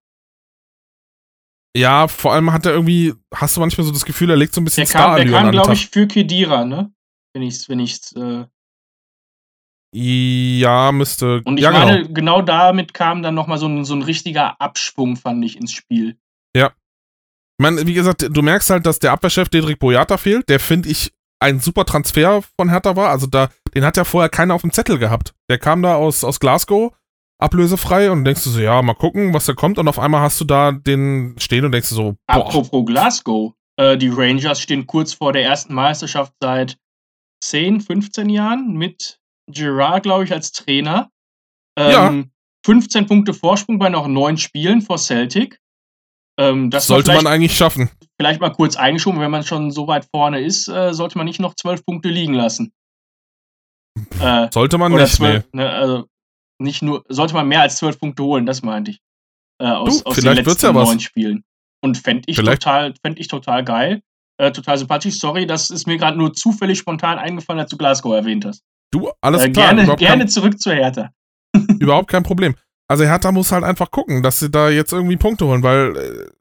[1.76, 4.62] ja, vor allem hat er irgendwie, hast du manchmal so das Gefühl, er legt so
[4.62, 6.91] ein bisschen der kam, der kam glaube ich, für Kedira, ne?
[7.34, 8.45] Wenn ich's, wenn ich's, äh,
[9.93, 11.41] Ja, müsste.
[11.45, 12.13] und ich ja, meine, genau.
[12.13, 12.41] genau.
[12.41, 16.17] damit kam dann nochmal so ein, so ein richtiger Abschwung, fand ich, ins Spiel.
[17.59, 20.47] Ich meine, wie gesagt, du merkst halt, dass der Abwehrchef Dedrick Boyata fehlt.
[20.47, 23.09] Der finde ich ein super Transfer von Hertha war.
[23.09, 25.33] Also da, den hat ja vorher keiner auf dem Zettel gehabt.
[25.49, 26.93] Der kam da aus, aus Glasgow,
[27.39, 29.79] ablösefrei und denkst du so, ja, mal gucken, was da kommt.
[29.79, 32.45] Und auf einmal hast du da den stehen und denkst du so, boah.
[32.45, 36.77] Apropos Glasgow, äh, die Rangers stehen kurz vor der ersten Meisterschaft seit
[37.43, 41.10] 10, 15 Jahren mit Gerard, glaube ich, als Trainer.
[41.78, 42.24] Ähm, ja.
[42.66, 45.60] 15 Punkte Vorsprung bei noch neun Spielen vor Celtic.
[46.39, 47.89] Ähm, das sollte man eigentlich schaffen.
[48.20, 51.39] Vielleicht mal kurz eingeschoben, wenn man schon so weit vorne ist, äh, sollte man nicht
[51.39, 52.74] noch zwölf Punkte liegen lassen.
[54.20, 55.64] Äh, sollte man nicht, 12, nee.
[55.64, 56.06] ne, also
[56.60, 59.00] nicht nur, sollte man mehr als zwölf Punkte holen, das meinte ich.
[59.60, 61.43] Äh, aus, du, aus vielleicht den letzten ja neun Spielen.
[61.82, 64.02] Und fände ich, total, fänd ich total geil.
[64.39, 65.20] Äh, total sympathisch.
[65.20, 68.64] Sorry, das ist mir gerade nur zufällig spontan eingefallen, als du Glasgow erwähnt hast.
[68.91, 69.75] Du, alles äh, klar.
[69.75, 71.11] Gerne, gerne kein, zurück zur Hertha.
[71.79, 72.55] überhaupt kein Problem.
[72.89, 76.31] Also Hertha muss halt einfach gucken, dass sie da jetzt irgendwie Punkte holen, weil äh,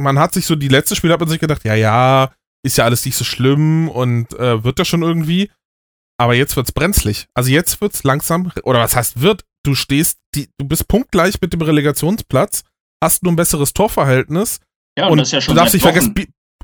[0.00, 2.32] man hat sich so, die letzten Spiele hat man sich gedacht, ja, ja,
[2.64, 5.50] ist ja alles nicht so schlimm und äh, wird das schon irgendwie.
[6.18, 7.26] Aber jetzt wird's brenzlig.
[7.34, 9.44] Also jetzt wird's langsam, oder was heißt wird?
[9.64, 12.62] Du stehst, die, du bist punktgleich mit dem Relegationsplatz,
[13.02, 14.60] hast nur ein besseres Torverhältnis.
[14.96, 16.14] Ja, und, und das ist ja schon du darfst nicht vergessen,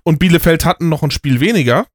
[0.04, 1.86] und Bielefeld hatten noch ein Spiel weniger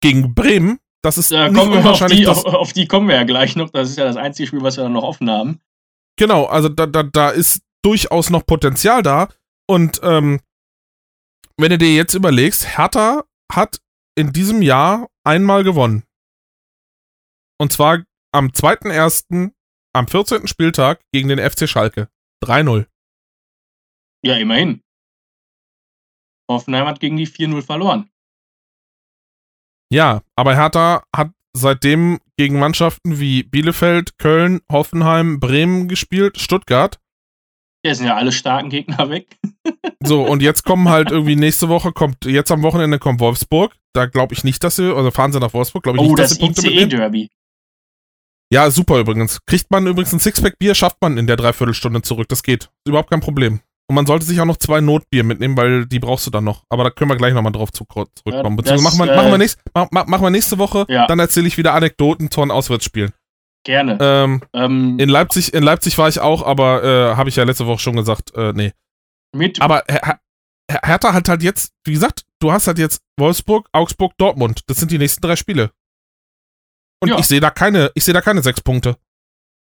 [0.00, 0.78] gegen Bremen.
[1.06, 3.70] Das ist da kommen wir auf die, auf, auf die kommen wir ja gleich noch.
[3.70, 5.60] Das ist ja das einzige Spiel, was wir dann noch offen haben.
[6.18, 9.28] Genau, also da, da, da ist durchaus noch Potenzial da.
[9.70, 10.40] Und ähm,
[11.56, 13.78] wenn du dir jetzt überlegst, Hertha hat
[14.18, 16.02] in diesem Jahr einmal gewonnen.
[17.60, 18.02] Und zwar
[18.34, 19.52] am 2.1.
[19.92, 20.48] am 14.
[20.48, 22.08] Spieltag gegen den FC Schalke.
[22.44, 22.84] 3-0.
[24.24, 24.82] Ja, immerhin.
[26.50, 28.10] Hoffenheim hat gegen die 4-0 verloren.
[29.90, 36.98] Ja, aber Hertha hat seitdem gegen Mannschaften wie Bielefeld, Köln, Hoffenheim, Bremen gespielt, Stuttgart.
[37.84, 39.38] Ja, sind ja alle starken Gegner weg.
[40.00, 43.74] so, und jetzt kommen halt irgendwie nächste Woche kommt, jetzt am Wochenende kommt Wolfsburg.
[43.92, 46.18] Da glaube ich nicht, dass sie, also fahren sie nach Wolfsburg, glaube ich oh, nicht,
[46.18, 47.30] dass sie Punkte Oh, das ICE-Derby.
[48.52, 49.40] Ja, super übrigens.
[49.46, 52.28] Kriegt man übrigens ein Sixpack-Bier, schafft man in der Dreiviertelstunde zurück.
[52.28, 52.70] Das geht.
[52.84, 53.60] Überhaupt kein Problem.
[53.88, 56.64] Und man sollte sich auch noch zwei Notbier mitnehmen, weil die brauchst du dann noch.
[56.68, 58.08] Aber da können wir gleich nochmal drauf zurückkommen.
[58.26, 61.06] Ja, Beziehungsweise machen wir, äh, machen, wir nächst, mach, machen wir nächste Woche, ja.
[61.06, 63.12] dann erzähle ich wieder Anekdoten von Auswärtsspielen.
[63.64, 63.98] Gerne.
[64.00, 67.66] Ähm, ähm, in, Leipzig, in Leipzig war ich auch, aber äh, habe ich ja letzte
[67.66, 68.72] Woche schon gesagt, äh, nee.
[69.34, 70.18] Mit aber Her
[70.70, 74.62] Her Hertha hat halt jetzt, wie gesagt, du hast halt jetzt Wolfsburg, Augsburg, Dortmund.
[74.66, 75.70] Das sind die nächsten drei Spiele.
[77.00, 77.18] Und ja.
[77.18, 78.96] ich sehe da keine, ich sehe da keine sechs Punkte.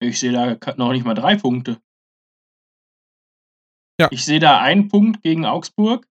[0.01, 1.81] Ich sehe da noch nicht mal drei Punkte.
[4.03, 4.09] Ja.
[4.11, 6.09] Ich sehe da einen Punkt gegen Augsburg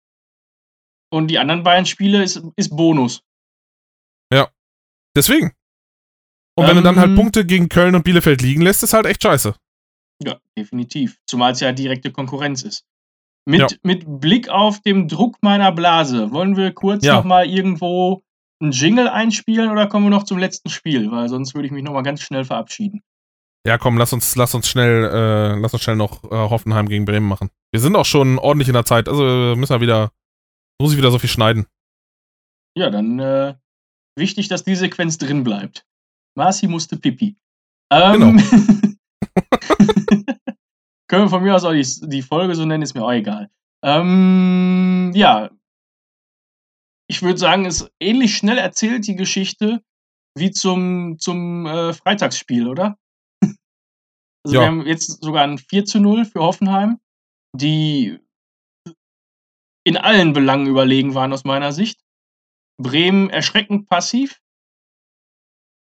[1.11, 3.23] und die anderen beiden Spiele ist, ist Bonus.
[4.31, 4.51] Ja.
[5.17, 5.55] Deswegen.
[6.55, 7.17] Und wenn ähm, du dann halt ähm.
[7.17, 9.55] Punkte gegen Köln und Bielefeld liegen lässt, ist halt echt scheiße.
[10.23, 11.19] Ja, definitiv.
[11.27, 12.85] Zumal es ja direkte Konkurrenz ist.
[13.47, 13.69] Mit, ja.
[13.83, 17.15] mit Blick auf den Druck meiner Blase, wollen wir kurz ja.
[17.15, 18.23] nochmal irgendwo
[18.61, 21.11] einen Jingle einspielen oder kommen wir noch zum letzten Spiel?
[21.11, 23.03] Weil sonst würde ich mich nochmal ganz schnell verabschieden.
[23.69, 27.05] Ja, komm, lass uns, lass uns schnell, äh, lass uns schnell noch äh, Hoffenheim gegen
[27.05, 27.51] Bremen machen.
[27.71, 29.23] Wir sind auch schon ordentlich in der Zeit, also
[29.57, 30.11] müssen wir wieder,
[30.81, 31.67] muss ich wieder so viel schneiden.
[32.75, 33.57] Ja, dann äh,
[34.17, 35.85] wichtig, dass die Sequenz drin bleibt.
[36.35, 37.37] Marci musste pipi.
[37.93, 38.43] Ähm, genau.
[41.07, 43.51] können wir von mir aus auch die, die, Folge so nennen, ist mir auch egal.
[43.85, 45.51] Ähm, ja,
[47.07, 49.83] ich würde sagen, ist ähnlich schnell erzählt die Geschichte
[50.35, 52.97] wie zum, zum äh, Freitagsspiel, oder?
[54.49, 54.63] Also ja.
[54.63, 56.99] wir haben jetzt sogar ein 4 zu 0 für Hoffenheim,
[57.55, 58.19] die
[59.85, 62.01] in allen Belangen überlegen waren aus meiner Sicht.
[62.81, 64.41] Bremen erschreckend passiv,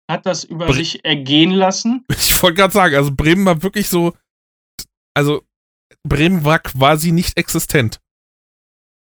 [0.10, 2.06] hat das über Bre sich ergehen lassen.
[2.15, 4.15] Ich wollte gerade sagen, also Bremen war wirklich so,
[5.14, 5.44] also
[6.07, 7.99] Bremen war quasi nicht existent.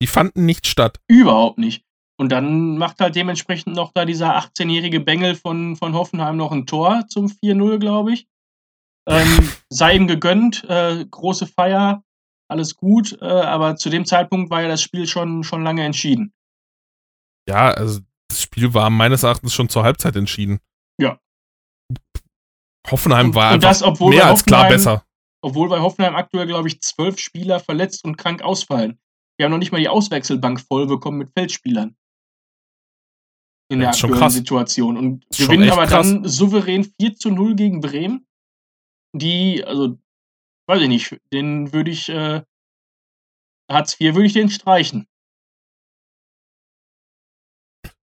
[0.01, 1.01] Die fanden nicht statt.
[1.09, 1.83] Überhaupt nicht.
[2.17, 6.65] Und dann macht halt dementsprechend noch da dieser 18-jährige Bengel von, von Hoffenheim noch ein
[6.65, 8.27] Tor zum 4-0, glaube ich.
[9.09, 12.03] Ähm, sei ihm gegönnt, äh, große Feier,
[12.47, 16.31] alles gut, äh, aber zu dem Zeitpunkt war ja das Spiel schon, schon lange entschieden.
[17.47, 20.59] Ja, also das Spiel war meines Erachtens schon zur Halbzeit entschieden.
[21.01, 21.19] Ja.
[22.89, 25.03] Hoffenheim und, war und das, mehr als klar besser.
[25.41, 28.99] Obwohl bei Hoffenheim aktuell, glaube ich, zwölf Spieler verletzt und krank ausfallen.
[29.37, 31.95] Wir haben noch nicht mal die Auswechselbank voll bekommen mit Feldspielern.
[33.71, 34.97] In der aktuellen Situation.
[34.97, 36.07] Und gewinnen aber krass.
[36.07, 38.27] dann souverän 4 zu 0 gegen Bremen
[39.13, 39.97] die, also,
[40.67, 42.43] weiß ich nicht, den würde ich, äh,
[43.69, 45.07] Hartz IV würde ich den streichen.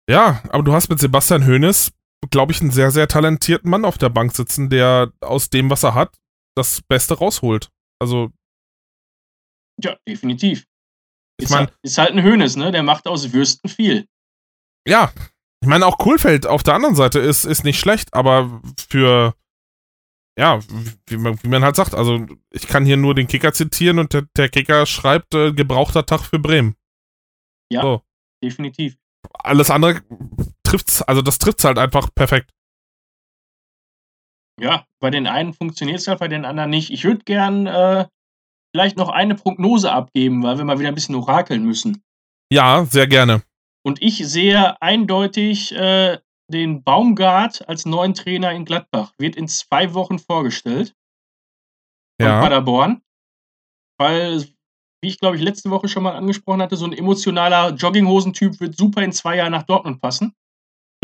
[0.09, 1.93] Ja, aber du hast mit Sebastian Hoeneß,
[2.29, 5.83] glaube ich, einen sehr, sehr talentierten Mann auf der Bank sitzen, der aus dem, was
[5.83, 6.17] er hat,
[6.55, 7.69] das Beste rausholt.
[7.99, 8.31] Also.
[9.81, 10.65] Ja, definitiv.
[11.37, 12.71] Ich ist, halt, ist halt ein Hönes, ne?
[12.71, 14.07] Der macht aus Würsten viel.
[14.87, 15.11] ja,
[15.63, 19.33] ich meine, auch Kohlfeld auf der anderen Seite ist, ist nicht schlecht, aber für,
[20.37, 20.59] ja,
[21.07, 24.13] wie man, wie man halt sagt, also ich kann hier nur den Kicker zitieren und
[24.13, 26.75] der, der Kicker schreibt, äh, gebrauchter Tag für Bremen.
[27.71, 27.81] Ja.
[27.81, 28.01] So.
[28.43, 28.97] Definitiv.
[29.33, 30.01] Alles andere
[30.63, 32.51] trifft's, also das trifft's halt einfach perfekt.
[34.59, 36.91] Ja, bei den einen funktioniert es halt, bei den anderen nicht.
[36.91, 38.05] Ich würde gern äh,
[38.75, 42.03] vielleicht noch eine Prognose abgeben, weil wir mal wieder ein bisschen orakeln müssen.
[42.51, 43.43] Ja, sehr gerne.
[43.85, 46.19] Und ich sehe eindeutig äh,
[46.51, 49.13] den Baumgart als neuen Trainer in Gladbach.
[49.17, 50.95] Wird in zwei Wochen vorgestellt
[52.21, 52.41] von Ja.
[52.41, 53.01] Paderborn.
[53.99, 54.41] Weil,
[55.01, 58.75] wie ich glaube ich letzte Woche schon mal angesprochen hatte, so ein emotionaler Jogginghosentyp wird
[58.77, 60.33] super in zwei Jahren nach Dortmund passen.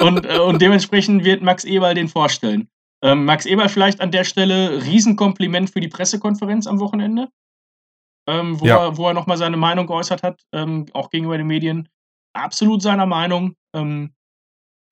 [0.00, 2.68] und, äh, und dementsprechend wird Max Eberl den vorstellen.
[3.02, 7.28] Ähm, Max Eberl vielleicht an der Stelle Riesenkompliment für die Pressekonferenz am Wochenende,
[8.28, 8.86] ähm, wo, Ja.
[8.86, 11.88] er, wo er nochmal seine Meinung geäußert hat, ähm, auch gegenüber den Medien.
[12.36, 13.56] Absolut seiner Meinung.
[13.74, 14.14] Ähm,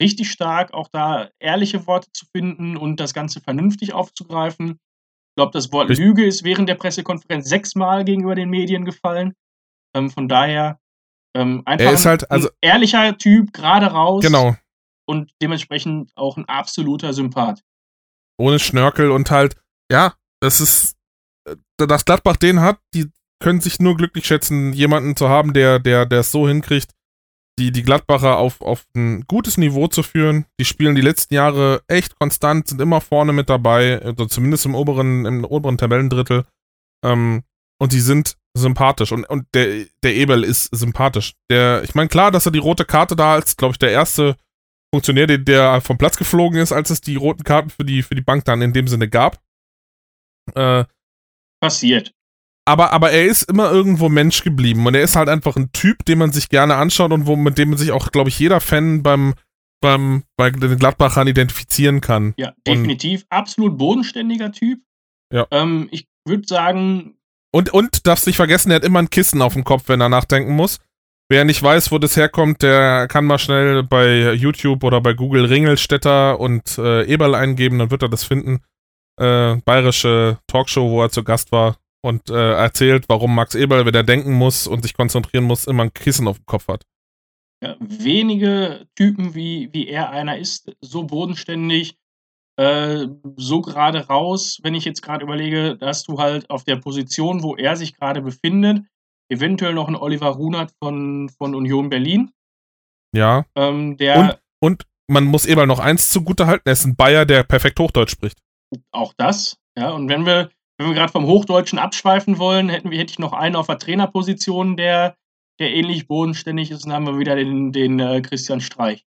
[0.03, 4.71] richtig stark, auch da ehrliche Worte zu finden und das Ganze vernünftig aufzugreifen.
[4.73, 5.89] Ich glaube, das Wort.
[5.91, 9.35] Lüge ist während der Pressekonferenz sechsmal gegenüber den Medien gefallen.
[9.97, 10.79] Ähm, von daher
[11.37, 14.55] ähm, einfach Er ist halt, also- ein ehrlicher Typ, gerade raus Genau.
[15.09, 17.61] und dementsprechend auch ein absoluter Sympath.
[18.39, 19.57] Ohne Schnörkel und halt,
[19.91, 20.97] ja, das ist,
[21.49, 23.11] äh, dass Gladbach den hat, die
[23.41, 26.93] können sich nur glücklich schätzen, jemanden zu haben, der, der, der es so hinkriegt,
[27.59, 30.47] die, die Gladbacher auf, auf ein gutes Niveau zu führen.
[30.59, 34.75] Die spielen die letzten Jahre echt konstant, sind immer vorne mit dabei, also zumindest im
[34.75, 36.45] oberen, im oberen Tabellendrittel.
[37.05, 37.45] Ähm,
[37.81, 39.13] und die sind sympathisch.
[39.13, 41.35] Und, und der, der Eberl ist sympathisch.
[41.51, 44.37] Der, ich meine, klar, dass er die rote Karte da als, glaube ich, der erste
[44.93, 48.15] Funktionär, der, der vom Platz geflogen ist, als es die roten Karten für die, für
[48.15, 49.41] die Bank dann in dem Sinne gab.
[50.55, 50.85] Äh,
[51.61, 52.15] Passiert.
[52.67, 56.05] Aber, aber er ist immer irgendwo Mensch geblieben und er ist halt einfach ein Typ,
[56.05, 59.03] den man sich gerne anschaut und wo, mit dem sich auch, glaube ich, jeder Fan
[59.03, 59.35] beim,
[59.83, 62.33] beim, bei den Gladbachern identifizieren kann.
[62.39, 63.25] Ja, definitiv.
[63.29, 64.81] Absolut bodenständiger Typ.
[65.33, 65.47] Ja.
[65.51, 67.17] Ähm, ich würde sagen,
[67.53, 70.09] Und, und darfst nicht vergessen, er hat immer ein Kissen auf dem Kopf, wenn er
[70.09, 70.79] nachdenken muss.
[71.29, 75.47] Wer nicht weiß, wo das herkommt, der kann mal schnell bei YouTube oder bei Google
[75.47, 78.61] Ringelstädter und äh, Eberl eingeben, dann wird er das finden.
[79.19, 83.95] Äh, bayerische Talkshow, wo er zu Gast war und äh, erzählt, warum Max Eberl, wenn
[83.95, 86.85] er denken muss und sich konzentrieren muss, immer ein Kissen auf dem Kopf hat.
[87.63, 91.97] ja, wenige Typen, wie, wie er einer ist, so bodenständig,
[92.57, 93.07] äh,
[93.37, 94.59] so gerade raus.
[94.63, 98.21] Wenn ich jetzt gerade überlege, dass du halt auf der Position, wo er sich gerade
[98.23, 98.83] befindet,
[99.31, 102.31] eventuell noch ein Oliver Runert von, von Union Berlin,
[103.15, 103.47] Ja.
[103.57, 107.43] ähm, der Und man muss Eberl noch eins zugute halten, er ist ein Bayer, der
[107.45, 108.39] perfekt Hochdeutsch spricht.
[108.93, 109.57] auch das.
[109.77, 113.19] Ja, und wenn wir, wenn wir gerade vom Hochdeutschen abschweifen wollen, hätten wir, hätte ich
[113.19, 115.17] noch einen auf der Trainerposition, der,
[115.61, 119.05] der ähnlich bodenständig ist, und dann haben wir wieder den, den äh, Christian Streich.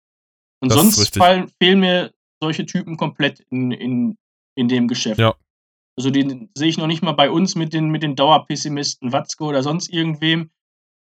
[0.61, 4.17] Und Das sonst fallen, fehlen mir solche Typen komplett in, in,
[4.57, 5.21] in dem Geschäft.
[5.21, 5.35] Ja.
[5.97, 9.45] Also den sehe ich noch nicht mal bei uns mit den, mit den Dauerpessimisten Watzke
[9.45, 10.51] oder sonst irgendwem.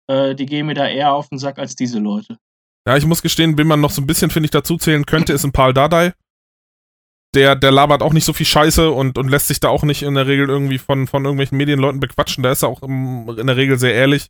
[0.09, 2.39] Äh, die gehen mir da eher auf den Sack als diese Leute.
[2.86, 5.44] Ja, ich muss gestehen, wen man noch so ein bisschen, finde ich, dazuzählen könnte, ist
[5.44, 6.12] ein Paul Dardai.
[7.35, 10.02] Der, der labert auch nicht so viel Scheiße und, und lässt sich da auch nicht
[10.02, 12.43] in der Regel irgendwie von, von irgendwelchen Medienleuten bequatschen.
[12.43, 14.28] Da ist er auch im, in der Regel sehr ehrlich.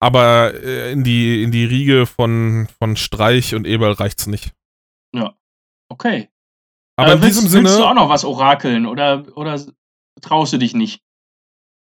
[0.00, 4.52] Aber äh, in, die, in die Riege von, von Streich und Eberl reicht's nicht.
[5.90, 6.28] Okay.
[6.96, 7.90] Aber Äh, in willst, diesem willst du Sinne.
[7.90, 9.60] auch noch was orakeln oder, oder
[10.20, 11.02] traust du dich nicht?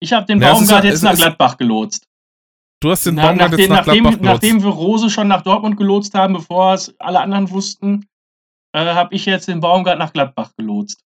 [0.02, 2.08] Ich habe den Ja, ist Baumgart ja- jetzt nach ist- Gladbach gelotst.
[2.82, 4.44] Du hast den Na, Baumgart nachdem, jetzt nach nachdem, Gladbach gelotst.
[4.44, 8.08] nachdem wir Rose schon nach Dortmund gelotst haben, bevor es alle anderen wussten,
[8.74, 11.04] äh, habe ich jetzt den Baumgart nach Gladbach gelotst.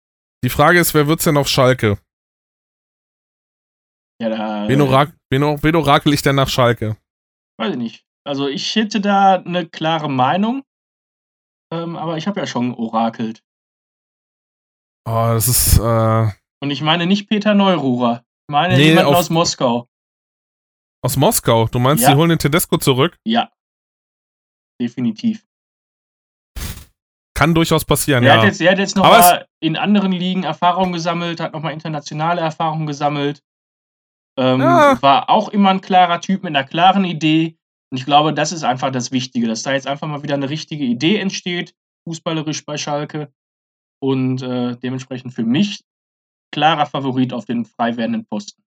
[0.45, 1.99] Die Frage ist, wer wird's denn auf Schalke?
[4.21, 6.97] Ja, da, Wen, orak wen, or- wen orakel ich denn nach Schalke?
[7.59, 8.05] weiß ich nicht.
[8.25, 10.63] Also ich hätte da eine klare Meinung,
[11.73, 13.43] ähm, aber ich habe ja schon orakelt.
[15.05, 16.31] Oh, das ist, äh,
[16.61, 18.25] Und ich meine nicht Peter Neururer.
[18.49, 19.89] Ich meine Nee, jemanden auf- aus Moskau.
[21.05, 21.67] aus Moskau.
[21.67, 22.11] Du meinst, Ja.
[22.11, 23.17] die holen den Tedesco zurück?
[23.25, 23.53] Ja.
[24.81, 25.45] Definitiv.
[27.35, 28.41] Kann durchaus passieren, Er, ja.
[28.41, 31.73] hat jetzt, er hat jetzt noch Aber mal in anderen Ligen Erfahrung gesammelt, hat nochmal
[31.73, 33.43] internationale Erfahrung gesammelt.
[34.39, 35.01] Ähm, Ja.
[35.03, 37.57] War auch immer ein klarer Typ mit einer klaren Idee.
[37.91, 40.49] Und ich glaube, das ist einfach das Wichtige, dass da jetzt einfach mal wieder eine
[40.49, 41.75] richtige Idee entsteht,
[42.09, 43.33] fußballerisch bei Schalke.
[44.01, 45.85] Und äh, dementsprechend für mich
[46.53, 48.63] klarer Favorit auf den frei werdenden Posten.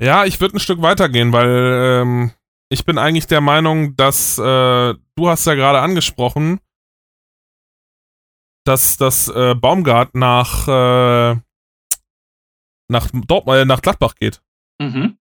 [0.00, 2.32] Ja, ich würde ein Stück weitergehen, weil ähm,
[2.70, 6.60] ich bin eigentlich der Meinung, dass äh, du hast ja gerade angesprochen,
[8.64, 11.40] dass das äh, Baumgart nach äh,
[12.90, 14.42] nach, Dortmund, äh, nach Gladbach geht.
[14.80, 15.18] Mhm.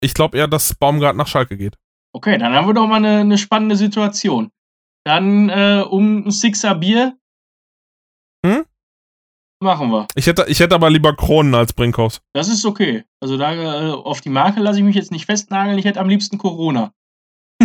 [0.00, 1.78] Ich glaube eher, dass Baumgart nach Schalke geht.
[2.12, 4.50] Okay, dann haben wir doch mal eine, eine spannende Situation.
[5.04, 7.18] Dann äh, um ein Sixer Bier.
[8.44, 8.64] Hm?
[9.64, 10.06] Machen wir.
[10.14, 12.20] Ich hätte, ich hätte aber lieber Kronen als Brinkhoffs.
[12.34, 13.04] Das ist okay.
[13.20, 15.78] Also da äh, auf die Marke lasse ich mich jetzt nicht festnageln.
[15.78, 16.92] Ich hätte am liebsten Corona.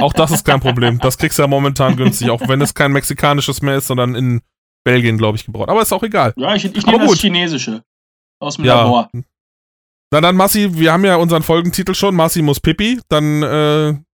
[0.00, 0.98] Auch das ist kein Problem.
[0.98, 4.40] Das kriegst du ja momentan günstig, auch wenn es kein mexikanisches mehr ist, sondern in
[4.82, 5.68] Belgien, glaube ich, gebraut.
[5.68, 6.32] Aber ist auch egal.
[6.36, 7.20] Ja, ich, ich nehme das.
[7.20, 7.82] Chinesische.
[8.40, 8.82] Aus dem Ja.
[8.82, 9.10] Labor.
[10.10, 13.00] Na dann, Massi, wir haben ja unseren Folgentitel schon, Massi muss Pipi.
[13.08, 13.46] Dann äh,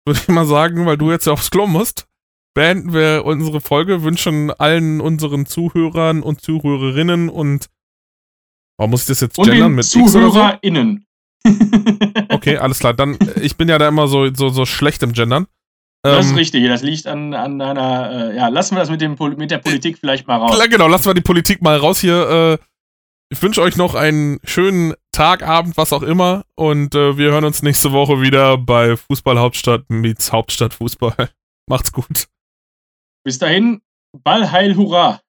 [0.07, 2.07] würde ich mal sagen, weil du jetzt aufs Klo musst,
[2.55, 7.69] beenden wir unsere Folge, wünschen allen unseren Zuhörern und Zuhörerinnen und
[8.79, 10.31] warum muss ich das jetzt Und gendern mit oder so?
[10.31, 11.07] ZuhörerInnen.
[12.31, 12.95] Okay, alles klar.
[12.95, 15.47] Dann, äh, ich bin ja da immer so, so, so schlecht im Gendern.
[16.03, 16.67] Das ist Ähm, richtig.
[16.67, 18.31] Das liegt an, an deiner.
[18.33, 20.55] Äh, ja, lassen wir das mit, dem, mit der Politik vielleicht mal raus.
[20.55, 22.59] Klar, genau, lassen wir die Politik mal raus hier.
[22.61, 22.65] Äh,
[23.31, 26.45] ich wünsche euch noch einen schönen Tag, Abend, was auch immer.
[26.57, 31.31] Und äh, wir hören uns nächste Woche wieder bei Fußball Hauptstadt meets Hauptstadt Fußball.
[31.69, 32.27] Macht's gut.
[33.25, 33.81] Bis dahin,
[34.13, 35.24] Ball, Heil, Hurra.